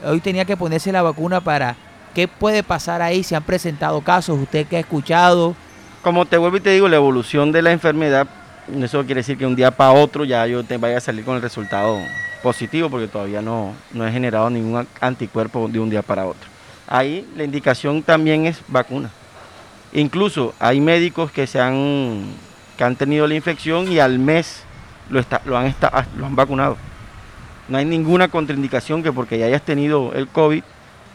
Hoy 0.04 0.20
tenía 0.20 0.46
que 0.46 0.58
ponerse 0.58 0.92
la 0.92 1.02
vacuna 1.02 1.42
para... 1.42 1.76
¿Qué 2.14 2.28
puede 2.28 2.62
pasar 2.62 3.02
ahí? 3.02 3.24
¿Se 3.24 3.38
han 3.38 3.44
presentado 3.44 4.02
casos? 4.02 4.38
¿Usted 4.38 4.68
que 4.68 4.76
ha 4.76 4.82
escuchado? 4.82 5.56
Como 6.02 6.26
te 6.26 6.38
vuelvo 6.38 6.58
y 6.58 6.60
te 6.60 6.72
digo, 6.72 6.90
la 6.90 6.98
evolución 6.98 7.54
de 7.54 7.62
la 7.62 7.72
enfermedad, 7.72 8.28
eso 8.82 9.06
quiere 9.06 9.20
decir 9.22 9.38
que 9.38 9.46
un 9.46 9.56
día 9.56 9.72
para 9.72 9.94
otro 9.94 10.26
ya 10.26 10.46
yo 10.46 10.62
te 10.64 10.78
vaya 10.78 10.98
a 10.98 11.00
salir 11.00 11.24
con 11.24 11.38
el 11.38 11.42
resultado 11.42 11.98
positivo, 12.44 12.90
porque 12.90 13.08
todavía 13.08 13.42
no, 13.42 13.74
no 13.94 14.06
he 14.06 14.12
generado 14.12 14.50
ningún 14.50 14.86
anticuerpo 15.00 15.70
de 15.70 15.80
un 15.80 15.90
día 15.90 16.02
para 16.02 16.26
otro. 16.26 16.50
Ahí 16.86 17.26
la 17.38 17.46
indicación 17.46 18.04
también 18.04 18.46
es 18.46 18.62
vacuna. 18.68 19.10
Incluso 19.94 20.54
hay 20.60 20.82
médicos 20.82 21.32
que 21.32 21.48
se 21.48 21.62
han, 21.62 22.26
que 22.82 22.86
han 22.86 22.96
tenido 22.96 23.28
la 23.28 23.36
infección 23.36 23.92
y 23.92 24.00
al 24.00 24.18
mes 24.18 24.64
lo, 25.12 25.20
está, 25.20 25.40
lo, 25.46 25.56
han, 25.56 25.68
esta- 25.68 26.08
lo 26.18 26.26
han 26.26 26.36
vacunado. 26.36 26.78
No 27.70 27.78
hay 27.78 27.86
ninguna 27.86 28.28
contraindicación 28.28 29.04
que 29.04 29.12
porque 29.14 29.38
ya 29.38 29.46
hayas 29.46 29.62
tenido 29.62 30.12
el 30.16 30.28
COVID, 30.28 30.64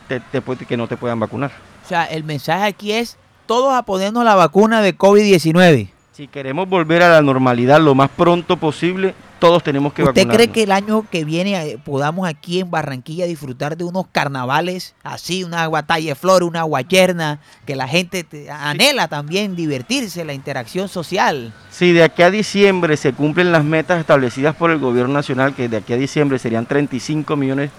te- 0.07 0.23
que 0.69 0.77
no 0.77 0.87
te 0.87 0.97
puedan 0.97 1.19
vacunar. 1.19 1.51
O 1.85 1.89
sea, 1.89 2.05
el 2.05 2.23
mensaje 2.23 2.63
aquí 2.67 2.93
es 2.93 3.17
todos 3.47 3.75
a 3.75 3.83
ponernos 3.83 4.25
la 4.25 4.37
vacuna 4.37 4.81
de 4.81 4.97
COVID-19. 4.97 5.89
Si 6.13 6.29
queremos 6.29 6.69
volver 6.69 7.03
a 7.03 7.09
la 7.11 7.21
normalidad 7.21 7.81
lo 7.81 7.97
más 7.97 8.11
pronto 8.11 8.57
posible, 8.59 9.17
todos 9.39 9.63
tenemos 9.63 9.93
que 9.93 10.03
¿Usted 10.03 10.15
vacunarnos. 10.27 10.37
cree 10.37 10.49
que 10.49 10.63
el 10.63 10.73
año 10.73 11.05
que 11.11 11.25
viene 11.25 11.55
eh, 11.71 11.79
podamos 11.85 12.27
aquí 12.29 12.61
en 12.61 12.71
Barranquilla 12.71 13.27
disfrutar 13.27 13.77
de 13.77 13.85
unos 13.85 14.07
carnavales 14.11 14.95
así, 15.03 15.45
una 15.45 15.69
batalla 15.69 16.09
de 16.11 16.15
flores, 16.15 16.49
una 16.49 16.63
guacherna, 16.63 17.41
que 17.67 17.77
la 17.77 17.87
gente 17.87 18.25
te- 18.25 18.51
anhela 18.51 19.09
también 19.09 19.55
divertirse, 19.55 20.25
la 20.25 20.33
interacción 20.33 20.89
social? 20.89 21.53
Si 21.71 21.93
de 21.93 22.03
aquí 22.03 22.23
a 22.23 22.31
diciembre 22.31 22.97
se 22.97 23.13
cumplen 23.13 23.53
las 23.53 23.63
metas 23.65 24.01
establecidas 24.01 24.57
por 24.57 24.71
el 24.71 24.79
gobierno 24.79 25.13
nacional, 25.15 25.55
que 25.55 25.69
de 25.69 25.77
aquí 25.77 25.93
a 25.93 25.97
diciembre 25.97 26.39
serían 26.39 26.65
35 26.67 27.37
millones 27.37 27.71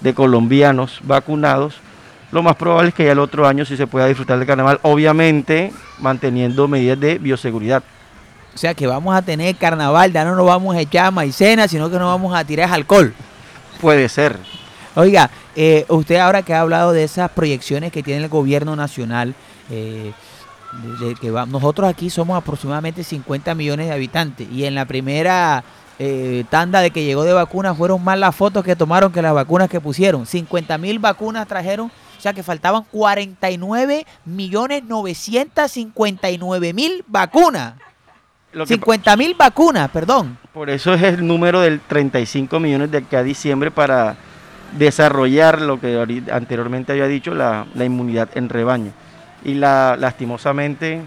de 0.00 0.14
colombianos 0.14 1.00
vacunados, 1.02 1.76
lo 2.30 2.42
más 2.42 2.56
probable 2.56 2.88
es 2.88 2.94
que 2.94 3.04
ya 3.04 3.12
el 3.12 3.18
otro 3.20 3.46
año 3.46 3.64
sí 3.64 3.76
se 3.76 3.86
pueda 3.86 4.06
disfrutar 4.06 4.38
del 4.38 4.46
carnaval, 4.46 4.78
obviamente 4.82 5.72
manteniendo 5.98 6.66
medidas 6.68 6.98
de 7.00 7.18
bioseguridad. 7.18 7.82
O 8.54 8.58
sea 8.58 8.74
que 8.74 8.86
vamos 8.86 9.14
a 9.14 9.22
tener 9.22 9.56
carnaval, 9.56 10.12
ya 10.12 10.24
no 10.24 10.34
nos 10.36 10.46
vamos 10.46 10.76
a 10.76 10.80
echar 10.80 11.12
maicena, 11.12 11.66
sino 11.66 11.90
que 11.90 11.98
nos 11.98 12.06
vamos 12.08 12.34
a 12.34 12.44
tirar 12.44 12.70
alcohol. 12.72 13.12
Puede 13.80 14.08
ser. 14.08 14.38
Oiga, 14.94 15.28
eh, 15.56 15.84
usted 15.88 16.16
ahora 16.16 16.42
que 16.42 16.54
ha 16.54 16.60
hablado 16.60 16.92
de 16.92 17.02
esas 17.04 17.30
proyecciones 17.30 17.90
que 17.90 18.02
tiene 18.02 18.22
el 18.22 18.28
gobierno 18.28 18.76
nacional, 18.76 19.34
eh, 19.70 20.12
de- 21.00 21.06
de 21.08 21.14
que 21.16 21.30
va- 21.32 21.46
nosotros 21.46 21.88
aquí 21.88 22.10
somos 22.10 22.36
aproximadamente 22.36 23.02
50 23.04 23.54
millones 23.54 23.88
de 23.88 23.92
habitantes 23.92 24.48
y 24.50 24.64
en 24.64 24.74
la 24.74 24.84
primera 24.84 25.64
eh, 26.00 26.44
tanda 26.50 26.80
de 26.80 26.90
que 26.90 27.04
llegó 27.04 27.22
de 27.22 27.32
vacunas 27.32 27.76
fueron 27.76 28.02
más 28.02 28.18
las 28.18 28.34
fotos 28.34 28.64
que 28.64 28.74
tomaron 28.74 29.12
que 29.12 29.22
las 29.22 29.32
vacunas 29.32 29.68
que 29.70 29.80
pusieron. 29.80 30.26
50 30.26 30.76
mil 30.76 30.98
vacunas 30.98 31.46
trajeron, 31.46 31.86
o 31.86 32.20
sea 32.20 32.32
que 32.32 32.42
faltaban 32.42 32.82
49 32.90 34.04
millones 34.24 34.82
959 34.88 36.72
mil 36.72 37.04
vacunas. 37.06 37.74
Lo 38.54 38.64
que 38.66 38.74
50 38.74 39.16
mil 39.16 39.34
vacunas, 39.34 39.90
perdón. 39.90 40.38
Por 40.52 40.70
eso 40.70 40.94
es 40.94 41.02
el 41.02 41.26
número 41.26 41.60
del 41.60 41.80
35 41.80 42.60
millones 42.60 42.90
de 42.90 42.98
aquí 42.98 43.16
a 43.16 43.22
diciembre 43.22 43.70
para 43.70 44.16
desarrollar 44.78 45.60
lo 45.60 45.80
que 45.80 45.98
anteriormente 46.30 46.92
había 46.92 47.06
dicho, 47.06 47.34
la, 47.34 47.66
la 47.74 47.84
inmunidad 47.84 48.28
en 48.34 48.48
rebaño. 48.48 48.92
Y 49.44 49.54
la, 49.54 49.96
lastimosamente, 49.98 51.02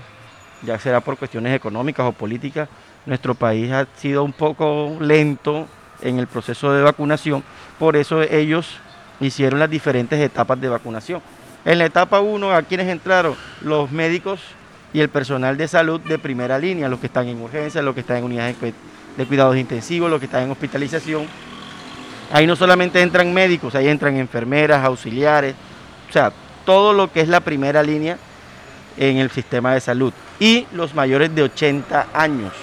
ya 0.64 0.78
será 0.80 1.02
por 1.02 1.18
cuestiones 1.18 1.56
económicas 1.56 2.06
o 2.06 2.12
políticas, 2.12 2.70
nuestro 3.06 3.36
país 3.36 3.72
ha 3.72 3.88
sido 3.96 4.24
un 4.24 4.34
poco 4.34 4.98
lento 5.00 5.68
en 6.02 6.20
el 6.20 6.28
proceso 6.28 6.74
de 6.74 6.84
vacunación, 6.84 7.44
por 7.80 7.96
eso 7.96 8.22
ellos 8.22 8.78
hicieron 9.20 9.60
las 9.60 9.70
diferentes 9.70 10.20
etapas 10.20 10.60
de 10.60 10.70
vacunación. 10.70 11.22
En 11.66 11.80
la 11.80 11.86
etapa 11.86 12.20
1, 12.20 12.52
¿a 12.52 12.62
quienes 12.62 12.88
entraron? 12.88 13.36
Los 13.62 13.92
médicos 13.92 14.40
y 14.94 15.02
el 15.02 15.10
personal 15.10 15.58
de 15.58 15.68
salud 15.68 16.00
de 16.02 16.18
primera 16.18 16.58
línea, 16.58 16.88
los 16.90 17.00
que 17.00 17.08
están 17.08 17.28
en 17.28 17.42
urgencias, 17.42 17.84
los 17.84 17.94
que 17.94 18.02
están 18.02 18.18
en 18.18 18.24
unidades 18.24 18.60
de, 18.60 18.68
cui- 18.68 18.74
de 19.18 19.26
cuidados 19.26 19.58
intensivos, 19.58 20.10
los 20.10 20.20
que 20.20 20.26
están 20.26 20.44
en 20.44 20.52
hospitalización. 20.52 21.26
Ahí 22.32 22.46
no 22.48 22.56
solamente 22.56 23.02
entran 23.02 23.34
médicos, 23.34 23.76
ahí 23.76 23.88
entran 23.88 24.18
enfermeras, 24.18 24.84
auxiliares, 24.84 25.56
o 26.10 26.14
sea, 26.14 26.32
todo 26.66 26.94
lo 26.94 27.12
que 27.12 27.22
es 27.22 27.28
la 27.28 27.40
primera 27.40 27.84
línea 27.84 28.18
en 28.98 29.18
el 29.18 29.30
sistema 29.32 29.74
de 29.74 29.80
salud. 29.82 30.14
Y 30.40 30.68
los 30.74 30.94
mayores 30.94 31.34
de 31.34 31.44
80 31.44 32.08
años. 32.14 32.54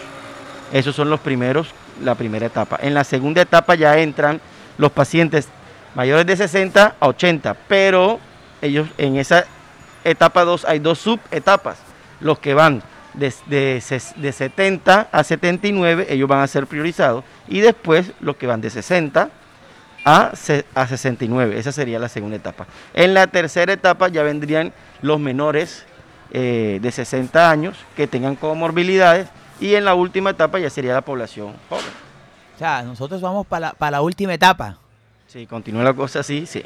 Esos 0.72 0.94
son 0.94 1.08
los 1.10 1.20
primeros, 1.20 1.68
la 2.02 2.14
primera 2.14 2.46
etapa. 2.46 2.78
En 2.82 2.94
la 2.94 3.04
segunda 3.04 3.40
etapa 3.42 3.74
ya 3.74 3.98
entran 3.98 4.40
los 4.76 4.90
pacientes 4.92 5.48
mayores 5.94 6.26
de 6.26 6.36
60 6.36 6.96
a 6.98 7.06
80, 7.06 7.54
pero 7.68 8.18
ellos 8.60 8.88
en 8.98 9.16
esa 9.16 9.44
etapa 10.04 10.44
2 10.44 10.64
hay 10.64 10.78
dos 10.80 10.98
subetapas. 10.98 11.78
Los 12.24 12.38
que 12.40 12.54
van 12.54 12.82
de, 13.12 13.32
de 13.46 13.76
ses- 13.78 14.14
de 14.16 14.32
70 14.32 15.08
a 15.12 15.22
79, 15.22 16.06
ellos 16.08 16.28
van 16.28 16.40
a 16.40 16.46
ser 16.48 16.66
priorizados. 16.66 17.22
Y 17.46 17.60
después 17.60 18.10
los 18.20 18.34
que 18.36 18.46
van 18.48 18.60
de 18.60 18.70
60 18.70 19.28
a, 20.04 20.32
a 20.74 20.86
69. 20.86 21.58
Esa 21.58 21.70
sería 21.70 21.98
la 21.98 22.08
segunda 22.08 22.36
etapa. 22.36 22.66
En 22.94 23.14
la 23.14 23.26
tercera 23.28 23.72
etapa 23.72 24.08
ya 24.08 24.22
vendrían 24.22 24.72
los 25.02 25.20
menores 25.20 25.84
eh, 26.32 26.78
de 26.82 26.90
60 26.90 27.50
años 27.50 27.76
que 27.96 28.06
tengan 28.06 28.34
comorbilidades. 28.36 29.28
Y 29.60 29.74
en 29.76 29.84
la 29.84 29.94
última 29.94 30.30
etapa 30.30 30.58
ya 30.58 30.68
sería 30.70 30.94
la 30.94 31.02
población 31.02 31.54
joven. 31.68 31.84
O 32.56 32.58
sea, 32.58 32.82
nosotros 32.82 33.20
vamos 33.20 33.46
para 33.46 33.68
la, 33.68 33.72
para 33.74 33.90
la 33.92 34.02
última 34.02 34.34
etapa. 34.34 34.78
Si 35.26 35.46
continúa 35.46 35.84
la 35.84 35.92
cosa 35.94 36.20
así, 36.20 36.46
sí. 36.46 36.62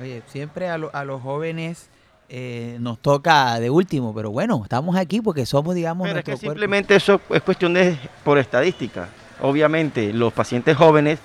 Oye, 0.00 0.22
siempre 0.28 0.68
a, 0.68 0.78
lo- 0.78 0.90
a 0.94 1.04
los 1.04 1.22
jóvenes 1.22 1.88
eh, 2.28 2.76
nos 2.80 2.98
toca 2.98 3.58
de 3.60 3.70
último, 3.70 4.14
pero 4.14 4.30
bueno, 4.30 4.60
estamos 4.62 4.96
aquí 4.96 5.20
porque 5.20 5.46
somos, 5.46 5.74
digamos, 5.74 6.06
Pero 6.08 6.18
es 6.18 6.24
que 6.24 6.30
nuestro 6.32 6.46
cuerpo. 6.48 6.60
simplemente 6.60 6.96
eso 6.96 7.20
es 7.30 7.42
cuestión 7.42 7.74
de 7.74 7.96
por 8.24 8.38
estadística. 8.38 9.08
Obviamente, 9.40 10.12
los 10.12 10.32
pacientes 10.32 10.76
jóvenes 10.76 11.18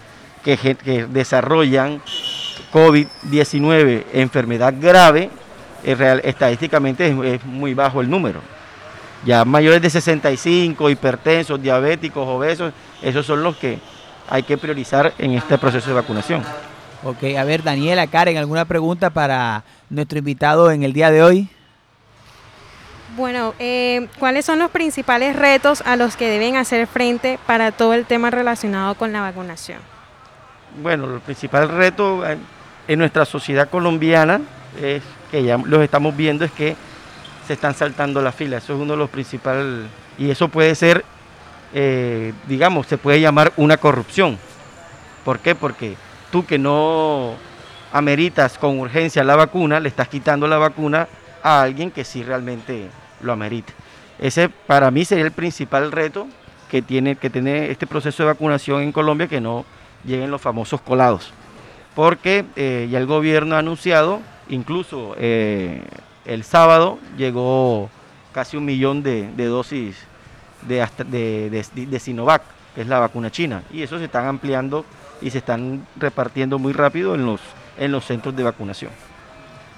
que, 0.43 0.57
que 0.57 1.05
desarrollan 1.05 2.01
COVID-19, 2.73 4.03
enfermedad 4.13 4.73
grave, 4.79 5.29
es 5.83 5.97
real- 5.97 6.21
estadísticamente 6.23 7.07
es, 7.07 7.17
es 7.41 7.45
muy 7.45 7.73
bajo 7.73 8.01
el 8.01 8.09
número. 8.09 8.41
Ya 9.25 9.43
mayores 9.45 9.81
de 9.81 9.89
65, 9.89 10.89
hipertensos, 10.89 11.61
diabéticos, 11.61 12.27
obesos, 12.27 12.73
esos 13.01 13.25
son 13.25 13.43
los 13.43 13.55
que 13.57 13.79
hay 14.29 14.43
que 14.43 14.57
priorizar 14.57 15.13
en 15.17 15.31
este 15.31 15.57
proceso 15.57 15.89
de 15.89 15.95
vacunación. 15.95 16.41
Ok, 17.03 17.23
a 17.37 17.43
ver, 17.43 17.63
Daniela, 17.63 18.07
Karen, 18.07 18.37
¿alguna 18.37 18.65
pregunta 18.65 19.09
para 19.09 19.63
nuestro 19.89 20.19
invitado 20.19 20.71
en 20.71 20.83
el 20.83 20.93
día 20.93 21.11
de 21.11 21.23
hoy? 21.23 21.49
Bueno, 23.17 23.53
eh, 23.59 24.07
¿cuáles 24.19 24.45
son 24.45 24.59
los 24.59 24.71
principales 24.71 25.35
retos 25.35 25.81
a 25.81 25.95
los 25.95 26.15
que 26.15 26.29
deben 26.29 26.55
hacer 26.55 26.87
frente 26.87 27.39
para 27.45 27.71
todo 27.71 27.93
el 27.93 28.05
tema 28.05 28.29
relacionado 28.29 28.95
con 28.95 29.11
la 29.11 29.21
vacunación? 29.21 29.79
Bueno, 30.81 31.15
el 31.15 31.19
principal 31.19 31.69
reto 31.69 32.23
en 32.87 32.99
nuestra 32.99 33.25
sociedad 33.25 33.69
colombiana 33.69 34.41
es 34.81 35.01
que 35.31 35.43
ya 35.43 35.57
los 35.57 35.81
estamos 35.81 36.15
viendo 36.15 36.45
es 36.45 36.51
que 36.51 36.75
se 37.47 37.53
están 37.53 37.73
saltando 37.73 38.21
la 38.21 38.31
fila. 38.31 38.57
Eso 38.57 38.75
es 38.75 38.79
uno 38.79 38.93
de 38.93 38.99
los 38.99 39.09
principales 39.09 39.87
y 40.17 40.29
eso 40.29 40.49
puede 40.49 40.75
ser, 40.75 41.03
eh, 41.73 42.33
digamos, 42.47 42.85
se 42.87 42.97
puede 42.97 43.19
llamar 43.19 43.51
una 43.57 43.77
corrupción. 43.77 44.37
¿Por 45.25 45.39
qué? 45.39 45.55
Porque 45.55 45.95
tú 46.31 46.45
que 46.45 46.59
no 46.59 47.35
ameritas 47.91 48.57
con 48.57 48.79
urgencia 48.79 49.23
la 49.23 49.35
vacuna, 49.35 49.79
le 49.79 49.89
estás 49.89 50.07
quitando 50.07 50.47
la 50.47 50.57
vacuna 50.57 51.07
a 51.43 51.61
alguien 51.61 51.91
que 51.91 52.03
sí 52.03 52.23
realmente 52.23 52.87
lo 53.21 53.31
amerita. 53.33 53.73
Ese 54.19 54.49
para 54.49 54.91
mí 54.91 55.05
sería 55.05 55.25
el 55.25 55.31
principal 55.31 55.91
reto 55.91 56.27
que 56.69 56.81
tiene 56.81 57.15
que 57.15 57.29
tener 57.29 57.69
este 57.71 57.87
proceso 57.87 58.23
de 58.23 58.27
vacunación 58.27 58.81
en 58.83 58.91
Colombia, 58.91 59.27
que 59.27 59.41
no 59.41 59.65
lleguen 60.05 60.29
los 60.29 60.41
famosos 60.41 60.81
colados. 60.81 61.31
Porque 61.95 62.45
eh, 62.55 62.87
ya 62.91 62.99
el 62.99 63.05
gobierno 63.07 63.55
ha 63.55 63.59
anunciado, 63.59 64.19
incluso 64.49 65.15
eh, 65.17 65.81
el 66.25 66.43
sábado 66.43 66.99
llegó 67.17 67.89
casi 68.31 68.55
un 68.57 68.65
millón 68.65 69.01
de, 69.01 69.29
dosis 69.47 69.97
de- 70.67 71.49
de 71.49 71.99
Sinovac, 71.99 72.43
que 72.75 72.81
es 72.81 72.87
la 72.87 72.99
vacuna 72.99 73.31
china, 73.31 73.63
y 73.71 73.81
eso 73.81 73.97
se 73.97 74.05
están 74.05 74.27
ampliando 74.27 74.85
y 75.21 75.31
se 75.31 75.39
están 75.39 75.85
repartiendo 75.97 76.59
muy 76.59 76.71
rápido 76.73 77.15
en 77.15 77.25
los, 77.25 77.41
en 77.79 77.91
los 77.91 78.05
centros 78.05 78.35
de 78.35 78.43
vacunación. 78.43 78.91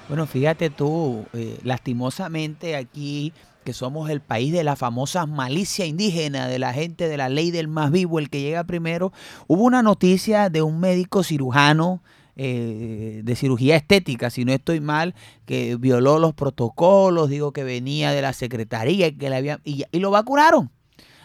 Bueno, 0.08 0.28
fíjate 0.28 0.70
tú, 0.70 1.26
eh, 1.34 1.58
lastimosamente 1.64 2.76
aquí, 2.76 3.32
que 3.64 3.74
somos 3.74 4.10
el 4.10 4.20
país 4.20 4.52
de 4.52 4.64
la 4.64 4.76
famosa 4.76 5.26
malicia 5.26 5.86
indígena, 5.86 6.48
de 6.48 6.60
la 6.60 6.74
gente 6.74 7.08
de 7.08 7.16
la 7.16 7.30
ley 7.30 7.52
del 7.52 7.68
más 7.68 7.92
vivo, 7.92 8.20
el 8.20 8.30
que 8.30 8.42
llega 8.42 8.64
primero, 8.64 9.14
hubo 9.48 9.64
una 9.64 9.84
noticia 9.84 10.50
de 10.50 10.62
un 10.64 10.80
médico 10.80 11.24
cirujano 11.24 12.02
eh, 12.36 13.22
de 13.24 13.36
cirugía 13.36 13.76
estética, 13.76 14.30
si 14.30 14.46
no 14.46 14.52
estoy 14.52 14.80
mal, 14.80 15.14
que 15.46 15.76
violó 15.76 16.18
los 16.18 16.34
protocolos, 16.34 17.30
digo 17.30 17.52
que 17.52 17.64
venía 17.64 18.12
de 18.12 18.22
la 18.22 18.34
secretaría 18.34 19.08
y 19.08 19.12
que 19.14 19.30
le 19.30 19.36
habían, 19.36 19.62
y, 19.64 19.86
lo 19.94 20.12
vacunaron. 20.12 20.72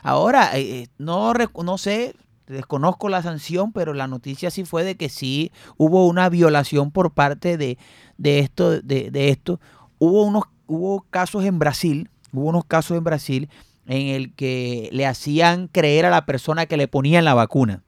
Ahora, 0.02 0.50
eh, 0.54 0.88
no, 0.98 1.32
no 1.32 1.78
sé, 1.78 2.14
desconozco 2.46 3.08
la 3.08 3.22
sanción, 3.22 3.72
pero 3.72 3.94
la 3.94 4.06
noticia 4.06 4.50
sí 4.50 4.64
fue 4.64 4.84
de 4.84 4.96
que 4.96 5.08
sí 5.08 5.52
hubo 5.76 6.06
una 6.06 6.28
violación 6.28 6.90
por 6.90 7.12
parte 7.12 7.56
de, 7.56 7.78
de 8.18 8.38
esto, 8.40 8.80
de, 8.80 9.10
de 9.10 9.28
esto. 9.30 9.60
Hubo 9.98 10.22
unos, 10.22 10.44
hubo 10.66 11.04
casos 11.10 11.44
en 11.44 11.58
Brasil, 11.58 12.10
hubo 12.32 12.48
unos 12.48 12.64
casos 12.64 12.96
en 12.96 13.04
Brasil 13.04 13.50
en 13.86 14.08
el 14.08 14.34
que 14.34 14.88
le 14.92 15.06
hacían 15.06 15.68
creer 15.68 16.06
a 16.06 16.10
la 16.10 16.26
persona 16.26 16.66
que 16.66 16.76
le 16.76 16.88
ponían 16.88 17.24
la 17.24 17.34
vacuna. 17.34 17.82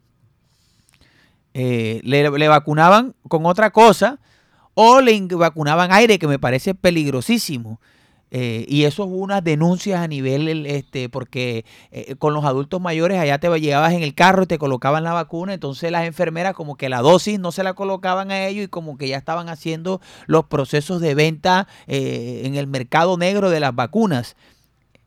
Eh, 1.54 2.00
le, 2.04 2.48
vacunaban 2.48 3.16
con 3.26 3.44
otra 3.46 3.70
cosa 3.70 4.20
o 4.74 5.00
le 5.00 5.20
vacunaban 5.32 5.90
aire, 5.92 6.18
que 6.18 6.28
me 6.28 6.38
parece 6.38 6.74
peligrosísimo. 6.74 7.80
Eh, 8.30 8.66
y 8.68 8.84
eso 8.84 9.04
hubo 9.04 9.16
unas 9.16 9.42
denuncias 9.42 10.00
a 10.00 10.06
nivel, 10.06 10.48
el, 10.48 10.66
este, 10.66 11.08
porque 11.08 11.64
eh, 11.90 12.14
con 12.16 12.34
los 12.34 12.44
adultos 12.44 12.80
mayores 12.80 13.18
allá 13.18 13.38
te 13.38 13.48
llegabas 13.58 13.94
en 13.94 14.02
el 14.02 14.14
carro 14.14 14.42
y 14.42 14.46
te 14.46 14.58
colocaban 14.58 15.04
la 15.04 15.14
vacuna, 15.14 15.54
entonces 15.54 15.90
las 15.90 16.06
enfermeras 16.06 16.54
como 16.54 16.76
que 16.76 16.88
la 16.88 17.00
dosis 17.00 17.38
no 17.38 17.52
se 17.52 17.62
la 17.62 17.72
colocaban 17.72 18.30
a 18.30 18.46
ellos 18.46 18.64
y 18.64 18.68
como 18.68 18.98
que 18.98 19.08
ya 19.08 19.16
estaban 19.16 19.48
haciendo 19.48 20.00
los 20.26 20.44
procesos 20.44 21.00
de 21.00 21.14
venta 21.14 21.68
eh, 21.86 22.42
en 22.44 22.54
el 22.54 22.66
mercado 22.66 23.16
negro 23.16 23.48
de 23.50 23.60
las 23.60 23.74
vacunas. 23.74 24.36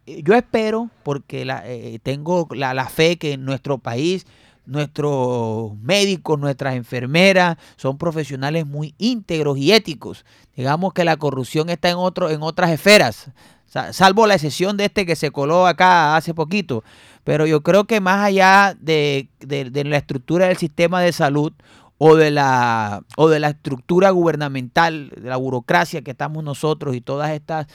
Yo 0.08 0.34
espero, 0.34 0.90
porque 1.04 1.46
la, 1.46 1.64
tengo 2.02 2.48
la, 2.52 2.74
la 2.74 2.90
fe 2.90 3.18
que 3.18 3.34
en 3.34 3.46
nuestro 3.46 3.78
país 3.78 4.26
nuestros 4.66 5.76
médicos, 5.82 6.40
nuestras 6.40 6.76
enfermeras 6.76 7.58
son 7.76 7.98
profesionales 7.98 8.66
muy 8.66 8.94
íntegros 8.98 9.58
y 9.58 9.72
éticos. 9.74 10.26
Digamos 10.56 10.94
que 10.94 11.04
la 11.04 11.18
corrupción 11.18 11.70
está 11.70 11.90
en, 11.90 11.98
otro, 11.98 12.30
en 12.30 12.42
otras 12.44 12.72
esferas, 12.72 13.32
sa- 13.66 13.94
salvo 13.94 14.28
la 14.28 14.36
excepción 14.36 14.78
de 14.78 14.86
este 14.86 15.06
que 15.06 15.16
se 15.16 15.32
coló 15.32 15.68
acá 15.68 16.16
hace 16.16 16.34
poquito. 16.34 16.84
Pero 17.24 17.46
yo 17.46 17.62
creo 17.62 17.86
que 17.86 18.00
más 18.02 18.24
allá 18.26 18.76
de, 18.80 19.30
de- 19.40 19.70
de 19.70 19.84
la 19.84 19.98
estructura 19.98 20.48
del 20.48 20.58
sistema 20.58 21.02
de 21.02 21.12
salud 21.14 21.54
o 21.98 22.16
de, 22.16 22.32
la, 22.32 23.04
o 23.16 23.30
de 23.30 23.40
la 23.40 23.50
estructura 23.50 24.10
gubernamental, 24.10 25.10
de 25.16 25.30
la 25.30 25.38
burocracia 25.38 26.02
que 26.02 26.12
estamos 26.12 26.44
nosotros 26.44 26.96
y 26.96 27.02
todas 27.02 27.30
estas 27.32 27.68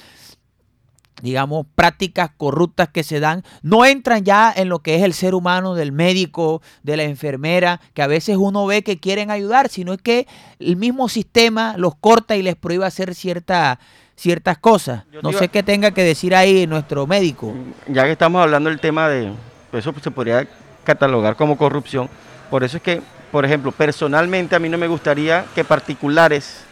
digamos, 1.23 1.67
prácticas 1.75 2.31
corruptas 2.37 2.89
que 2.89 3.03
se 3.03 3.21
dan, 3.21 3.43
no 3.63 3.85
entran 3.85 4.25
ya 4.25 4.53
en 4.55 4.69
lo 4.69 4.81
que 4.81 4.97
es 4.97 5.03
el 5.03 5.15
ser 5.15 5.35
humano, 5.35 5.75
del 5.75 5.93
médico, 5.93 6.63
de 6.83 6.97
la 6.97 7.05
enfermera, 7.05 7.81
que 7.95 8.03
a 8.03 8.07
veces 8.07 8.37
uno 8.37 8.67
ve 8.67 8.83
que 8.83 8.99
quieren 8.99 9.31
ayudar, 9.31 9.69
sino 9.69 9.93
es 9.95 10.03
que 10.03 10.27
el 10.59 10.77
mismo 10.77 11.09
sistema 11.09 11.75
los 11.77 11.95
corta 11.95 12.37
y 12.37 12.43
les 12.43 12.55
prohíbe 12.55 12.85
hacer 12.85 13.15
cierta, 13.15 13.79
ciertas 14.15 14.59
cosas. 14.59 15.05
No 15.23 15.33
sé 15.33 15.49
qué 15.49 15.63
tenga 15.63 15.93
que 15.93 16.03
decir 16.03 16.35
ahí 16.35 16.67
nuestro 16.67 17.07
médico. 17.07 17.55
ya 17.89 18.05
que 18.05 18.13
estamos 18.13 18.43
hablando 18.43 18.69
del 18.71 18.81
tema 18.81 19.09
de, 19.09 19.33
eso 19.73 19.95
se 20.03 20.11
podría 20.11 20.47
catalogar 20.85 21.37
como 21.37 21.57
corrupción, 21.57 22.09
por 22.51 22.63
eso 22.63 22.77
es 22.77 22.83
que, 22.83 23.03
por 23.33 23.45
ejemplo, 23.45 23.73
personalmente 23.73 24.55
a 24.55 24.59
mí 24.59 24.69
no 24.69 24.79
me 24.79 24.87
gustaría 24.87 25.45
que 25.55 25.65
particulares 25.65 26.63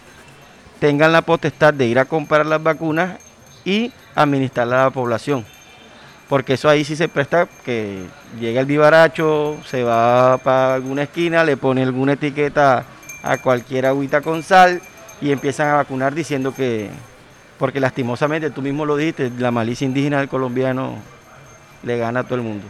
tengan 0.78 1.12
la 1.12 1.22
potestad 1.22 1.72
de 1.72 1.86
ir 1.86 1.98
a 1.98 2.04
comprar 2.04 2.44
las 2.44 2.62
vacunas 2.62 3.23
y 3.64 3.92
administrarlas 4.14 4.80
a 4.80 4.84
la 4.84 4.90
población. 4.90 5.44
Porque 6.28 6.54
eso 6.54 6.68
ahí 6.68 6.84
sí 6.84 6.96
se 6.96 7.08
presta 7.08 7.46
que 7.64 8.02
llega 8.40 8.60
el 8.60 8.66
vivaracho, 8.66 9.58
se 9.66 9.82
va 9.82 10.38
para 10.38 10.74
alguna 10.74 11.02
esquina, 11.02 11.44
le 11.44 11.56
pone 11.56 11.82
alguna 11.82 12.14
etiqueta 12.14 12.84
a 13.22 13.38
cualquier 13.38 13.86
agüita 13.86 14.20
con 14.20 14.42
sal 14.42 14.80
y 15.20 15.32
empiezan 15.32 15.68
a 15.68 15.74
vacunar 15.74 16.14
diciendo 16.14 16.54
que, 16.54 16.88
porque 17.58 17.80
lastimosamente 17.80 18.50
tú 18.50 18.62
mismo 18.62 18.86
lo 18.86 18.96
dijiste, 18.96 19.30
la 19.38 19.50
malicia 19.50 19.84
indígena 19.84 20.18
del 20.18 20.28
colombiano 20.28 20.96
le 21.82 21.98
gana 21.98 22.20
a 22.20 22.24
todo 22.24 22.36
el 22.36 22.42
mundo. 22.42 22.64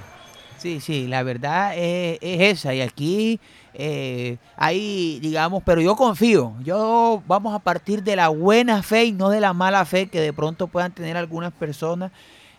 Sí, 0.58 0.80
sí, 0.80 1.06
la 1.06 1.22
verdad 1.22 1.74
es, 1.76 2.18
es 2.20 2.58
esa. 2.58 2.74
Y 2.74 2.80
aquí 2.80 3.38
eh, 3.74 4.38
hay, 4.56 5.18
digamos, 5.20 5.62
pero 5.64 5.80
yo 5.80 5.96
confío. 5.96 6.54
Yo 6.62 7.22
vamos 7.26 7.54
a 7.54 7.58
partir 7.58 8.02
de 8.04 8.16
la 8.16 8.28
buena 8.28 8.82
fe 8.82 9.06
y 9.06 9.12
no 9.12 9.30
de 9.30 9.40
la 9.40 9.52
mala 9.52 9.84
fe 9.84 10.06
que 10.06 10.20
de 10.20 10.32
pronto 10.32 10.68
puedan 10.68 10.92
tener 10.92 11.16
algunas 11.16 11.52
personas. 11.52 12.12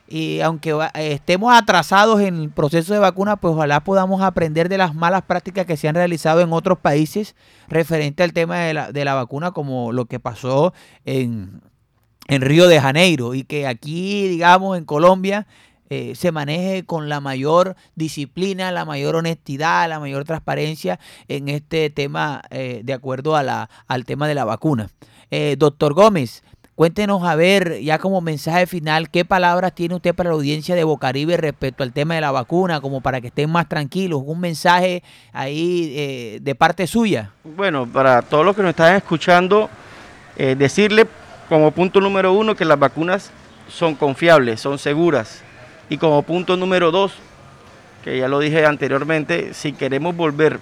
Y 0.08 0.42
aunque 0.42 0.72
eh, 0.72 1.14
estemos 1.14 1.56
atrasados 1.56 2.20
en 2.22 2.36
el 2.42 2.50
proceso 2.52 2.94
de 2.94 3.00
vacuna, 3.00 3.38
pues 3.38 3.54
ojalá 3.54 3.80
podamos 3.80 4.22
aprender 4.22 4.70
de 4.70 4.78
las 4.78 4.94
malas 4.94 5.24
prácticas 5.24 5.66
que 5.66 5.78
se 5.78 5.88
han 5.88 5.96
realizado 5.96 6.42
en 6.42 6.54
otros 6.54 6.78
países 6.78 7.36
referente 7.70 8.22
al 8.22 8.34
tema 8.34 8.60
de 8.60 8.74
la, 8.74 8.92
de 8.92 9.06
la 9.06 9.16
vacuna, 9.16 9.52
como 9.52 9.94
lo 9.94 10.06
que 10.06 10.20
pasó 10.20 10.74
en, 11.06 11.62
en 12.28 12.42
Río 12.42 12.68
de 12.68 12.82
Janeiro 12.82 13.34
y 13.34 13.46
que 13.46 13.68
aquí, 13.68 14.28
digamos, 14.28 14.78
en 14.78 14.86
Colombia 14.86 15.48
eh, 15.90 16.14
se 16.16 16.32
maneje 16.32 16.84
con 16.84 17.10
la 17.10 17.20
mayor 17.20 17.76
disciplina, 17.96 18.72
la 18.72 18.86
mayor 18.86 19.16
honestidad, 19.16 19.88
la 19.88 20.00
mayor 20.00 20.24
transparencia 20.24 21.00
en 21.28 21.48
este 21.48 21.90
tema 21.92 22.42
eh, 22.50 22.82
de 22.84 22.94
acuerdo 22.94 23.36
a 23.36 23.44
la, 23.44 23.70
al 23.88 24.06
tema 24.06 24.28
de 24.28 24.36
la 24.36 24.46
vacuna. 24.46 24.90
Eh, 25.30 25.56
doctor 25.60 25.94
Gómez, 25.94 26.44
cuéntenos 26.74 27.24
a 27.24 27.36
ver, 27.36 27.82
ya 27.82 28.00
como 28.00 28.20
mensaje 28.22 28.66
final, 28.66 29.12
qué 29.12 29.26
palabras 29.26 29.76
tiene 29.76 29.94
usted 29.94 30.16
para 30.16 30.30
la 30.30 30.36
audiencia 30.36 30.74
de 30.74 30.84
Bocaribe 30.84 31.38
respecto 31.38 31.84
al 31.84 31.94
tema 31.94 32.16
de 32.16 32.22
la 32.22 32.32
vacuna, 32.32 32.82
como 32.82 33.02
para 33.02 33.22
que 33.22 33.28
estén 33.28 33.52
más 33.52 33.70
tranquilos, 33.70 34.24
un 34.26 34.40
mensaje 34.40 35.04
ahí 35.34 35.94
eh, 35.96 36.40
de 36.42 36.56
parte 36.56 36.88
suya. 36.88 37.32
Bueno, 37.44 37.86
para 37.86 38.24
todos 38.24 38.44
los 38.44 38.56
que 38.56 38.64
nos 38.64 38.72
están 38.72 38.96
escuchando, 38.96 39.70
decirle 40.36 41.08
como 41.48 41.72
punto 41.72 42.02
número 42.02 42.34
uno 42.34 42.56
que 42.56 42.66
las 42.66 42.78
vacunas 42.78 43.32
son 43.70 43.96
confiables, 43.96 44.60
son 44.60 44.78
seguras. 44.78 45.45
Y 45.90 45.98
como 45.98 46.22
punto 46.24 46.58
número 46.58 46.92
dos, 46.92 47.14
que 48.04 48.18
ya 48.18 48.28
lo 48.28 48.40
dije 48.40 48.66
anteriormente, 48.66 49.54
si 49.54 49.74
queremos 49.74 50.16
volver 50.16 50.60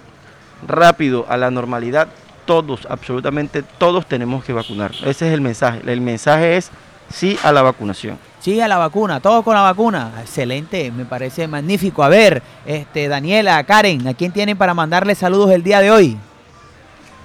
rápido 0.66 1.26
a 1.28 1.36
la 1.36 1.50
normalidad, 1.50 2.08
todos, 2.46 2.86
absolutamente 2.88 3.62
todos 3.62 4.06
tenemos 4.06 4.44
que 4.44 4.52
vacunar. 4.52 4.92
Ese 5.04 5.28
es 5.28 5.34
el 5.34 5.40
mensaje. 5.40 5.80
El 5.86 6.00
mensaje 6.00 6.56
es 6.56 6.70
sí 7.10 7.38
a 7.42 7.52
la 7.52 7.62
vacunación. 7.62 8.18
Sí, 8.40 8.60
a 8.60 8.68
la 8.68 8.76
vacuna, 8.76 9.20
todos 9.20 9.42
con 9.42 9.54
la 9.54 9.62
vacuna. 9.62 10.12
Excelente, 10.20 10.90
me 10.90 11.06
parece 11.06 11.48
magnífico. 11.48 12.02
A 12.02 12.08
ver, 12.08 12.42
este, 12.66 13.08
Daniela, 13.08 13.62
Karen, 13.64 14.06
¿a 14.06 14.14
quién 14.14 14.32
tienen 14.32 14.58
para 14.58 14.74
mandarle 14.74 15.14
saludos 15.14 15.50
el 15.50 15.62
día 15.62 15.80
de 15.80 15.90
hoy? 15.90 16.18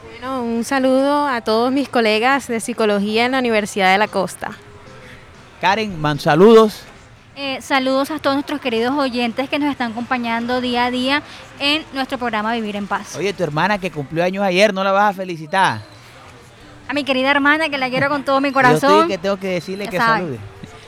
Bueno, 0.10 0.44
un 0.44 0.64
saludo 0.64 1.28
a 1.28 1.42
todos 1.42 1.72
mis 1.72 1.90
colegas 1.90 2.48
de 2.48 2.62
psicología 2.62 3.26
en 3.26 3.34
la 3.34 3.40
Universidad 3.40 3.92
de 3.92 3.98
la 3.98 4.08
Costa. 4.08 4.52
Karen, 5.60 6.00
man, 6.00 6.20
saludos. 6.20 6.84
Eh, 7.42 7.60
saludos 7.62 8.12
a 8.12 8.20
todos 8.20 8.36
nuestros 8.36 8.60
queridos 8.60 8.92
oyentes 8.98 9.48
que 9.48 9.58
nos 9.60 9.72
están 9.72 9.92
acompañando 9.94 10.60
día 10.60 10.84
a 10.88 10.92
día 10.92 11.24
en 11.58 11.86
nuestro 11.94 12.18
programa 12.18 12.54
Vivir 12.54 12.76
en 12.76 12.86
Paz. 12.86 13.16
Oye, 13.16 13.32
tu 13.32 13.44
hermana 13.44 13.78
que 13.78 13.90
cumplió 13.92 14.26
años 14.26 14.44
ayer, 14.44 14.74
¿no 14.74 14.84
la 14.84 14.92
vas 14.92 15.12
a 15.12 15.14
felicitar? 15.14 15.80
A 16.90 16.94
mi 16.94 17.06
querida 17.06 17.32
hermana 17.32 17.70
que 17.70 17.78
la 17.78 17.90
quiero 17.90 18.10
con 18.10 18.24
todo 18.24 18.42
mi 18.42 18.50
Yo 18.50 18.54
corazón. 18.56 18.92
estoy 18.92 19.08
que 19.08 19.18
tengo 19.18 19.38
que 19.38 19.48
decirle 19.48 19.86
Ya 19.86 19.92
que 19.92 19.98
sabe. 19.98 20.20
salude. 20.20 20.40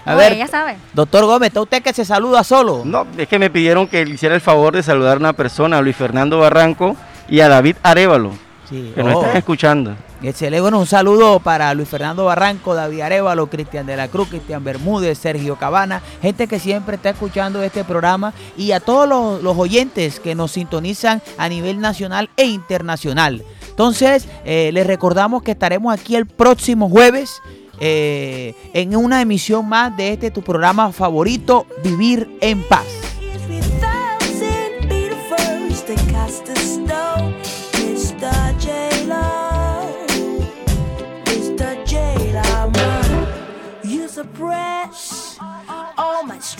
A 0.04 0.12
No, 0.12 0.18
ver, 0.18 0.34
ella 0.34 0.47
sabe. 0.47 0.76
doctor 0.91 1.24
Gómez, 1.24 1.47
¿está 1.47 1.62
usted 1.62 1.82
que 1.82 1.93
se 1.93 2.04
saluda 2.04 2.43
solo? 2.43 2.82
No, 2.84 3.08
es 3.18 3.30
que 3.30 3.39
me 3.39 3.49
pidieron 3.49 3.88
que 3.88 4.04
le 4.06 4.16
hiciera 4.16 4.36
el 4.36 4.41
favor 4.41 4.76
de 4.76 4.84
saludar 4.84 5.16
a 5.16 5.20
una 5.22 5.32
persona, 5.34 5.78
a 5.78 5.82
Luis 5.82 5.95
Fernando 5.95 6.38
Barranco 6.39 6.97
y 7.30 7.39
a 7.39 7.47
David 7.47 7.78
Arevalo, 7.82 8.34
Sí. 8.72 8.92
que 8.96 9.04
nos 9.04 9.16
Oh. 9.16 9.22
están 9.22 9.38
escuchando. 9.38 9.96
Excelente, 10.24 10.62
bueno, 10.62 10.80
un 10.80 10.86
saludo 10.88 11.40
para 11.40 11.74
Luis 11.74 11.90
Fernando 11.90 12.26
Barranco, 12.26 12.74
David 12.74 13.02
Arevalo, 13.02 13.48
Cristian 13.48 13.86
de 13.86 13.98
la 13.98 14.08
Cruz, 14.08 14.30
Cristian 14.30 14.64
Bermúdez, 14.64 15.18
Sergio 15.20 15.58
Cabana, 15.58 16.02
gente 16.22 16.48
que 16.48 16.58
siempre 16.58 16.96
está 16.96 17.10
escuchando 17.10 17.62
este 17.62 17.84
programa 17.84 18.34
y 18.58 18.72
a 18.72 18.80
todos 18.80 19.08
los, 19.10 19.44
los 19.44 19.58
oyentes 19.58 20.20
que 20.20 20.34
nos 20.34 20.52
sintonizan 20.52 21.22
a 21.38 21.50
nivel 21.50 21.80
nacional 21.82 22.30
e 22.38 22.46
internacional. 22.46 23.44
Entonces, 23.70 24.28
eh, 24.46 24.70
les 24.74 24.88
recordamos 24.88 25.44
que 25.44 25.52
estaremos 25.52 25.94
aquí 25.94 26.16
el 26.16 26.26
próximo 26.28 26.88
jueves 26.90 27.42
eh, 27.80 28.54
en 28.74 28.96
una 28.96 29.22
emisión 29.22 29.68
más 29.68 29.98
de 29.98 30.14
este 30.14 30.30
tu 30.32 30.44
programa 30.44 30.92
favorito, 30.92 31.66
Vivir 31.84 32.30
en 32.42 32.62
Paz. 32.68 32.86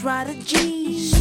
Strategies. 0.02 1.14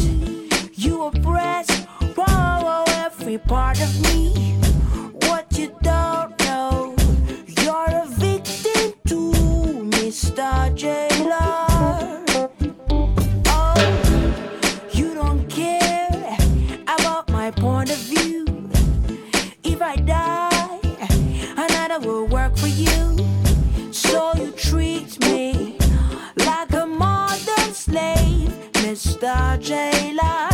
You 0.74 1.02
oppress 1.02 1.68
whoa, 2.16 2.84
every 3.04 3.36
part 3.36 3.78
of 3.78 4.00
me. 4.00 4.54
What 5.26 5.46
you 5.58 5.76
don't 5.82 6.32
know, 6.46 6.96
you're 7.46 7.90
a 7.90 8.06
victim 8.08 8.94
to 9.08 9.32
Mr. 9.92 10.74
Jailer. 10.74 11.09
Mr. 28.90 29.56
J. 29.60 30.49